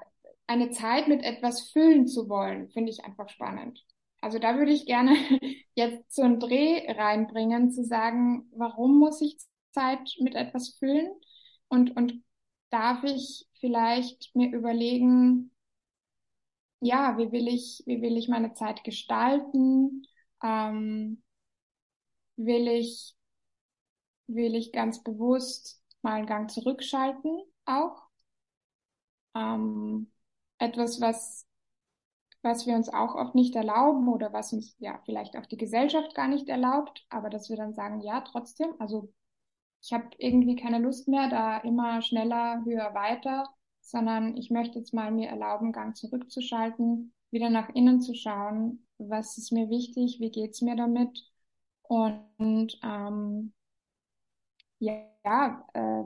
eine 0.46 0.70
Zeit 0.70 1.08
mit 1.08 1.22
etwas 1.24 1.70
füllen 1.70 2.06
zu 2.06 2.28
wollen, 2.28 2.68
finde 2.70 2.90
ich 2.92 3.04
einfach 3.04 3.28
spannend. 3.28 3.84
Also 4.20 4.38
da 4.38 4.56
würde 4.58 4.72
ich 4.72 4.86
gerne 4.86 5.12
jetzt 5.74 6.14
so 6.14 6.22
einen 6.22 6.40
Dreh 6.40 6.90
reinbringen, 6.92 7.70
zu 7.72 7.84
sagen, 7.84 8.48
warum 8.56 8.98
muss 8.98 9.20
ich 9.20 9.38
Zeit 9.72 10.00
mit 10.20 10.34
etwas 10.34 10.76
füllen? 10.78 11.10
Und, 11.68 11.96
und 11.96 12.22
darf 12.70 13.02
ich 13.04 13.46
vielleicht 13.60 14.34
mir 14.34 14.50
überlegen, 14.52 15.50
ja, 16.80 17.16
wie 17.18 17.32
will 17.32 17.48
ich, 17.48 17.82
wie 17.86 18.00
will 18.02 18.16
ich 18.16 18.28
meine 18.28 18.54
Zeit 18.54 18.84
gestalten? 18.84 20.06
Ähm, 20.42 21.22
will 22.36 22.66
ich, 22.68 23.14
will 24.28 24.54
ich 24.54 24.72
ganz 24.72 25.02
bewusst 25.02 25.82
mal 26.02 26.14
einen 26.14 26.26
Gang 26.26 26.48
zurückschalten 26.50 27.42
auch? 27.64 28.02
Ähm, 29.34 30.10
etwas, 30.58 31.00
was, 31.00 31.46
was 32.42 32.66
wir 32.66 32.76
uns 32.76 32.88
auch 32.88 33.14
oft 33.16 33.34
nicht 33.34 33.56
erlauben 33.56 34.08
oder 34.08 34.32
was 34.32 34.52
uns 34.52 34.76
ja 34.78 35.00
vielleicht 35.06 35.36
auch 35.36 35.46
die 35.46 35.56
Gesellschaft 35.58 36.14
gar 36.14 36.28
nicht 36.28 36.48
erlaubt, 36.48 37.06
aber 37.10 37.30
dass 37.30 37.50
wir 37.50 37.56
dann 37.56 37.74
sagen, 37.74 38.00
ja, 38.02 38.22
trotzdem, 38.22 38.70
also 38.80 39.12
ich 39.86 39.92
habe 39.92 40.08
irgendwie 40.18 40.56
keine 40.56 40.80
Lust 40.80 41.06
mehr, 41.06 41.28
da 41.30 41.58
immer 41.58 42.02
schneller, 42.02 42.64
höher, 42.64 42.92
weiter, 42.92 43.44
sondern 43.80 44.36
ich 44.36 44.50
möchte 44.50 44.80
jetzt 44.80 44.92
mal 44.92 45.12
mir 45.12 45.28
erlauben, 45.28 45.70
Gang 45.70 45.96
zurückzuschalten, 45.96 47.12
wieder 47.30 47.50
nach 47.50 47.68
innen 47.68 48.00
zu 48.00 48.12
schauen, 48.14 48.84
was 48.98 49.38
ist 49.38 49.52
mir 49.52 49.70
wichtig, 49.70 50.18
wie 50.18 50.32
geht's 50.32 50.60
mir 50.60 50.74
damit? 50.74 51.30
Und 51.82 52.80
ähm, 52.82 53.52
ja, 54.80 55.64
äh, 55.72 56.02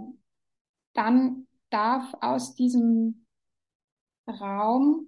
dann 0.92 1.46
darf 1.70 2.12
aus 2.20 2.54
diesem 2.54 3.24
Raum, 4.28 5.06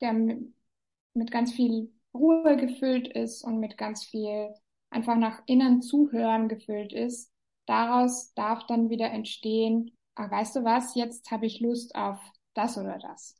der 0.00 0.12
mit 0.12 1.30
ganz 1.32 1.52
viel 1.52 1.92
Ruhe 2.14 2.56
gefüllt 2.56 3.08
ist 3.08 3.42
und 3.42 3.58
mit 3.58 3.76
ganz 3.76 4.04
viel 4.04 4.54
einfach 4.90 5.16
nach 5.16 5.42
innen 5.46 5.82
zuhören 5.82 6.48
gefüllt 6.48 6.92
ist, 6.92 7.32
daraus 7.66 8.32
darf 8.34 8.66
dann 8.66 8.90
wieder 8.90 9.10
entstehen, 9.10 9.92
ah, 10.14 10.30
weißt 10.30 10.56
du 10.56 10.64
was, 10.64 10.94
jetzt 10.94 11.30
habe 11.30 11.46
ich 11.46 11.60
Lust 11.60 11.94
auf 11.94 12.18
das 12.54 12.78
oder 12.78 12.98
das. 12.98 13.36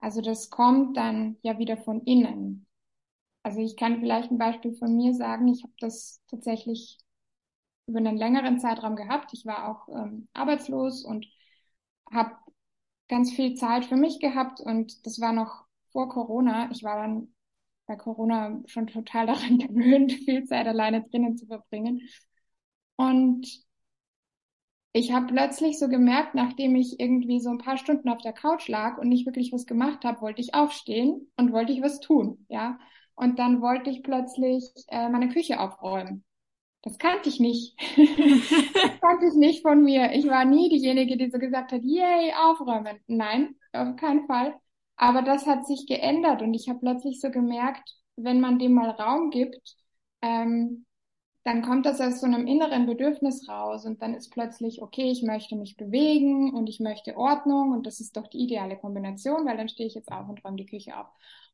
Also 0.00 0.20
das 0.22 0.50
kommt 0.50 0.96
dann 0.96 1.36
ja 1.42 1.58
wieder 1.58 1.76
von 1.76 2.02
innen. 2.04 2.66
Also 3.42 3.60
ich 3.60 3.76
kann 3.76 4.00
vielleicht 4.00 4.30
ein 4.30 4.38
Beispiel 4.38 4.74
von 4.74 4.96
mir 4.96 5.14
sagen. 5.14 5.48
Ich 5.48 5.62
habe 5.62 5.72
das 5.80 6.22
tatsächlich 6.28 6.98
über 7.86 7.98
einen 7.98 8.16
längeren 8.16 8.60
Zeitraum 8.60 8.96
gehabt. 8.96 9.32
Ich 9.34 9.46
war 9.46 9.68
auch 9.68 9.88
ähm, 9.88 10.28
arbeitslos 10.32 11.04
und 11.04 11.26
habe 12.12 12.36
ganz 13.08 13.32
viel 13.32 13.54
Zeit 13.54 13.86
für 13.86 13.96
mich 13.96 14.20
gehabt 14.20 14.60
und 14.60 15.06
das 15.06 15.20
war 15.20 15.32
noch 15.32 15.64
vor 15.92 16.08
Corona. 16.08 16.70
Ich 16.70 16.82
war 16.84 16.96
dann 16.96 17.34
bei 17.86 17.96
Corona 17.96 18.62
schon 18.66 18.86
total 18.86 19.26
daran 19.28 19.58
gewöhnt, 19.58 20.12
viel 20.12 20.44
Zeit 20.44 20.66
alleine 20.66 21.02
drinnen 21.02 21.36
zu 21.36 21.46
verbringen. 21.46 22.02
Und 23.00 23.46
ich 24.92 25.12
habe 25.12 25.32
plötzlich 25.32 25.78
so 25.78 25.88
gemerkt, 25.88 26.34
nachdem 26.34 26.76
ich 26.76 27.00
irgendwie 27.00 27.40
so 27.40 27.48
ein 27.48 27.56
paar 27.56 27.78
Stunden 27.78 28.10
auf 28.10 28.20
der 28.20 28.34
Couch 28.34 28.68
lag 28.68 28.98
und 28.98 29.08
nicht 29.08 29.24
wirklich 29.24 29.52
was 29.52 29.64
gemacht 29.64 30.04
habe, 30.04 30.20
wollte 30.20 30.42
ich 30.42 30.52
aufstehen 30.52 31.32
und 31.38 31.50
wollte 31.50 31.72
ich 31.72 31.80
was 31.80 32.00
tun, 32.00 32.44
ja. 32.50 32.78
Und 33.14 33.38
dann 33.38 33.62
wollte 33.62 33.88
ich 33.88 34.02
plötzlich 34.02 34.64
äh, 34.88 35.08
meine 35.08 35.30
Küche 35.30 35.60
aufräumen. 35.60 36.24
Das 36.82 36.98
kannte 36.98 37.30
ich 37.30 37.40
nicht. 37.40 37.74
das 37.96 39.00
kannte 39.00 39.26
ich 39.28 39.34
nicht 39.34 39.62
von 39.62 39.82
mir. 39.82 40.12
Ich 40.12 40.26
war 40.26 40.44
nie 40.44 40.68
diejenige, 40.68 41.16
die 41.16 41.30
so 41.30 41.38
gesagt 41.38 41.72
hat, 41.72 41.82
yay, 41.82 42.34
aufräumen. 42.34 42.98
Nein, 43.06 43.54
auf 43.72 43.96
keinen 43.96 44.26
Fall. 44.26 44.54
Aber 44.96 45.22
das 45.22 45.46
hat 45.46 45.66
sich 45.66 45.86
geändert 45.86 46.42
und 46.42 46.52
ich 46.52 46.68
habe 46.68 46.80
plötzlich 46.80 47.18
so 47.18 47.30
gemerkt, 47.30 47.94
wenn 48.16 48.40
man 48.40 48.58
dem 48.58 48.74
mal 48.74 48.90
Raum 48.90 49.30
gibt, 49.30 49.76
ähm, 50.20 50.84
dann 51.44 51.62
kommt 51.62 51.86
das 51.86 52.00
aus 52.00 52.20
so 52.20 52.26
einem 52.26 52.46
inneren 52.46 52.86
Bedürfnis 52.86 53.48
raus 53.48 53.86
und 53.86 54.02
dann 54.02 54.14
ist 54.14 54.30
plötzlich, 54.30 54.82
okay, 54.82 55.10
ich 55.10 55.22
möchte 55.22 55.56
mich 55.56 55.76
bewegen 55.76 56.52
und 56.54 56.68
ich 56.68 56.80
möchte 56.80 57.16
Ordnung 57.16 57.72
und 57.72 57.86
das 57.86 58.00
ist 58.00 58.16
doch 58.16 58.26
die 58.26 58.40
ideale 58.40 58.76
Kombination, 58.76 59.46
weil 59.46 59.56
dann 59.56 59.68
stehe 59.68 59.86
ich 59.86 59.94
jetzt 59.94 60.12
auf 60.12 60.28
und 60.28 60.44
räume 60.44 60.56
die 60.56 60.66
Küche 60.66 60.98
auf. 60.98 61.06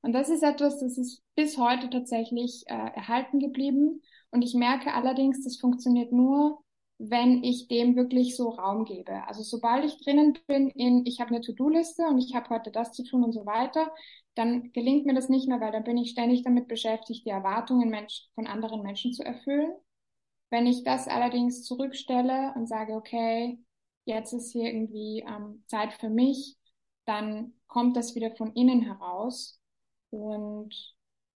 Und 0.03 0.13
das 0.13 0.29
ist 0.29 0.43
etwas, 0.43 0.81
das 0.81 0.99
ist 0.99 1.23
bis 1.37 1.57
heute 1.57 1.89
tatsächlich 1.89 2.65
äh, 2.67 2.75
erhalten 2.75 3.39
geblieben 3.39 4.03
und 4.31 4.43
ich 4.43 4.55
merke 4.55 4.93
allerdings, 4.93 5.45
das 5.45 5.57
funktioniert 5.57 6.13
nur, 6.13 6.63
wenn 6.99 7.45
ich 7.45 7.69
dem 7.69 7.95
wirklich 7.97 8.37
so 8.37 8.51
Raum 8.51 8.85
gebe. 8.85 9.27
Also 9.27 9.43
sobald 9.43 9.85
ich 9.85 10.03
drinnen 10.03 10.39
bin 10.47 10.71
in, 10.71 11.05
ich 11.05 11.21
habe 11.21 11.31
eine 11.31 11.43
To-Do-Liste 11.43 12.05
und 12.05 12.19
ich 12.19 12.35
habe 12.35 12.49
heute 12.51 12.71
das 12.71 12.93
zu 12.93 13.05
tun 13.05 13.23
und 13.23 13.33
so 13.33 13.45
weiter, 13.45 13.93
dann 14.35 14.73
gelingt 14.73 15.07
mir 15.07 15.15
das 15.15 15.29
nicht 15.29 15.49
mehr, 15.49 15.61
weil 15.61 15.73
dann 15.73 15.85
bin 15.85 15.99
ich 15.99 16.11
ständig 16.11 16.43
damit 16.43 16.69
beschäftigt, 16.69 17.27
die 17.27 17.31
Erwartungen 17.31 17.91
Mensch, 17.91 18.29
von 18.35 18.47
anderen 18.47 18.83
Menschen 18.83 19.13
zu 19.13 19.23
erfüllen. 19.23 19.73
Wenn 20.51 20.67
ich 20.67 20.85
das 20.85 21.09
allerdings 21.09 21.65
zurückstelle 21.65 22.53
und 22.55 22.67
sage, 22.67 22.95
okay, 22.95 23.59
jetzt 24.05 24.33
ist 24.33 24.53
hier 24.53 24.73
irgendwie 24.73 25.25
ähm, 25.27 25.65
Zeit 25.67 25.93
für 25.95 26.09
mich, 26.09 26.57
dann 27.05 27.55
kommt 27.67 27.97
das 27.97 28.15
wieder 28.15 28.35
von 28.37 28.53
innen 28.55 28.83
heraus 28.83 29.61
und 30.11 30.75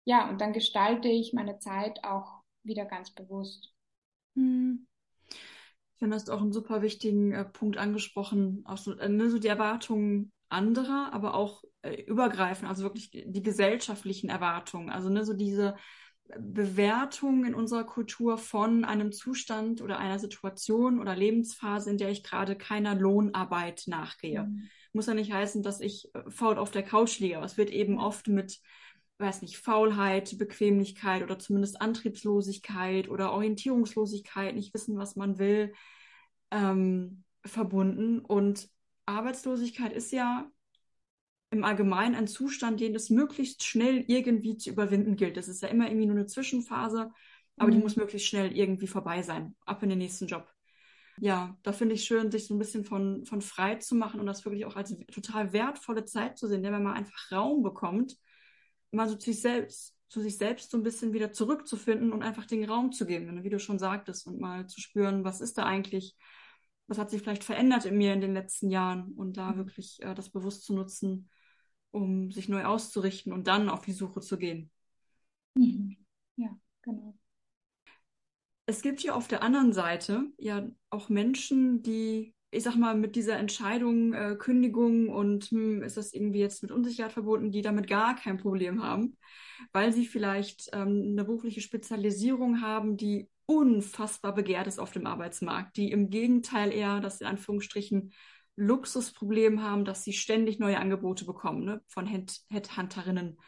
ja, 0.05 0.29
und 0.31 0.41
dann 0.41 0.53
gestalte 0.53 1.09
ich 1.09 1.33
meine 1.33 1.59
Zeit 1.59 2.03
auch 2.05 2.43
wieder 2.63 2.85
ganz 2.87 3.11
bewusst. 3.11 3.73
Hm. 4.37 4.87
Ich 6.01 6.03
finde, 6.03 6.17
du 6.17 6.21
hast 6.23 6.31
auch 6.31 6.41
einen 6.41 6.53
super 6.53 6.81
wichtigen 6.81 7.33
äh, 7.33 7.45
Punkt 7.45 7.77
angesprochen, 7.77 8.63
auch 8.65 8.79
so, 8.79 8.97
äh, 8.97 9.11
ne, 9.11 9.29
so 9.29 9.39
die 9.39 9.49
Erwartungen 9.49 10.33
anderer, 10.49 11.11
aber 11.13 11.35
auch 11.35 11.63
äh, 11.83 12.01
übergreifend, 12.05 12.71
also 12.71 12.85
wirklich 12.85 13.11
die 13.11 13.43
gesellschaftlichen 13.43 14.31
Erwartungen. 14.31 14.89
Also 14.89 15.11
ne, 15.11 15.27
so 15.27 15.35
diese 15.35 15.77
Bewertung 16.39 17.45
in 17.45 17.55
unserer 17.55 17.85
Kultur 17.85 18.39
von 18.39 18.87
einem 18.87 19.13
Zustand 19.13 19.83
oder 19.83 19.99
einer 19.99 20.19
Situation 20.19 21.01
oder 21.01 21.15
Lebensphase, 21.15 21.91
in 21.91 21.99
der 21.99 22.09
ich 22.09 22.25
gerade 22.25 22.57
keiner 22.57 22.95
Lohnarbeit 22.95 23.83
nachgehe. 23.87 24.45
Mhm. 24.45 24.71
Muss 24.95 25.07
ja 25.07 25.13
nicht 25.13 25.35
heißen, 25.35 25.63
dass 25.63 25.83
ich 25.83 26.15
äh, 26.15 26.31
faul 26.31 26.57
auf 26.57 26.71
der 26.71 26.83
Couch 26.83 27.19
liege, 27.19 27.37
aber 27.37 27.45
es 27.45 27.59
wird 27.59 27.69
eben 27.69 27.99
oft 27.99 28.27
mit, 28.27 28.59
weiß 29.21 29.43
nicht, 29.43 29.59
Faulheit, 29.59 30.37
Bequemlichkeit 30.39 31.23
oder 31.23 31.39
zumindest 31.39 31.81
Antriebslosigkeit 31.81 33.09
oder 33.09 33.33
Orientierungslosigkeit, 33.33 34.55
nicht 34.55 34.75
wissen, 34.75 34.97
was 34.99 35.17
man 35.17 35.39
will, 35.39 35.73
ähm, 36.51 37.25
verbunden. 37.45 38.21
Und 38.21 38.69
Arbeitslosigkeit 39.07 39.93
ist 39.93 40.13
ja 40.13 40.51
im 41.51 41.65
Allgemeinen 41.65 42.15
ein 42.15 42.29
Zustand, 42.29 42.81
den 42.81 42.95
es 42.95 43.11
möglichst 43.11 43.65
schnell 43.65 44.05
irgendwie 44.07 44.57
zu 44.57 44.71
überwinden 44.71 45.17
gilt. 45.17 45.37
Das 45.37 45.49
ist 45.49 45.63
ja 45.63 45.69
immer 45.69 45.87
irgendwie 45.87 46.07
nur 46.07 46.17
eine 46.17 46.27
Zwischenphase, 46.27 47.11
aber 47.57 47.69
mhm. 47.69 47.73
die 47.73 47.79
muss 47.79 47.97
möglichst 47.97 48.29
schnell 48.29 48.57
irgendwie 48.57 48.87
vorbei 48.87 49.23
sein. 49.23 49.57
Ab 49.67 49.83
in 49.83 49.89
den 49.91 49.99
nächsten 49.99 50.27
Job. 50.27 50.49
Ja, 51.19 51.59
da 51.63 51.73
finde 51.73 51.97
ich 51.97 52.05
schön, 52.05 52.31
sich 52.31 52.47
so 52.47 52.55
ein 52.55 52.59
bisschen 52.59 52.85
von, 52.85 53.27
von 53.27 53.43
frei 53.43 53.75
zu 53.75 53.95
machen 53.95 54.21
und 54.21 54.27
das 54.27 54.45
wirklich 54.45 54.65
auch 54.65 54.77
als 54.77 54.97
total 55.13 55.53
wertvolle 55.53 56.05
Zeit 56.05 56.39
zu 56.39 56.47
sehen, 56.47 56.63
wenn 56.63 56.83
man 56.83 56.95
einfach 56.95 57.31
Raum 57.31 57.63
bekommt, 57.63 58.17
mal 58.91 59.09
so 59.09 59.17
zu 59.17 59.31
sich 59.31 59.41
selbst, 59.41 59.97
zu 60.09 60.21
sich 60.21 60.37
selbst 60.37 60.71
so 60.71 60.77
ein 60.77 60.83
bisschen 60.83 61.13
wieder 61.13 61.33
zurückzufinden 61.33 62.13
und 62.13 62.23
einfach 62.23 62.47
den 62.47 62.65
Raum 62.69 62.93
zu 62.93 63.07
geben, 63.07 63.43
wie 63.45 63.51
du 63.51 63.59
schon 63.59 63.79
sagtest, 63.79 64.27
und 64.27 64.41
mal 64.41 64.67
zu 64.67 64.81
spüren, 64.81 65.25
was 65.25 65.41
ist 65.41 65.59
da 65.59 65.65
eigentlich, 65.65 66.17
was 66.89 66.99
hat 66.99 67.11
sich 67.11 67.23
vielleicht 67.23 67.45
verändert 67.45 67.85
in 67.85 67.97
mir 67.97 68.13
in 68.13 68.21
den 68.21 68.35
letzten 68.35 68.71
Jahren 68.71 69.13
und 69.13 69.37
da 69.37 69.53
mhm. 69.53 69.57
wirklich 69.59 70.03
äh, 70.03 70.15
das 70.15 70.31
bewusst 70.31 70.65
zu 70.65 70.75
nutzen 70.75 71.29
um 71.91 72.31
sich 72.31 72.49
neu 72.49 72.65
auszurichten 72.65 73.33
und 73.33 73.47
dann 73.47 73.69
auf 73.69 73.85
die 73.85 73.93
Suche 73.93 74.21
zu 74.21 74.39
gehen. 74.39 74.71
Mhm. 75.55 75.97
Ja, 76.37 76.57
genau. 76.83 77.19
Es 78.67 78.83
gibt 78.83 79.01
hier 79.01 79.17
auf 79.17 79.27
der 79.27 79.43
anderen 79.43 79.73
Seite 79.73 80.27
ja 80.39 80.69
auch 80.91 81.09
Menschen, 81.09 81.83
die, 81.83 82.35
ich 82.51 82.65
sag 82.65 82.77
mal, 82.77 82.97
mit 82.97 83.15
dieser 83.17 83.37
Entscheidung, 83.37 84.13
äh, 84.13 84.37
Kündigung 84.37 85.09
und 85.09 85.45
hm, 85.47 85.83
ist 85.83 85.97
das 85.97 86.13
irgendwie 86.13 86.41
jetzt 86.41 86.63
mit 86.63 86.73
Unsicherheit 86.73 87.13
verbunden, 87.13 87.51
die 87.53 87.63
damit 87.63 87.89
gar 87.89 88.17
kein 88.17 88.39
Problem 88.39 88.83
haben, 88.83 89.17
weil 89.73 89.93
sie 89.93 90.07
vielleicht 90.07 90.69
ähm, 90.73 91.11
eine 91.13 91.25
berufliche 91.25 91.61
Spezialisierung 91.61 92.61
haben, 92.61 92.97
die 92.97 93.29
unfassbar 93.47 94.35
begehrt 94.35 94.67
ist 94.67 94.79
auf 94.79 94.93
dem 94.93 95.07
Arbeitsmarkt, 95.07 95.77
die 95.77 95.91
im 95.91 96.11
Gegenteil 96.11 96.73
eher, 96.73 97.01
das 97.01 97.21
in 97.21 97.27
Anführungsstrichen 97.27 98.13
Luxusproblem 98.57 99.63
haben, 99.63 99.85
dass 99.85 100.05
sie 100.05 100.13
ständig 100.13 100.59
neue 100.59 100.79
Angebote 100.79 101.25
bekommen, 101.25 101.65
ne? 101.65 101.83
von 101.87 102.07
Headhunterinnen 102.07 103.39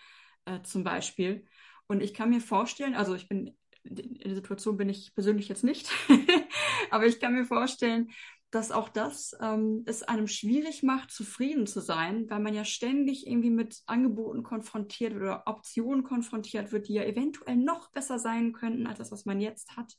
äh, 0.44 0.62
zum 0.62 0.84
Beispiel. 0.84 1.44
Und 1.86 2.02
ich 2.02 2.14
kann 2.14 2.30
mir 2.30 2.40
vorstellen, 2.40 2.94
also 2.94 3.14
ich 3.14 3.28
bin, 3.28 3.56
in 3.84 4.14
der 4.14 4.36
Situation 4.36 4.76
bin 4.76 4.88
ich 4.88 5.12
persönlich 5.14 5.48
jetzt 5.48 5.64
nicht, 5.64 5.90
aber 6.90 7.06
ich 7.06 7.20
kann 7.20 7.34
mir 7.34 7.44
vorstellen, 7.44 8.10
dass 8.52 8.70
auch 8.70 8.90
das 8.90 9.34
ähm, 9.40 9.82
es 9.86 10.02
einem 10.02 10.28
schwierig 10.28 10.82
macht, 10.82 11.10
zufrieden 11.10 11.66
zu 11.66 11.80
sein, 11.80 12.28
weil 12.28 12.38
man 12.38 12.54
ja 12.54 12.66
ständig 12.66 13.26
irgendwie 13.26 13.50
mit 13.50 13.82
Angeboten 13.86 14.42
konfrontiert 14.42 15.14
wird 15.14 15.22
oder 15.22 15.42
Optionen 15.46 16.04
konfrontiert 16.04 16.70
wird, 16.70 16.86
die 16.86 16.92
ja 16.92 17.02
eventuell 17.02 17.56
noch 17.56 17.90
besser 17.92 18.18
sein 18.18 18.52
könnten 18.52 18.86
als 18.86 18.98
das, 18.98 19.10
was 19.10 19.24
man 19.24 19.40
jetzt 19.40 19.74
hat. 19.78 19.96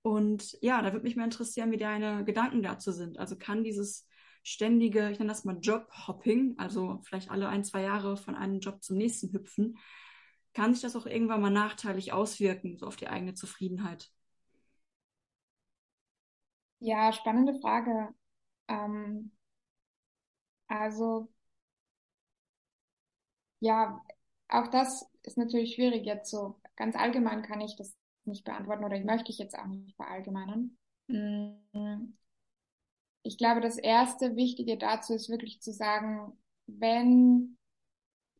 Und 0.00 0.56
ja, 0.62 0.80
da 0.80 0.94
würde 0.94 1.04
mich 1.04 1.16
mal 1.16 1.24
interessieren, 1.24 1.70
wie 1.70 1.76
deine 1.76 2.24
Gedanken 2.24 2.62
dazu 2.62 2.92
sind. 2.92 3.18
Also 3.18 3.36
kann 3.36 3.62
dieses 3.62 4.08
ständige, 4.42 5.10
ich 5.10 5.18
nenne 5.18 5.30
das 5.30 5.44
mal 5.44 5.58
Jobhopping, 5.60 6.54
also 6.56 7.00
vielleicht 7.04 7.30
alle 7.30 7.50
ein, 7.50 7.62
zwei 7.62 7.82
Jahre 7.82 8.16
von 8.16 8.36
einem 8.36 8.60
Job 8.60 8.82
zum 8.82 8.96
nächsten 8.96 9.34
hüpfen, 9.34 9.76
kann 10.54 10.72
sich 10.72 10.82
das 10.82 10.96
auch 10.96 11.04
irgendwann 11.04 11.42
mal 11.42 11.50
nachteilig 11.50 12.14
auswirken, 12.14 12.78
so 12.78 12.86
auf 12.86 12.96
die 12.96 13.08
eigene 13.08 13.34
Zufriedenheit? 13.34 14.10
Ja, 16.80 17.12
spannende 17.12 17.54
Frage. 17.60 18.08
Ähm, 18.68 19.32
also, 20.68 21.28
ja, 23.60 24.00
auch 24.48 24.68
das 24.68 25.06
ist 25.22 25.38
natürlich 25.38 25.74
schwierig 25.74 26.04
jetzt 26.04 26.30
so. 26.30 26.56
Ganz 26.76 26.96
allgemein 26.96 27.42
kann 27.42 27.60
ich 27.60 27.76
das 27.76 27.96
nicht 28.24 28.44
beantworten 28.44 28.84
oder 28.84 28.98
möchte 29.00 29.30
ich 29.30 29.38
jetzt 29.38 29.58
auch 29.58 29.66
nicht 29.66 29.96
verallgemeinern. 29.96 30.76
Mm, 31.08 32.14
ich 33.22 33.36
glaube, 33.36 33.60
das 33.60 33.76
erste 33.76 34.36
Wichtige 34.36 34.78
dazu 34.78 35.14
ist 35.14 35.28
wirklich 35.28 35.60
zu 35.60 35.72
sagen, 35.72 36.32
wenn 36.66 37.58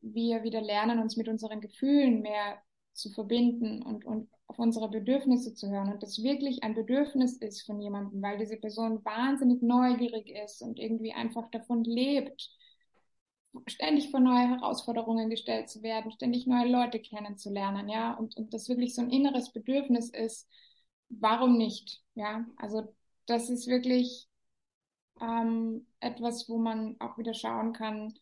wir 0.00 0.42
wieder 0.42 0.62
lernen, 0.62 0.98
uns 0.98 1.16
mit 1.16 1.28
unseren 1.28 1.60
Gefühlen 1.60 2.22
mehr 2.22 2.62
zu 3.00 3.10
verbinden 3.10 3.82
und, 3.82 4.04
und 4.04 4.28
auf 4.46 4.58
unsere 4.58 4.88
Bedürfnisse 4.88 5.54
zu 5.54 5.70
hören 5.70 5.92
und 5.92 6.02
das 6.02 6.22
wirklich 6.22 6.62
ein 6.62 6.74
Bedürfnis 6.74 7.36
ist 7.36 7.62
von 7.62 7.80
jemandem, 7.80 8.22
weil 8.22 8.38
diese 8.38 8.56
Person 8.56 9.04
wahnsinnig 9.04 9.62
neugierig 9.62 10.28
ist 10.28 10.62
und 10.62 10.78
irgendwie 10.78 11.12
einfach 11.12 11.50
davon 11.50 11.84
lebt, 11.84 12.50
ständig 13.66 14.10
vor 14.10 14.20
neue 14.20 14.48
Herausforderungen 14.48 15.30
gestellt 15.30 15.68
zu 15.68 15.82
werden, 15.82 16.12
ständig 16.12 16.46
neue 16.46 16.68
Leute 16.70 17.00
kennenzulernen, 17.00 17.88
ja, 17.88 18.14
und, 18.14 18.36
und 18.36 18.54
das 18.54 18.68
wirklich 18.68 18.94
so 18.94 19.02
ein 19.02 19.10
inneres 19.10 19.52
Bedürfnis 19.52 20.10
ist, 20.10 20.48
warum 21.08 21.56
nicht, 21.58 22.02
ja, 22.14 22.46
also 22.56 22.94
das 23.26 23.50
ist 23.50 23.66
wirklich 23.66 24.28
ähm, 25.20 25.86
etwas, 26.00 26.48
wo 26.48 26.58
man 26.58 26.96
auch 27.00 27.18
wieder 27.18 27.34
schauen 27.34 27.72
kann, 27.72 28.14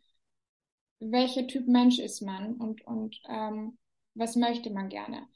welcher 1.00 1.46
Typ 1.46 1.68
Mensch 1.68 1.98
ist 1.98 2.22
man 2.22 2.54
und, 2.54 2.84
und 2.86 3.20
ähm, 3.28 3.78
was 4.18 4.36
möchte 4.36 4.70
man 4.70 4.88
gerne. 4.88 5.26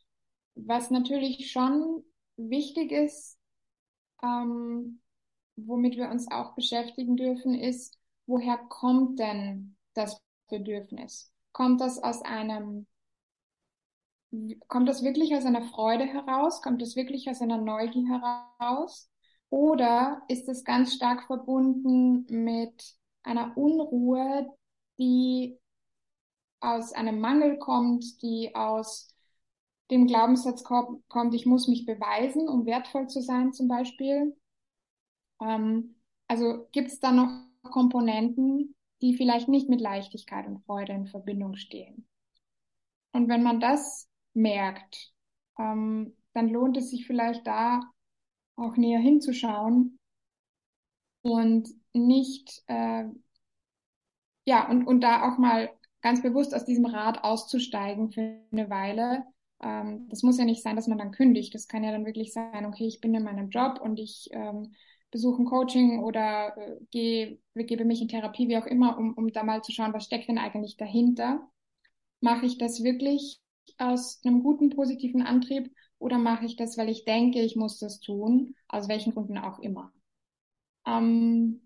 Was 0.55 0.91
natürlich 0.91 1.51
schon 1.51 2.05
wichtig 2.37 2.93
ist, 2.93 3.39
ähm, 4.23 5.01
womit 5.57 5.97
wir 5.97 6.11
uns 6.11 6.31
auch 6.31 6.55
beschäftigen 6.55 7.17
dürfen, 7.17 7.55
ist, 7.55 7.99
woher 8.27 8.59
kommt 8.69 9.19
denn 9.19 9.77
das 9.95 10.21
Bedürfnis? 10.49 11.33
Kommt 11.53 11.81
das 11.81 12.03
aus 12.03 12.23
einem, 12.23 12.87
kommt 14.69 14.89
das 14.89 15.03
wirklich 15.03 15.35
aus 15.35 15.45
einer 15.45 15.63
Freude 15.63 16.05
heraus? 16.05 16.63
Kommt 16.63 16.83
das 16.83 16.97
wirklich 16.97 17.29
aus 17.29 17.41
einer 17.41 17.59
Neugier 17.59 18.07
heraus? 18.09 19.11
Oder 19.51 20.23
ist 20.29 20.49
es 20.49 20.65
ganz 20.65 20.95
stark 20.95 21.27
verbunden 21.27 22.25
mit 22.29 22.97
einer 23.23 23.57
Unruhe, 23.57 24.51
die 24.99 25.59
aus 26.63 26.93
einem 26.93 27.21
Mangel 27.21 27.59
kommt, 27.59 28.23
die 28.23 28.55
aus 28.55 29.15
dem 29.91 30.07
Glaubenssatz 30.07 30.65
kommt, 30.65 31.35
ich 31.35 31.45
muss 31.45 31.69
mich 31.69 31.85
beweisen, 31.85 32.49
um 32.49 32.65
wertvoll 32.65 33.09
zu 33.09 33.21
sein 33.21 33.53
zum 33.53 33.69
Beispiel. 33.69 34.35
Ähm, 35.41 35.97
also 36.29 36.67
gibt 36.73 36.89
es 36.89 37.01
da 37.01 37.13
noch 37.13 37.31
Komponenten, 37.63 38.75
die 39.03 39.15
vielleicht 39.17 39.49
nicht 39.49 39.69
mit 39.69 39.81
Leichtigkeit 39.81 40.47
und 40.47 40.65
Freude 40.65 40.93
in 40.93 41.07
Verbindung 41.07 41.57
stehen. 41.57 42.07
Und 43.13 43.29
wenn 43.29 43.43
man 43.43 43.61
das 43.61 44.09
merkt, 44.33 45.13
ähm, 45.59 46.17
dann 46.33 46.49
lohnt 46.49 46.77
es 46.77 46.91
sich 46.91 47.07
vielleicht 47.07 47.47
da 47.47 47.83
auch 48.57 48.77
näher 48.77 49.01
hinzuschauen 49.01 49.99
und 51.23 51.69
nicht, 51.93 52.63
äh, 52.67 53.05
ja, 54.47 54.69
und, 54.69 54.87
und 54.87 55.01
da 55.03 55.31
auch 55.31 55.39
mal 55.39 55.71
ganz 56.03 56.23
bewusst 56.23 56.55
aus 56.55 56.65
diesem 56.65 56.87
Rad 56.87 57.25
auszusteigen 57.25 58.11
für 58.11 58.41
eine 58.53 58.69
Weile. 58.69 59.25
Ähm, 59.63 60.09
das 60.11 60.23
muss 60.23 60.39
ja 60.39 60.45
nicht 60.45 60.63
sein, 60.63 60.77
dass 60.77 60.89
man 60.89 60.99
dann 60.99 61.13
kündigt. 61.13 61.55
Das 61.55 61.69
kann 61.69 61.85
ja 61.85 61.93
dann 61.93 62.05
wirklich 62.05 62.33
sein, 62.33 62.67
okay, 62.67 62.87
ich 62.87 63.01
bin 63.01 63.15
in 63.15 63.23
meinem 63.23 63.51
Job 63.51 63.81
und 63.81 63.99
ich 63.99 64.29
ähm, 64.33 64.75
besuche 65.11 65.43
ein 65.43 65.47
Coaching 65.47 66.01
oder 66.01 66.57
äh, 66.57 66.77
gehe, 66.91 67.39
begebe 67.55 67.85
mich 67.85 68.03
in 68.03 68.09
Therapie, 68.09 68.49
wie 68.49 68.59
auch 68.59 68.67
immer, 68.67 68.99
um, 68.99 69.15
um 69.15 69.33
da 69.33 69.45
mal 69.45 69.63
zu 69.63 69.73
schauen, 69.73 69.93
was 69.93 70.05
steckt 70.05 70.29
denn 70.29 70.39
eigentlich 70.39 70.77
dahinter. 70.77 71.49
Mache 72.21 72.47
ich 72.47 72.59
das 72.59 72.83
wirklich 72.83 73.41
aus 73.79 74.21
einem 74.25 74.43
guten, 74.43 74.71
positiven 74.71 75.23
Antrieb 75.23 75.73
oder 75.99 76.19
mache 76.19 76.47
ich 76.47 76.57
das, 76.57 76.77
weil 76.77 76.89
ich 76.89 77.05
denke, 77.05 77.41
ich 77.41 77.57
muss 77.57 77.79
das 77.79 78.01
tun, 78.01 78.57
aus 78.69 78.89
welchen 78.89 79.13
Gründen 79.13 79.39
auch 79.39 79.61
immer. 79.61 79.93
Ähm, 80.87 81.61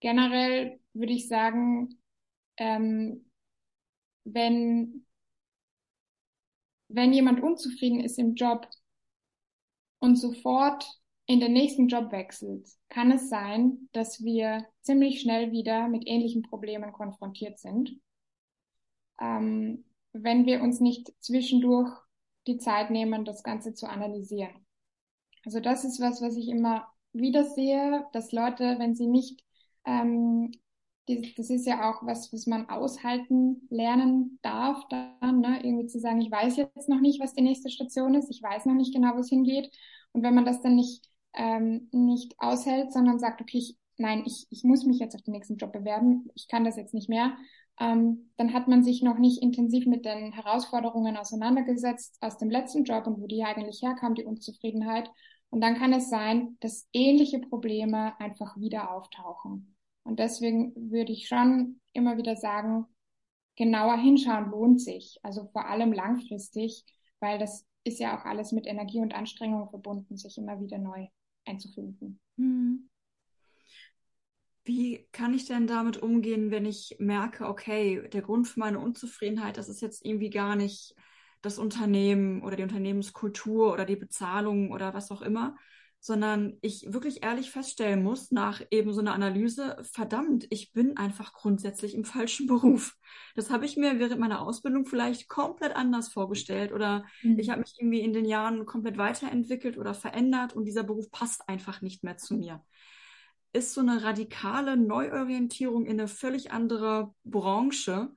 generell 0.00 0.80
würde 0.98 1.12
ich 1.12 1.28
sagen, 1.28 2.00
ähm, 2.56 3.30
wenn, 4.24 5.06
wenn 6.88 7.12
jemand 7.12 7.42
unzufrieden 7.42 8.00
ist 8.00 8.18
im 8.18 8.34
Job 8.34 8.68
und 9.98 10.16
sofort 10.16 10.84
in 11.26 11.40
den 11.40 11.52
nächsten 11.52 11.88
Job 11.88 12.12
wechselt, 12.12 12.68
kann 12.88 13.10
es 13.10 13.28
sein, 13.28 13.88
dass 13.92 14.22
wir 14.22 14.64
ziemlich 14.82 15.20
schnell 15.20 15.50
wieder 15.52 15.88
mit 15.88 16.04
ähnlichen 16.06 16.42
Problemen 16.42 16.92
konfrontiert 16.92 17.58
sind. 17.58 18.00
Ähm, 19.20 19.84
wenn 20.12 20.46
wir 20.46 20.62
uns 20.62 20.80
nicht 20.80 21.12
zwischendurch 21.20 21.90
die 22.46 22.58
Zeit 22.58 22.90
nehmen, 22.90 23.24
das 23.24 23.42
Ganze 23.42 23.74
zu 23.74 23.88
analysieren. 23.88 24.66
Also 25.44 25.60
das 25.60 25.84
ist 25.84 26.00
was, 26.00 26.22
was 26.22 26.36
ich 26.36 26.48
immer 26.48 26.86
wieder 27.12 27.44
sehe, 27.44 28.06
dass 28.12 28.32
Leute, 28.32 28.76
wenn 28.78 28.94
sie 28.94 29.06
nicht, 29.06 29.42
ähm, 29.84 30.52
das 31.06 31.50
ist 31.50 31.66
ja 31.66 31.90
auch 31.90 32.04
was, 32.04 32.32
was 32.32 32.46
man 32.46 32.68
aushalten 32.68 33.66
lernen 33.70 34.38
darf, 34.42 34.82
dann 34.88 35.40
ne? 35.40 35.60
irgendwie 35.62 35.86
zu 35.86 36.00
sagen, 36.00 36.20
ich 36.20 36.30
weiß 36.30 36.56
jetzt 36.56 36.88
noch 36.88 37.00
nicht, 37.00 37.20
was 37.20 37.34
die 37.34 37.42
nächste 37.42 37.70
Station 37.70 38.14
ist, 38.14 38.30
ich 38.30 38.42
weiß 38.42 38.66
noch 38.66 38.74
nicht 38.74 38.94
genau, 38.94 39.14
wo 39.14 39.20
es 39.20 39.28
hingeht. 39.28 39.70
Und 40.12 40.22
wenn 40.22 40.34
man 40.34 40.44
das 40.44 40.62
dann 40.62 40.74
nicht 40.74 41.08
ähm, 41.36 41.88
nicht 41.92 42.34
aushält, 42.38 42.92
sondern 42.92 43.18
sagt, 43.18 43.40
okay, 43.40 43.58
ich, 43.58 43.76
nein, 43.98 44.24
ich, 44.26 44.46
ich 44.50 44.64
muss 44.64 44.84
mich 44.84 44.98
jetzt 44.98 45.14
auf 45.14 45.22
den 45.22 45.32
nächsten 45.32 45.56
Job 45.56 45.72
bewerben, 45.72 46.28
ich 46.34 46.48
kann 46.48 46.64
das 46.64 46.76
jetzt 46.76 46.94
nicht 46.94 47.08
mehr, 47.08 47.36
ähm, 47.78 48.30
dann 48.36 48.54
hat 48.54 48.68
man 48.68 48.82
sich 48.82 49.02
noch 49.02 49.18
nicht 49.18 49.42
intensiv 49.42 49.86
mit 49.86 50.04
den 50.06 50.32
Herausforderungen 50.32 51.16
auseinandergesetzt 51.16 52.16
aus 52.22 52.38
dem 52.38 52.50
letzten 52.50 52.84
Job 52.84 53.06
und 53.06 53.20
wo 53.20 53.26
die 53.26 53.44
eigentlich 53.44 53.82
herkam, 53.82 54.14
die 54.14 54.24
Unzufriedenheit. 54.24 55.10
Und 55.50 55.60
dann 55.60 55.76
kann 55.76 55.92
es 55.92 56.08
sein, 56.08 56.56
dass 56.60 56.88
ähnliche 56.92 57.38
Probleme 57.38 58.18
einfach 58.18 58.56
wieder 58.56 58.90
auftauchen. 58.90 59.75
Und 60.06 60.20
deswegen 60.20 60.72
würde 60.92 61.12
ich 61.12 61.26
schon 61.26 61.80
immer 61.92 62.16
wieder 62.16 62.36
sagen, 62.36 62.86
genauer 63.56 63.96
hinschauen 63.96 64.50
lohnt 64.50 64.80
sich. 64.80 65.18
Also 65.24 65.48
vor 65.52 65.66
allem 65.68 65.92
langfristig, 65.92 66.84
weil 67.18 67.40
das 67.40 67.66
ist 67.82 67.98
ja 67.98 68.16
auch 68.16 68.24
alles 68.24 68.52
mit 68.52 68.66
Energie 68.66 69.00
und 69.00 69.14
Anstrengung 69.14 69.68
verbunden, 69.68 70.16
sich 70.16 70.38
immer 70.38 70.60
wieder 70.60 70.78
neu 70.78 71.08
einzufinden. 71.44 72.20
Hm. 72.36 72.88
Wie 74.64 75.08
kann 75.10 75.34
ich 75.34 75.46
denn 75.46 75.66
damit 75.66 75.96
umgehen, 75.96 76.52
wenn 76.52 76.66
ich 76.66 76.96
merke, 77.00 77.48
okay, 77.48 78.08
der 78.08 78.22
Grund 78.22 78.46
für 78.46 78.60
meine 78.60 78.78
Unzufriedenheit, 78.78 79.56
das 79.56 79.68
ist 79.68 79.80
jetzt 79.80 80.04
irgendwie 80.04 80.30
gar 80.30 80.54
nicht 80.54 80.94
das 81.42 81.58
Unternehmen 81.58 82.42
oder 82.42 82.54
die 82.54 82.62
Unternehmenskultur 82.62 83.72
oder 83.72 83.84
die 83.84 83.96
Bezahlung 83.96 84.70
oder 84.70 84.94
was 84.94 85.10
auch 85.10 85.22
immer, 85.22 85.56
sondern 86.06 86.56
ich 86.60 86.92
wirklich 86.92 87.24
ehrlich 87.24 87.50
feststellen 87.50 88.00
muss 88.00 88.30
nach 88.30 88.62
eben 88.70 88.92
so 88.92 89.00
einer 89.00 89.12
Analyse, 89.12 89.76
verdammt, 89.82 90.46
ich 90.50 90.72
bin 90.72 90.96
einfach 90.96 91.32
grundsätzlich 91.32 91.96
im 91.96 92.04
falschen 92.04 92.46
Beruf. 92.46 92.96
Das 93.34 93.50
habe 93.50 93.66
ich 93.66 93.76
mir 93.76 93.98
während 93.98 94.20
meiner 94.20 94.40
Ausbildung 94.40 94.86
vielleicht 94.86 95.28
komplett 95.28 95.74
anders 95.74 96.08
vorgestellt 96.08 96.72
oder 96.72 97.04
mhm. 97.22 97.40
ich 97.40 97.50
habe 97.50 97.62
mich 97.62 97.74
irgendwie 97.76 98.02
in 98.02 98.12
den 98.12 98.24
Jahren 98.24 98.66
komplett 98.66 98.98
weiterentwickelt 98.98 99.78
oder 99.78 99.94
verändert 99.94 100.54
und 100.54 100.64
dieser 100.64 100.84
Beruf 100.84 101.10
passt 101.10 101.48
einfach 101.48 101.82
nicht 101.82 102.04
mehr 102.04 102.16
zu 102.16 102.36
mir. 102.36 102.64
Ist 103.52 103.74
so 103.74 103.80
eine 103.80 104.04
radikale 104.04 104.76
Neuorientierung 104.76 105.86
in 105.86 105.98
eine 105.98 106.06
völlig 106.06 106.52
andere 106.52 107.12
Branche 107.24 108.12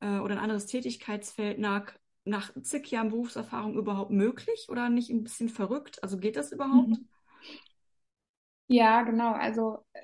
äh, 0.00 0.18
oder 0.18 0.34
ein 0.34 0.42
anderes 0.42 0.66
Tätigkeitsfeld 0.66 1.60
nach, 1.60 1.92
nach 2.24 2.50
zig 2.60 2.90
Jahren 2.90 3.10
Berufserfahrung 3.10 3.76
überhaupt 3.76 4.10
möglich 4.10 4.66
oder 4.68 4.88
nicht 4.88 5.10
ein 5.10 5.22
bisschen 5.22 5.48
verrückt? 5.48 6.02
Also 6.02 6.18
geht 6.18 6.34
das 6.34 6.50
überhaupt? 6.50 6.88
Mhm. 6.88 7.08
Ja, 8.72 9.02
genau. 9.02 9.32
Also 9.32 9.78
äh, 9.92 10.00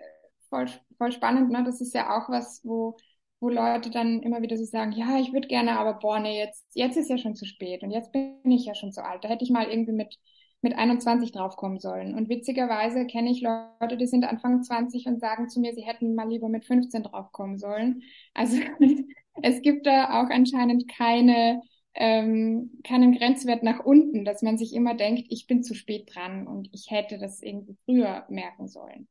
voll, 0.49 0.67
voll 0.99 1.13
spannend, 1.13 1.51
ne? 1.51 1.63
Das 1.65 1.81
ist 1.81 1.95
ja 1.95 2.17
auch 2.17 2.29
was, 2.29 2.61
wo, 2.65 2.97
wo 3.41 3.49
Leute 3.49 3.91
dann 3.91 4.23
immer 4.23 4.43
wieder 4.43 4.57
so 4.57 4.65
sagen, 4.65 4.93
ja, 4.93 5.19
ich 5.21 5.33
würde 5.33 5.47
gerne, 5.49 5.79
aber 5.79 5.95
boah, 5.95 6.19
nee, 6.19 6.39
jetzt, 6.39 6.67
jetzt 6.75 6.97
ist 6.97 7.09
ja 7.11 7.19
schon 7.19 7.37
zu 7.37 7.45
spät 7.47 7.83
und 7.83 7.91
jetzt 7.93 8.11
bin 8.13 8.41
ich 8.51 8.65
ja 8.67 8.75
schon 8.75 8.93
zu 8.93 9.05
alt. 9.05 9.23
Da 9.25 9.29
hätte 9.29 9.45
ich 9.45 9.51
mal 9.51 9.69
irgendwie 9.69 9.93
mit, 9.93 10.17
mit 10.63 10.75
21 10.77 11.31
draufkommen 11.33 11.79
sollen. 11.79 12.15
Und 12.17 12.29
witzigerweise 12.29 13.07
kenne 13.07 13.31
ich 13.31 13.41
Leute, 13.41 13.97
die 13.97 14.07
sind 14.09 14.25
Anfang 14.25 14.63
20 14.65 15.07
und 15.07 15.21
sagen 15.21 15.49
zu 15.49 15.61
mir, 15.61 15.73
sie 15.75 15.85
hätten 15.87 16.15
mal 16.17 16.29
lieber 16.29 16.49
mit 16.49 16.65
15 16.65 17.05
draufkommen 17.05 17.59
sollen. 17.59 18.03
Also 18.35 18.57
es 19.43 19.63
gibt 19.63 19.87
da 19.87 20.21
auch 20.23 20.31
anscheinend 20.31 20.89
keine 20.89 21.63
ähm, 21.97 22.71
keinen 22.85 23.17
Grenzwert 23.17 23.63
nach 23.63 23.81
unten, 23.85 24.25
dass 24.25 24.43
man 24.43 24.59
sich 24.59 24.75
immer 24.75 24.95
denkt, 24.95 25.27
ich 25.31 25.47
bin 25.47 25.63
zu 25.63 25.75
spät 25.75 26.15
dran 26.15 26.47
und 26.47 26.69
ich 26.73 26.91
hätte 26.91 27.19
das 27.19 27.43
irgendwie 27.43 27.77
früher 27.87 28.27
merken 28.29 28.69
sollen. 28.69 29.09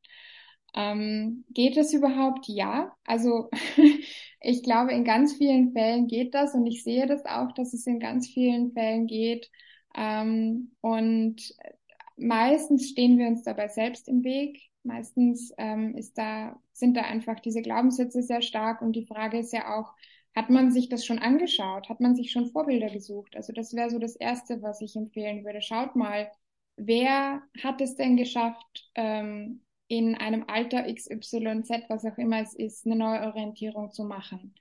Ähm, 0.74 1.44
geht 1.50 1.76
das 1.76 1.92
überhaupt? 1.92 2.46
Ja. 2.46 2.94
Also 3.04 3.50
ich 4.40 4.62
glaube, 4.62 4.92
in 4.92 5.04
ganz 5.04 5.34
vielen 5.34 5.72
Fällen 5.72 6.06
geht 6.06 6.34
das 6.34 6.54
und 6.54 6.66
ich 6.66 6.84
sehe 6.84 7.06
das 7.06 7.24
auch, 7.24 7.52
dass 7.52 7.74
es 7.74 7.86
in 7.86 7.98
ganz 7.98 8.28
vielen 8.28 8.72
Fällen 8.72 9.06
geht. 9.06 9.50
Ähm, 9.96 10.72
und 10.80 11.54
meistens 12.16 12.88
stehen 12.90 13.18
wir 13.18 13.26
uns 13.26 13.42
dabei 13.42 13.68
selbst 13.68 14.08
im 14.08 14.22
Weg. 14.22 14.60
Meistens 14.84 15.52
ähm, 15.58 15.96
ist 15.96 16.16
da, 16.16 16.60
sind 16.72 16.96
da 16.96 17.02
einfach 17.02 17.40
diese 17.40 17.62
Glaubenssätze 17.62 18.22
sehr 18.22 18.42
stark 18.42 18.80
und 18.80 18.92
die 18.94 19.06
Frage 19.06 19.38
ist 19.38 19.52
ja 19.52 19.76
auch, 19.76 19.92
hat 20.36 20.50
man 20.50 20.70
sich 20.70 20.88
das 20.90 21.04
schon 21.06 21.18
angeschaut? 21.18 21.88
Hat 21.88 22.00
man 22.00 22.14
sich 22.14 22.30
schon 22.30 22.50
Vorbilder 22.52 22.90
gesucht? 22.90 23.34
Also 23.34 23.52
das 23.54 23.74
wäre 23.74 23.88
so 23.90 23.98
das 23.98 24.16
Erste, 24.16 24.60
was 24.62 24.82
ich 24.82 24.94
empfehlen 24.94 25.44
würde. 25.44 25.62
Schaut 25.62 25.96
mal, 25.96 26.30
wer 26.76 27.42
hat 27.62 27.80
es 27.80 27.96
denn 27.96 28.16
geschafft, 28.16 28.90
ähm, 28.94 29.62
in 29.88 30.14
einem 30.14 30.44
Alter 30.46 30.92
XYZ, 30.92 31.70
was 31.88 32.04
auch 32.04 32.18
immer 32.18 32.42
es 32.42 32.54
ist, 32.54 32.84
eine 32.86 32.96
Neuorientierung 32.96 33.92
zu 33.92 34.04
machen? 34.04 34.54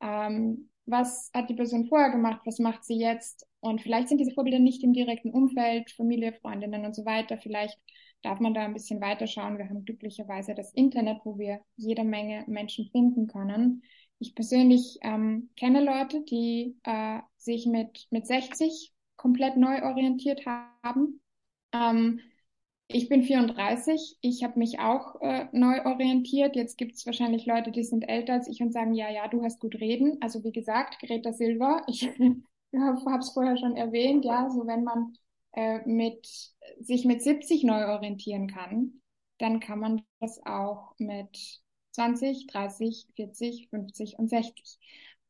Ähm, 0.00 0.70
was 0.86 1.30
hat 1.34 1.50
die 1.50 1.54
Person 1.54 1.86
vorher 1.86 2.10
gemacht? 2.10 2.42
Was 2.44 2.60
macht 2.60 2.84
sie 2.84 2.98
jetzt? 2.98 3.48
Und 3.58 3.82
vielleicht 3.82 4.08
sind 4.08 4.18
diese 4.18 4.32
Vorbilder 4.32 4.60
nicht 4.60 4.84
im 4.84 4.92
direkten 4.92 5.30
Umfeld, 5.30 5.90
Familie, 5.90 6.34
Freundinnen 6.34 6.84
und 6.84 6.94
so 6.94 7.04
weiter. 7.04 7.36
Vielleicht 7.38 7.76
darf 8.22 8.38
man 8.38 8.54
da 8.54 8.64
ein 8.64 8.74
bisschen 8.74 9.00
weiterschauen. 9.00 9.58
Wir 9.58 9.68
haben 9.68 9.84
glücklicherweise 9.84 10.54
das 10.54 10.72
Internet, 10.72 11.18
wo 11.24 11.36
wir 11.36 11.60
jede 11.76 12.04
Menge 12.04 12.44
Menschen 12.46 12.88
finden 12.92 13.26
können, 13.26 13.82
ich 14.18 14.34
persönlich 14.34 14.98
ähm, 15.02 15.50
kenne 15.56 15.84
Leute, 15.84 16.22
die 16.22 16.76
äh, 16.84 17.20
sich 17.36 17.66
mit, 17.66 18.06
mit 18.10 18.26
60 18.26 18.92
komplett 19.16 19.56
neu 19.56 19.82
orientiert 19.82 20.44
haben. 20.46 21.20
Ähm, 21.72 22.20
ich 22.88 23.08
bin 23.08 23.24
34, 23.24 24.18
ich 24.20 24.44
habe 24.44 24.58
mich 24.58 24.78
auch 24.78 25.20
äh, 25.20 25.48
neu 25.52 25.84
orientiert. 25.84 26.54
Jetzt 26.54 26.78
gibt 26.78 26.94
es 26.94 27.04
wahrscheinlich 27.04 27.44
Leute, 27.44 27.72
die 27.72 27.82
sind 27.82 28.02
älter 28.02 28.34
als 28.34 28.48
ich 28.48 28.62
und 28.62 28.72
sagen, 28.72 28.94
ja, 28.94 29.10
ja, 29.10 29.26
du 29.28 29.42
hast 29.42 29.58
gut 29.58 29.74
reden. 29.76 30.18
Also 30.20 30.44
wie 30.44 30.52
gesagt, 30.52 31.00
Greta 31.00 31.32
Silva, 31.32 31.82
ich 31.88 32.06
habe 32.06 33.18
es 33.18 33.30
vorher 33.30 33.56
schon 33.56 33.76
erwähnt, 33.76 34.24
ja, 34.24 34.48
so 34.50 34.66
wenn 34.66 34.84
man 34.84 35.14
äh, 35.52 35.80
mit, 35.86 36.54
sich 36.80 37.04
mit 37.04 37.22
70 37.22 37.64
neu 37.64 37.86
orientieren 37.88 38.46
kann, 38.46 39.00
dann 39.38 39.60
kann 39.60 39.80
man 39.80 40.02
das 40.20 40.40
auch 40.46 40.94
mit 40.98 41.60
20, 41.96 42.46
30, 42.46 43.06
40, 43.16 43.68
50 43.70 44.18
und 44.18 44.28
60. 44.28 44.78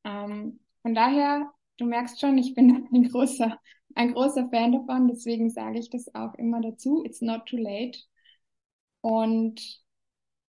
Ähm, 0.04 0.60
von 0.82 0.94
daher, 0.94 1.52
du 1.78 1.86
merkst 1.86 2.20
schon, 2.20 2.36
ich 2.38 2.54
bin 2.54 2.88
ein 2.92 3.08
großer, 3.08 3.58
ein 3.94 4.12
großer 4.12 4.48
Fan 4.50 4.72
davon, 4.72 5.08
deswegen 5.08 5.48
sage 5.50 5.78
ich 5.78 5.90
das 5.90 6.12
auch 6.14 6.34
immer 6.34 6.60
dazu. 6.60 7.04
It's 7.04 7.22
not 7.22 7.46
too 7.46 7.56
late. 7.56 7.98
Und 9.00 9.60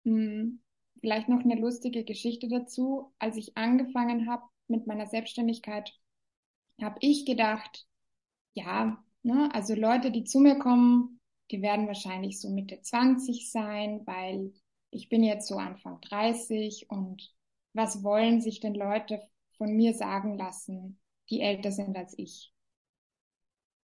mh, 0.04 0.12
hm, 0.12 0.60
vielleicht 1.00 1.28
noch 1.28 1.40
eine 1.40 1.56
lustige 1.56 2.04
Geschichte 2.04 2.48
dazu. 2.48 3.12
Als 3.18 3.36
ich 3.36 3.56
angefangen 3.56 4.30
habe 4.30 4.44
mit 4.68 4.86
meiner 4.86 5.06
Selbstständigkeit, 5.06 5.92
habe 6.80 6.96
ich 7.00 7.26
gedacht, 7.26 7.86
ja, 8.54 9.02
ne, 9.22 9.48
also 9.52 9.74
Leute, 9.74 10.12
die 10.12 10.24
zu 10.24 10.38
mir 10.38 10.58
kommen, 10.58 11.20
die 11.50 11.60
werden 11.60 11.88
wahrscheinlich 11.88 12.40
so 12.40 12.50
Mitte 12.50 12.80
20 12.80 13.50
sein, 13.50 14.02
weil 14.06 14.52
ich 14.95 15.09
bin 15.09 15.24
jetzt 15.24 15.49
so 15.49 15.57
Anfang 15.57 16.01
30 16.03 16.88
und 16.88 17.34
was 17.72 18.05
wollen 18.05 18.40
sich 18.40 18.61
denn 18.61 18.74
Leute 18.74 19.20
von 19.59 19.74
mir 19.74 19.95
sagen 19.95 20.38
lassen, 20.38 21.01
die 21.30 21.40
älter 21.40 21.72
sind 21.72 21.97
als 21.97 22.16
ich? 22.16 22.53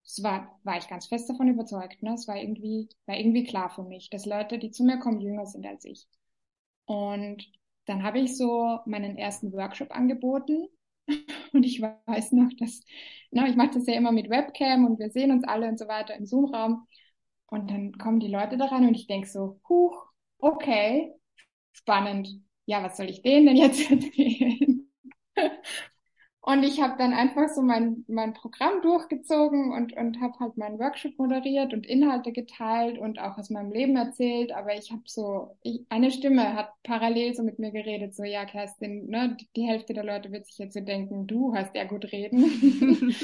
Das 0.04 0.22
war, 0.22 0.61
war 0.64 0.78
ich 0.78 0.88
ganz 0.88 1.07
fest 1.07 1.28
davon 1.30 1.48
überzeugt. 1.48 2.02
Ne? 2.02 2.14
Es 2.14 2.28
war 2.28 2.36
irgendwie, 2.36 2.88
war 3.07 3.16
irgendwie 3.16 3.44
klar 3.44 3.70
für 3.70 3.82
mich, 3.82 4.11
dass 4.11 4.26
Leute, 4.26 4.59
die 4.59 4.70
zu 4.70 4.84
mir 4.84 4.98
kommen, 4.98 5.20
jünger 5.20 5.46
sind 5.46 5.66
als 5.66 5.84
ich. 5.84 6.07
Und 6.86 7.50
dann 7.86 8.02
habe 8.02 8.20
ich 8.20 8.36
so 8.36 8.80
meinen 8.86 9.16
ersten 9.16 9.52
Workshop 9.52 9.92
angeboten. 9.92 10.66
Und 11.52 11.64
ich 11.64 11.80
weiß 11.80 12.32
noch, 12.32 12.50
dass, 12.59 12.80
na, 13.30 13.48
ich 13.48 13.57
mache 13.57 13.74
das 13.74 13.86
ja 13.86 13.94
immer 13.94 14.12
mit 14.12 14.28
Webcam 14.28 14.84
und 14.84 14.98
wir 14.98 15.11
sehen 15.11 15.30
uns 15.30 15.44
alle 15.44 15.68
und 15.68 15.78
so 15.78 15.88
weiter 15.88 16.14
im 16.14 16.26
Zoom-Raum. 16.26 16.86
Und 17.46 17.70
dann 17.70 17.96
kommen 17.96 18.20
die 18.20 18.28
Leute 18.28 18.57
da 18.59 18.66
rein 18.66 18.86
und 18.86 18.94
ich 18.94 19.07
denke 19.07 19.28
so, 19.28 19.61
huch, 19.68 20.12
okay, 20.39 21.12
spannend. 21.72 22.28
Ja, 22.66 22.82
was 22.82 22.97
soll 22.97 23.11
ich 23.11 23.22
denen 23.22 23.47
denn 23.47 23.57
jetzt 23.57 23.80
erzählen? 23.91 24.89
Und 26.41 26.62
ich 26.62 26.80
habe 26.80 26.95
dann 26.97 27.12
einfach 27.12 27.49
so 27.49 27.61
mein, 27.61 28.05
mein 28.07 28.32
Programm 28.32 28.80
durchgezogen 28.80 29.72
und, 29.72 29.97
und 29.97 30.20
habe 30.20 30.39
halt 30.39 30.57
meinen 30.57 30.78
Workshop 30.78 31.18
moderiert 31.18 31.74
und 31.74 31.84
Inhalte 31.87 32.30
geteilt 32.30 32.99
und 32.99 33.18
auch 33.18 33.37
aus 33.37 33.51
meinem 33.51 33.72
Leben 33.72 33.97
erzählt. 33.97 34.53
Aber 34.53 34.72
ich 34.76 34.93
habe 34.93 35.03
so, 35.07 35.57
ich, 35.64 35.84
eine 35.89 36.12
Stimme 36.12 36.55
hat 36.55 36.70
parallel 36.84 37.34
so 37.34 37.43
mit 37.43 37.59
mir 37.59 37.72
geredet, 37.72 38.14
so, 38.14 38.22
ja, 38.22 38.45
Kerstin, 38.45 39.07
ne, 39.09 39.37
die 39.57 39.64
Hälfte 39.66 39.93
der 39.93 40.05
Leute 40.05 40.30
wird 40.30 40.47
sich 40.47 40.59
jetzt 40.59 40.74
so 40.74 40.80
denken, 40.80 41.26
du 41.26 41.53
hast 41.53 41.74
ja 41.74 41.82
gut 41.82 42.12
reden. 42.12 42.45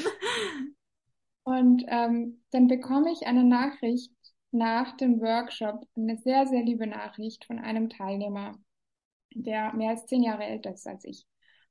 und 1.45 1.85
ähm, 1.87 2.43
dann 2.51 2.67
bekomme 2.67 3.13
ich 3.13 3.27
eine 3.29 3.45
Nachricht 3.45 4.11
nach 4.53 4.97
dem 4.97 5.21
Workshop, 5.21 5.87
eine 5.97 6.17
sehr, 6.19 6.47
sehr 6.47 6.63
liebe 6.63 6.87
Nachricht 6.87 7.45
von 7.47 7.59
einem 7.59 7.89
Teilnehmer, 7.89 8.59
der 9.35 9.73
mehr 9.75 9.91
als 9.91 10.07
zehn 10.07 10.23
Jahre 10.23 10.45
älter 10.45 10.73
ist 10.75 10.87
als 10.87 11.05
ich. 11.05 11.27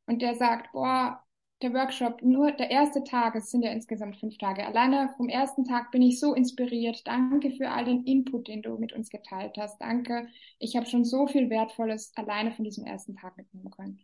Und 0.08 0.22
der 0.22 0.36
sagt, 0.36 0.72
boah, 0.74 1.24
der 1.62 1.74
Workshop, 1.74 2.22
nur 2.24 2.52
der 2.52 2.72
erste 2.72 3.04
Tag, 3.04 3.36
es 3.36 3.52
sind 3.52 3.64
ja 3.64 3.72
insgesamt 3.72 4.18
fünf 4.18 4.38
Tage, 4.38 4.66
alleine 4.66 5.14
vom 5.16 5.30
ersten 5.30 5.64
Tag 5.64 5.92
bin 5.92 6.02
ich 6.02 6.20
so 6.20 6.34
inspiriert. 6.34 7.06
Danke 7.06 7.52
für 7.52 7.70
all 7.70 7.86
den 7.86 8.04
Input, 8.04 8.48
den 8.48 8.64
du 8.64 8.78
mit 8.78 8.94
uns 8.94 9.10
geteilt 9.10 9.56
hast. 9.58 9.80
Danke. 9.80 10.28
Ich 10.58 10.76
habe 10.76 10.88
schon 10.88 11.06
so 11.06 11.28
viel 11.28 11.50
Wertvolles 11.50 12.14
alleine 12.16 12.52
von 12.52 12.66
diesem 12.66 12.86
ersten 12.86 13.16
Tag 13.16 13.38
mitnehmen 13.38 13.70
können. 13.70 14.00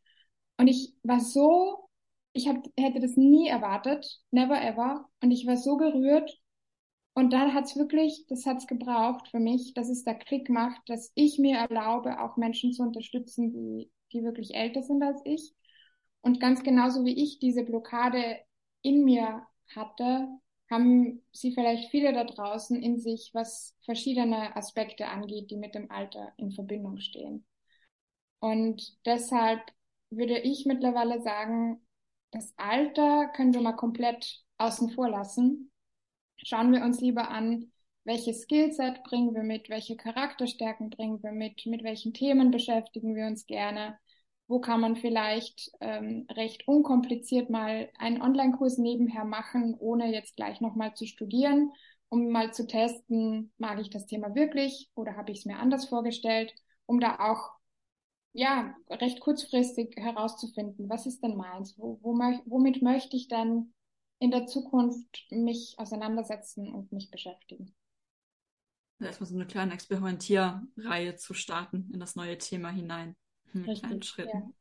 Und 0.57 0.67
ich 0.67 0.93
war 1.03 1.19
so, 1.19 1.89
ich 2.33 2.47
hab, 2.47 2.57
hätte 2.77 2.99
das 2.99 3.17
nie 3.17 3.47
erwartet, 3.47 4.21
never 4.31 4.61
ever. 4.61 5.09
Und 5.21 5.31
ich 5.31 5.47
war 5.47 5.57
so 5.57 5.77
gerührt. 5.77 6.39
Und 7.17 7.33
dann 7.33 7.55
hat's 7.55 7.75
wirklich, 7.75 8.27
das 8.27 8.45
hat's 8.45 8.67
gebraucht 8.67 9.29
für 9.29 9.39
mich, 9.39 9.73
dass 9.73 9.89
es 9.89 10.03
da 10.03 10.13
Klick 10.13 10.51
macht, 10.51 10.87
dass 10.87 11.11
ich 11.15 11.39
mir 11.39 11.57
erlaube, 11.57 12.21
auch 12.21 12.37
Menschen 12.37 12.73
zu 12.73 12.83
unterstützen, 12.83 13.51
die, 13.51 13.89
die 14.13 14.23
wirklich 14.23 14.53
älter 14.53 14.83
sind 14.83 15.01
als 15.01 15.19
ich 15.25 15.51
und 16.21 16.39
ganz 16.39 16.61
genauso 16.61 17.05
wie 17.05 17.23
ich 17.23 17.39
diese 17.39 17.63
Blockade 17.63 18.37
in 18.83 19.03
mir 19.03 19.47
hatte, 19.75 20.27
haben 20.69 21.23
sie 21.31 21.53
vielleicht 21.55 21.89
viele 21.89 22.13
da 22.13 22.23
draußen 22.23 22.79
in 22.79 22.99
sich, 22.99 23.31
was 23.33 23.75
verschiedene 23.83 24.55
Aspekte 24.55 25.07
angeht, 25.07 25.49
die 25.49 25.57
mit 25.57 25.73
dem 25.73 25.89
Alter 25.89 26.33
in 26.37 26.51
Verbindung 26.51 26.99
stehen. 26.99 27.47
Und 28.37 28.95
deshalb 29.07 29.61
würde 30.11 30.37
ich 30.37 30.67
mittlerweile 30.67 31.19
sagen, 31.23 31.81
das 32.29 32.53
Alter 32.57 33.29
können 33.29 33.55
wir 33.55 33.61
mal 33.61 33.73
komplett 33.73 34.43
außen 34.59 34.91
vor 34.91 35.09
lassen. 35.09 35.71
Schauen 36.43 36.71
wir 36.71 36.83
uns 36.83 37.01
lieber 37.01 37.29
an, 37.29 37.71
welches 38.03 38.43
Skillset 38.43 39.03
bringen 39.03 39.35
wir 39.35 39.43
mit, 39.43 39.69
welche 39.69 39.97
Charakterstärken 39.97 40.89
bringen 40.89 41.21
wir 41.21 41.31
mit, 41.31 41.65
mit 41.65 41.83
welchen 41.83 42.13
Themen 42.13 42.51
beschäftigen 42.51 43.15
wir 43.15 43.27
uns 43.27 43.45
gerne. 43.45 43.97
Wo 44.47 44.59
kann 44.59 44.79
man 44.79 44.95
vielleicht 44.95 45.71
ähm, 45.81 46.25
recht 46.31 46.67
unkompliziert 46.69 47.49
mal 47.49 47.89
einen 47.97 48.21
Online-Kurs 48.21 48.77
nebenher 48.77 49.25
machen, 49.25 49.75
ohne 49.77 50.13
jetzt 50.13 50.37
gleich 50.37 50.61
nochmal 50.61 50.93
zu 50.93 51.05
studieren, 51.05 51.73
um 52.07 52.29
mal 52.29 52.53
zu 52.53 52.65
testen, 52.65 53.51
mag 53.57 53.81
ich 53.81 53.89
das 53.89 54.05
Thema 54.05 54.33
wirklich 54.35 54.89
oder 54.95 55.17
habe 55.17 55.31
ich 55.31 55.39
es 55.39 55.45
mir 55.45 55.57
anders 55.57 55.89
vorgestellt, 55.89 56.53
um 56.85 57.01
da 57.01 57.17
auch 57.19 57.51
ja 58.31 58.73
recht 58.89 59.19
kurzfristig 59.19 59.95
herauszufinden, 59.97 60.89
was 60.89 61.07
ist 61.07 61.21
denn 61.23 61.35
meins, 61.35 61.77
wo, 61.77 61.99
wo, 62.01 62.13
womit 62.45 62.81
möchte 62.81 63.17
ich 63.17 63.27
denn 63.27 63.73
in 64.19 64.31
der 64.31 64.47
Zukunft 64.47 65.25
mich 65.29 65.75
auseinandersetzen 65.77 66.73
und 66.73 66.91
mich 66.91 67.11
beschäftigen. 67.11 67.73
Erstmal 68.99 69.29
so 69.29 69.35
eine 69.35 69.45
kleine 69.45 69.73
Experimentierreihe 69.73 71.15
zu 71.17 71.33
starten 71.35 71.89
in 71.93 71.99
das 71.99 72.15
neue 72.15 72.37
Thema 72.37 72.69
hinein 72.69 73.15
mit 73.53 73.67
Richtig, 73.67 73.81
kleinen 73.81 74.03
Schritten. 74.03 74.37
Ja. 74.39 74.51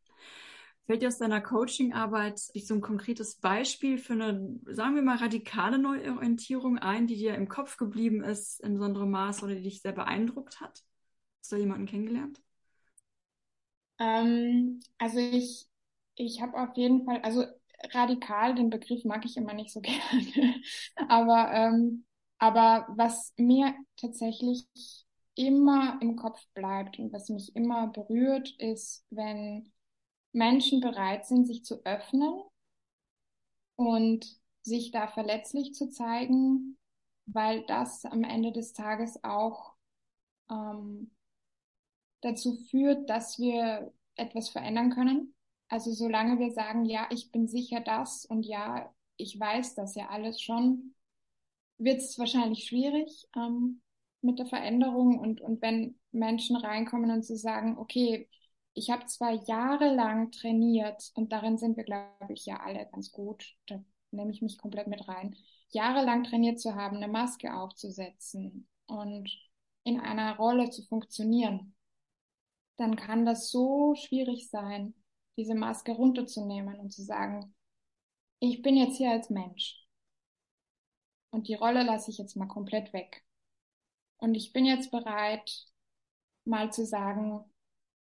Fällt 0.86 1.02
dir 1.02 1.08
aus 1.08 1.18
deiner 1.18 1.40
Coaching-Arbeit 1.40 2.38
so 2.38 2.74
ein 2.74 2.80
konkretes 2.80 3.36
Beispiel 3.36 3.98
für 3.98 4.12
eine, 4.12 4.60
sagen 4.66 4.94
wir 4.94 5.02
mal, 5.02 5.16
radikale 5.16 5.78
Neuorientierung 5.78 6.78
ein, 6.78 7.06
die 7.08 7.16
dir 7.16 7.34
im 7.34 7.48
Kopf 7.48 7.76
geblieben 7.76 8.22
ist, 8.22 8.60
in 8.60 8.74
besonderem 8.74 9.10
Maß 9.10 9.42
oder 9.42 9.54
die 9.54 9.62
dich 9.62 9.80
sehr 9.82 9.92
beeindruckt 9.92 10.60
hat? 10.60 10.84
Hast 11.40 11.50
du 11.50 11.56
da 11.56 11.60
jemanden 11.60 11.86
kennengelernt? 11.86 12.40
Ähm, 13.98 14.80
also 14.98 15.18
ich, 15.18 15.66
ich 16.14 16.40
habe 16.40 16.56
auf 16.60 16.76
jeden 16.76 17.04
Fall, 17.04 17.20
also 17.22 17.44
radikal, 17.92 18.54
den 18.54 18.70
Begriff 18.70 19.04
mag 19.04 19.24
ich 19.24 19.36
immer 19.36 19.54
nicht 19.54 19.72
so 19.72 19.80
gerne, 19.82 20.54
aber, 21.08 21.52
ähm, 21.52 22.04
aber 22.38 22.86
was 22.96 23.32
mir 23.36 23.74
tatsächlich 23.96 24.66
immer 25.34 25.98
im 26.00 26.16
Kopf 26.16 26.40
bleibt 26.54 26.98
und 26.98 27.12
was 27.12 27.28
mich 27.28 27.54
immer 27.54 27.88
berührt, 27.88 28.54
ist, 28.58 29.04
wenn 29.10 29.70
Menschen 30.32 30.80
bereit 30.80 31.26
sind, 31.26 31.46
sich 31.46 31.64
zu 31.64 31.84
öffnen 31.84 32.42
und 33.76 34.26
sich 34.62 34.90
da 34.90 35.06
verletzlich 35.06 35.74
zu 35.74 35.90
zeigen, 35.90 36.78
weil 37.26 37.64
das 37.66 38.04
am 38.04 38.24
Ende 38.24 38.52
des 38.52 38.72
Tages 38.72 39.22
auch 39.22 39.74
ähm, 40.50 41.10
dazu 42.22 42.56
führt, 42.70 43.08
dass 43.08 43.38
wir 43.38 43.92
etwas 44.16 44.48
verändern 44.48 44.90
können. 44.90 45.35
Also 45.68 45.92
solange 45.92 46.38
wir 46.38 46.52
sagen, 46.52 46.84
ja, 46.84 47.08
ich 47.10 47.32
bin 47.32 47.48
sicher 47.48 47.80
das 47.80 48.24
und 48.24 48.44
ja, 48.44 48.92
ich 49.16 49.38
weiß 49.38 49.74
das 49.74 49.94
ja 49.94 50.08
alles 50.08 50.40
schon, 50.40 50.94
wird 51.78 51.98
es 51.98 52.18
wahrscheinlich 52.18 52.64
schwierig. 52.66 53.26
Ähm, 53.36 53.82
mit 54.26 54.38
der 54.38 54.46
Veränderung 54.46 55.18
und, 55.18 55.40
und 55.40 55.62
wenn 55.62 55.98
Menschen 56.12 56.56
reinkommen 56.56 57.10
und 57.10 57.22
zu 57.22 57.36
sagen, 57.36 57.78
okay, 57.78 58.28
ich 58.74 58.90
habe 58.90 59.06
zwar 59.06 59.32
jahrelang 59.46 60.30
trainiert 60.32 61.10
und 61.14 61.32
darin 61.32 61.56
sind 61.56 61.76
wir, 61.76 61.84
glaube 61.84 62.32
ich, 62.34 62.44
ja 62.44 62.58
alle 62.60 62.86
ganz 62.92 63.10
gut, 63.12 63.56
da 63.66 63.82
nehme 64.10 64.32
ich 64.32 64.42
mich 64.42 64.58
komplett 64.58 64.88
mit 64.88 65.08
rein, 65.08 65.34
jahrelang 65.70 66.24
trainiert 66.24 66.60
zu 66.60 66.74
haben, 66.74 66.96
eine 66.96 67.08
Maske 67.08 67.54
aufzusetzen 67.54 68.68
und 68.86 69.30
in 69.84 70.00
einer 70.00 70.36
Rolle 70.36 70.68
zu 70.70 70.82
funktionieren, 70.82 71.74
dann 72.76 72.96
kann 72.96 73.24
das 73.24 73.50
so 73.50 73.94
schwierig 73.94 74.50
sein, 74.50 74.94
diese 75.36 75.54
Maske 75.54 75.92
runterzunehmen 75.92 76.78
und 76.78 76.92
zu 76.92 77.02
sagen, 77.02 77.54
ich 78.40 78.62
bin 78.62 78.76
jetzt 78.76 78.96
hier 78.96 79.10
als 79.10 79.30
Mensch 79.30 79.86
und 81.30 81.48
die 81.48 81.54
Rolle 81.54 81.82
lasse 81.82 82.10
ich 82.10 82.18
jetzt 82.18 82.36
mal 82.36 82.46
komplett 82.48 82.92
weg. 82.92 83.24
Und 84.18 84.34
ich 84.34 84.52
bin 84.52 84.64
jetzt 84.64 84.90
bereit, 84.90 85.66
mal 86.44 86.72
zu 86.72 86.86
sagen, 86.86 87.44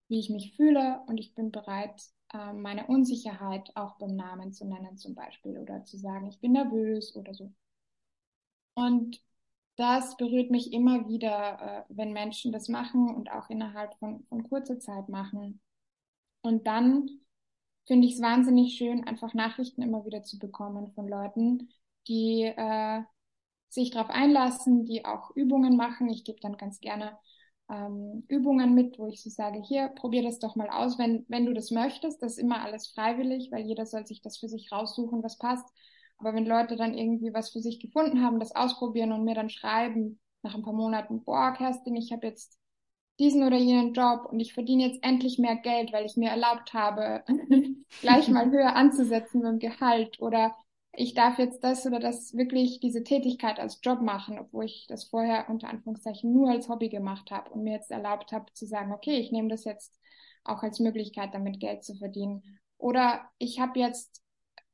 wie 0.07 0.19
ich 0.19 0.29
mich 0.29 0.55
fühle 0.55 1.01
und 1.07 1.17
ich 1.17 1.33
bin 1.35 1.51
bereit, 1.51 2.01
ähm, 2.33 2.61
meine 2.61 2.87
Unsicherheit 2.87 3.75
auch 3.75 3.97
beim 3.97 4.15
Namen 4.15 4.53
zu 4.53 4.65
nennen 4.65 4.97
zum 4.97 5.15
Beispiel 5.15 5.57
oder 5.57 5.83
zu 5.83 5.97
sagen, 5.97 6.27
ich 6.27 6.39
bin 6.39 6.53
nervös 6.53 7.15
oder 7.15 7.33
so. 7.33 7.53
Und 8.75 9.21
das 9.77 10.15
berührt 10.17 10.51
mich 10.51 10.71
immer 10.71 11.07
wieder, 11.07 11.85
äh, 11.89 11.93
wenn 11.95 12.13
Menschen 12.13 12.51
das 12.51 12.69
machen 12.69 13.13
und 13.13 13.31
auch 13.31 13.49
innerhalb 13.49 13.95
von, 13.99 14.23
von 14.27 14.43
kurzer 14.43 14.79
Zeit 14.79 15.09
machen. 15.09 15.61
Und 16.41 16.67
dann 16.67 17.09
finde 17.85 18.07
ich 18.07 18.15
es 18.15 18.21
wahnsinnig 18.21 18.77
schön, 18.77 19.05
einfach 19.05 19.33
Nachrichten 19.33 19.81
immer 19.81 20.05
wieder 20.05 20.23
zu 20.23 20.39
bekommen 20.39 20.91
von 20.93 21.07
Leuten, 21.07 21.69
die 22.07 22.43
äh, 22.43 23.01
sich 23.69 23.91
darauf 23.91 24.09
einlassen, 24.09 24.85
die 24.85 25.05
auch 25.05 25.31
Übungen 25.35 25.75
machen. 25.77 26.09
Ich 26.09 26.23
gebe 26.23 26.39
dann 26.41 26.57
ganz 26.57 26.79
gerne 26.79 27.17
ähm, 27.69 28.23
Übungen 28.27 28.73
mit, 28.73 28.97
wo 28.99 29.07
ich 29.07 29.21
so 29.21 29.29
sage, 29.29 29.61
hier, 29.61 29.89
probier 29.89 30.23
das 30.23 30.39
doch 30.39 30.55
mal 30.55 30.69
aus, 30.69 30.97
wenn, 30.97 31.25
wenn 31.27 31.45
du 31.45 31.53
das 31.53 31.71
möchtest. 31.71 32.21
Das 32.21 32.33
ist 32.33 32.37
immer 32.39 32.63
alles 32.63 32.87
freiwillig, 32.87 33.51
weil 33.51 33.65
jeder 33.65 33.85
soll 33.85 34.05
sich 34.05 34.21
das 34.21 34.37
für 34.37 34.49
sich 34.49 34.71
raussuchen, 34.71 35.23
was 35.23 35.37
passt. 35.37 35.67
Aber 36.17 36.33
wenn 36.33 36.45
Leute 36.45 36.75
dann 36.75 36.93
irgendwie 36.97 37.33
was 37.33 37.49
für 37.51 37.59
sich 37.59 37.79
gefunden 37.79 38.23
haben, 38.23 38.39
das 38.39 38.55
ausprobieren 38.55 39.11
und 39.11 39.25
mir 39.25 39.35
dann 39.35 39.49
schreiben 39.49 40.19
nach 40.43 40.55
ein 40.55 40.63
paar 40.63 40.73
Monaten, 40.73 41.23
boah, 41.23 41.53
Kerstin, 41.53 41.95
ich 41.95 42.11
habe 42.11 42.27
jetzt 42.27 42.57
diesen 43.19 43.43
oder 43.43 43.57
jenen 43.57 43.93
Job 43.93 44.27
und 44.31 44.39
ich 44.39 44.53
verdiene 44.53 44.87
jetzt 44.87 45.03
endlich 45.03 45.39
mehr 45.39 45.55
Geld, 45.55 45.93
weil 45.93 46.05
ich 46.05 46.17
mir 46.17 46.29
erlaubt 46.29 46.73
habe, 46.73 47.23
gleich 48.01 48.27
mal 48.27 48.49
höher 48.51 48.75
anzusetzen 48.75 49.41
dem 49.41 49.59
Gehalt 49.59 50.19
oder 50.19 50.55
ich 50.97 51.13
darf 51.13 51.39
jetzt 51.39 51.63
das 51.63 51.85
oder 51.85 51.99
das 51.99 52.35
wirklich 52.35 52.79
diese 52.79 53.03
Tätigkeit 53.03 53.59
als 53.59 53.79
Job 53.83 54.01
machen, 54.01 54.39
obwohl 54.39 54.65
ich 54.65 54.85
das 54.87 55.05
vorher 55.05 55.49
unter 55.49 55.69
Anführungszeichen 55.69 56.31
nur 56.31 56.49
als 56.49 56.69
Hobby 56.69 56.89
gemacht 56.89 57.31
habe 57.31 57.49
und 57.51 57.63
mir 57.63 57.73
jetzt 57.73 57.91
erlaubt 57.91 58.31
habe 58.31 58.51
zu 58.53 58.65
sagen, 58.65 58.93
okay, 58.93 59.17
ich 59.17 59.31
nehme 59.31 59.49
das 59.49 59.65
jetzt 59.65 59.99
auch 60.43 60.63
als 60.63 60.79
Möglichkeit, 60.79 61.33
damit 61.33 61.59
Geld 61.59 61.83
zu 61.83 61.95
verdienen. 61.95 62.59
Oder 62.77 63.29
ich 63.39 63.59
habe 63.59 63.79
jetzt 63.79 64.21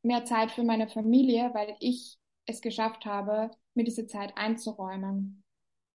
mehr 0.03 0.25
Zeit 0.25 0.51
für 0.51 0.63
meine 0.63 0.87
Familie, 0.87 1.51
weil 1.53 1.75
ich 1.79 2.17
es 2.45 2.61
geschafft 2.61 3.05
habe, 3.05 3.51
mir 3.73 3.83
diese 3.83 4.07
Zeit 4.07 4.37
einzuräumen. 4.37 5.43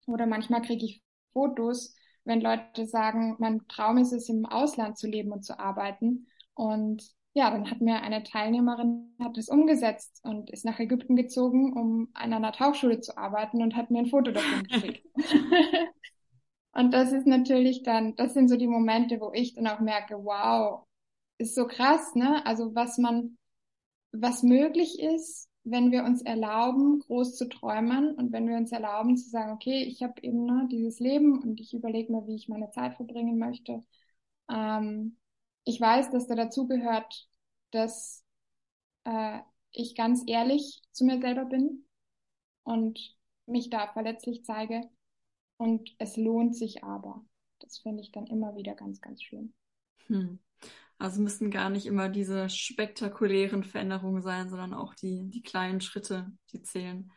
Oder 0.07 0.27
manchmal 0.27 0.63
kriege 0.63 0.87
ich 0.87 1.03
Fotos, 1.33 1.95
wenn 2.27 2.41
Leute 2.41 2.87
sagen, 2.87 3.37
mein 3.39 3.67
Traum 3.69 3.99
ist 3.99 4.13
es, 4.13 4.29
im 4.29 4.45
Ausland 4.47 4.99
zu 4.99 5.07
leben 5.07 5.33
und 5.33 5.45
zu 5.45 5.59
arbeiten. 5.59 6.27
Und 6.55 7.05
ja, 7.35 7.51
dann 7.51 7.71
hat 7.71 7.81
mir 7.81 8.03
eine 8.03 8.23
Teilnehmerin 8.25 9.15
hat 9.23 9.37
das 9.37 9.49
umgesetzt 9.49 10.21
und 10.25 10.51
ist 10.51 10.65
nach 10.65 10.79
Ägypten 10.79 11.17
gezogen, 11.17 11.73
um 11.73 12.09
an 12.15 12.33
einer 12.33 12.53
Tauchschule 12.53 13.01
zu 13.01 13.17
arbeiten 13.17 13.63
und 13.63 13.77
hat 13.77 13.91
mir 13.91 14.01
ein 14.01 14.07
Foto 14.07 14.33
davon 14.33 14.63
geschickt. 14.69 15.07
und 16.73 16.93
das 16.93 17.13
ist 17.13 17.27
natürlich 17.27 17.83
dann, 17.83 18.17
das 18.17 18.35
sind 18.35 18.49
so 18.49 18.57
die 18.57 18.67
Momente, 18.67 19.21
wo 19.21 19.33
ich 19.33 19.55
dann 19.55 19.69
auch 19.69 19.81
merke, 19.81 20.17
wow, 20.17 20.85
ist 21.39 21.55
so 21.55 21.67
krass, 21.67 22.15
ne? 22.15 22.45
Also 22.45 22.75
was 22.75 22.99
man, 22.99 23.39
was 24.13 24.43
möglich 24.43 24.99
ist, 24.99 25.49
wenn 25.69 25.91
wir 25.91 26.05
uns 26.05 26.23
erlauben, 26.23 27.01
groß 27.01 27.37
zu 27.37 27.49
träumen 27.49 28.15
und 28.15 28.33
wenn 28.33 28.49
wir 28.49 28.57
uns 28.57 28.71
erlauben 28.71 29.17
zu 29.17 29.29
sagen, 29.29 29.53
okay, 29.53 29.83
ich 29.83 30.03
habe 30.03 30.23
eben 30.23 30.45
ne, 30.47 30.69
dieses 30.71 31.01
Leben 31.01 31.43
und 31.43 31.61
ich 31.61 31.75
überlege 31.75 32.13
mir, 32.13 32.27
wie 32.27 32.37
ich 32.37 32.49
meine 32.49 32.71
Zeit 32.71 32.95
verbringen 32.95 33.37
möchte. 33.37 33.83
Ähm, 34.49 35.17
ich 35.65 35.81
weiß, 35.81 36.11
dass 36.11 36.29
da 36.29 36.37
dazu 36.37 36.69
gehört, 36.69 37.29
dass 37.73 38.25
äh, 39.05 39.41
ich 39.73 39.97
ganz 39.97 40.23
ehrlich 40.29 40.83
zu 40.93 41.05
mir 41.05 41.21
selber 41.21 41.45
bin 41.47 41.85
und 42.63 43.17
mich 43.47 43.69
da 43.69 43.89
verletzlich 43.89 44.45
zeige. 44.45 44.89
Und 45.59 45.95
es 45.99 46.17
lohnt 46.17 46.55
sich 46.55 46.85
aber. 46.85 47.25
Das 47.59 47.79
finde 47.79 48.03
ich 48.03 48.13
dann 48.13 48.27
immer 48.27 48.55
wieder 48.55 48.75
ganz, 48.75 49.01
ganz 49.01 49.23
schön. 49.23 49.53
Hm. 50.07 50.39
Also 50.99 51.21
müssen 51.21 51.51
gar 51.51 51.69
nicht 51.69 51.87
immer 51.87 52.09
diese 52.09 52.49
spektakulären 52.49 53.65
Veränderungen 53.65 54.23
sein, 54.23 54.49
sondern 54.49 54.73
auch 54.73 54.95
die, 54.95 55.29
die 55.29 55.43
kleinen 55.43 55.81
Schritte, 55.81 56.33
die 56.53 56.63
zählen. 56.63 57.11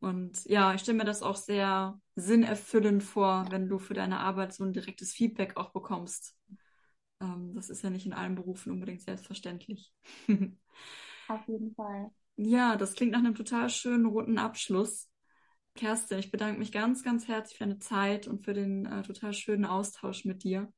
Und 0.00 0.44
ja, 0.46 0.74
ich 0.74 0.80
stelle 0.80 0.98
mir 0.98 1.04
das 1.04 1.22
auch 1.22 1.36
sehr 1.36 2.00
sinnerfüllend 2.16 3.04
vor, 3.04 3.46
wenn 3.50 3.68
du 3.68 3.78
für 3.78 3.94
deine 3.94 4.18
Arbeit 4.18 4.52
so 4.52 4.64
ein 4.64 4.72
direktes 4.72 5.12
Feedback 5.12 5.56
auch 5.56 5.72
bekommst. 5.72 6.34
Ähm, 7.20 7.54
das 7.54 7.70
ist 7.70 7.82
ja 7.82 7.90
nicht 7.90 8.06
in 8.06 8.12
allen 8.12 8.34
Berufen 8.34 8.72
unbedingt 8.72 9.02
selbstverständlich. 9.02 9.92
Auf 11.28 11.46
jeden 11.46 11.74
Fall. 11.74 12.10
Ja, 12.36 12.76
das 12.76 12.94
klingt 12.94 13.12
nach 13.12 13.20
einem 13.20 13.34
total 13.34 13.68
schönen 13.68 14.06
roten 14.06 14.38
Abschluss. 14.38 15.08
Kerstin, 15.74 16.18
ich 16.18 16.30
bedanke 16.30 16.58
mich 16.58 16.72
ganz, 16.72 17.02
ganz 17.02 17.28
herzlich 17.28 17.58
für 17.58 17.64
deine 17.64 17.78
Zeit 17.78 18.26
und 18.26 18.44
für 18.44 18.54
den 18.54 18.86
äh, 18.86 19.02
total 19.02 19.32
schönen 19.32 19.64
Austausch 19.64 20.24
mit 20.24 20.42
dir. 20.44 20.72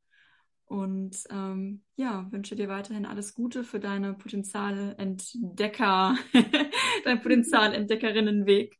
Und 0.66 1.24
ähm, 1.30 1.82
ja, 1.96 2.26
wünsche 2.30 2.56
dir 2.56 2.68
weiterhin 2.68 3.06
alles 3.06 3.34
Gute 3.34 3.64
für 3.64 3.80
deine 3.80 4.14
Potenzialentdecker, 4.14 6.16
dein 7.04 7.20
Potenzialentdeckerinnenweg. 7.20 8.78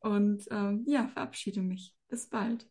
Und 0.00 0.44
ähm, 0.50 0.84
ja, 0.86 1.08
verabschiede 1.08 1.60
mich. 1.60 1.94
Bis 2.08 2.28
bald. 2.28 2.66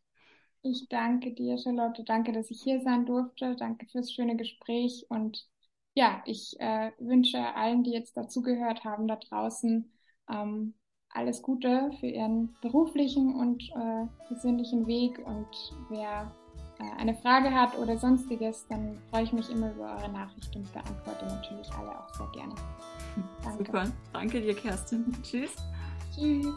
Ich 0.64 0.88
danke 0.89 1.34
dir, 1.34 1.58
Charlotte. 1.58 2.04
Danke, 2.04 2.32
dass 2.32 2.50
ich 2.50 2.62
hier 2.62 2.82
sein 2.82 3.06
durfte. 3.06 3.56
Danke 3.56 3.86
fürs 3.88 4.12
schöne 4.12 4.36
Gespräch. 4.36 5.06
Und 5.10 5.48
ja, 5.93 6.22
ich 6.26 6.56
äh, 6.60 6.91
wünsche 7.00 7.39
allen, 7.56 7.84
die 7.84 7.91
jetzt 7.91 8.18
dazugehört 8.18 8.84
haben, 8.84 9.08
da 9.08 9.18
draußen, 9.18 9.91
ähm, 10.30 10.74
alles 11.10 11.41
Gute 11.41 11.91
für 12.00 12.08
ihren 12.08 12.56
beruflichen 12.62 13.34
und 13.34 13.64
äh, 13.72 14.08
persönlichen 14.28 14.88
Weg. 14.88 15.20
Und 15.26 15.48
wer 15.89 16.36
eine 16.98 17.16
Frage 17.16 17.54
hat 17.54 17.78
oder 17.78 17.98
sonstiges, 17.98 18.66
dann 18.68 18.98
freue 19.10 19.24
ich 19.24 19.34
mich 19.34 19.50
immer 19.50 19.72
über 19.72 19.96
eure 19.96 20.12
Nachricht 20.12 20.56
und 20.56 20.72
beantworte 20.72 21.26
natürlich 21.26 21.72
alle 21.74 21.90
auch 21.90 22.14
sehr 22.14 22.28
gerne. 22.34 22.56
Danke. 23.44 23.66
Super, 23.66 23.92
danke 24.14 24.42
dir, 24.42 24.56
Kerstin. 24.56 25.06
Tschüss. 25.24 25.56
Tschüss. 26.14 26.48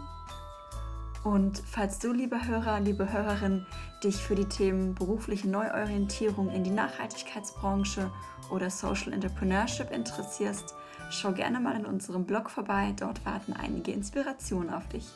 Und 1.25 1.62
falls 1.66 1.99
du, 1.99 2.12
liebe 2.12 2.47
Hörer, 2.47 2.81
liebe 2.81 3.12
Hörerin, 3.12 3.66
dich 4.03 4.16
für 4.16 4.35
die 4.35 4.47
Themen 4.47 4.95
berufliche 4.95 5.49
Neuorientierung 5.49 6.51
in 6.51 6.64
die 6.64 6.71
Nachhaltigkeitsbranche 6.71 8.11
oder 8.51 8.71
Social 8.71 9.12
Entrepreneurship 9.12 9.91
interessierst, 9.91 10.75
schau 11.11 11.33
gerne 11.33 11.61
mal 11.61 11.77
in 11.77 11.85
unserem 11.85 12.25
Blog 12.25 12.49
vorbei. 12.49 12.95
Dort 12.99 13.25
warten 13.27 13.53
einige 13.53 13.93
Inspirationen 13.93 14.73
auf 14.73 14.89
dich. 14.89 15.07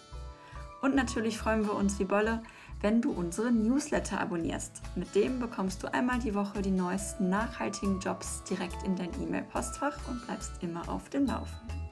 Und 0.82 0.94
natürlich 0.94 1.38
freuen 1.38 1.64
wir 1.64 1.74
uns 1.74 1.98
wie 1.98 2.04
Bolle, 2.04 2.42
wenn 2.84 3.00
du 3.00 3.12
unseren 3.12 3.66
Newsletter 3.66 4.20
abonnierst. 4.20 4.82
Mit 4.94 5.14
dem 5.14 5.40
bekommst 5.40 5.82
du 5.82 5.92
einmal 5.94 6.18
die 6.18 6.34
Woche 6.34 6.60
die 6.60 6.70
neuesten 6.70 7.30
nachhaltigen 7.30 7.98
Jobs 7.98 8.44
direkt 8.44 8.82
in 8.84 8.94
dein 8.94 9.08
E-Mail-Postfach 9.22 9.96
und 10.06 10.22
bleibst 10.26 10.52
immer 10.60 10.86
auf 10.90 11.08
dem 11.08 11.24
Laufenden. 11.24 11.83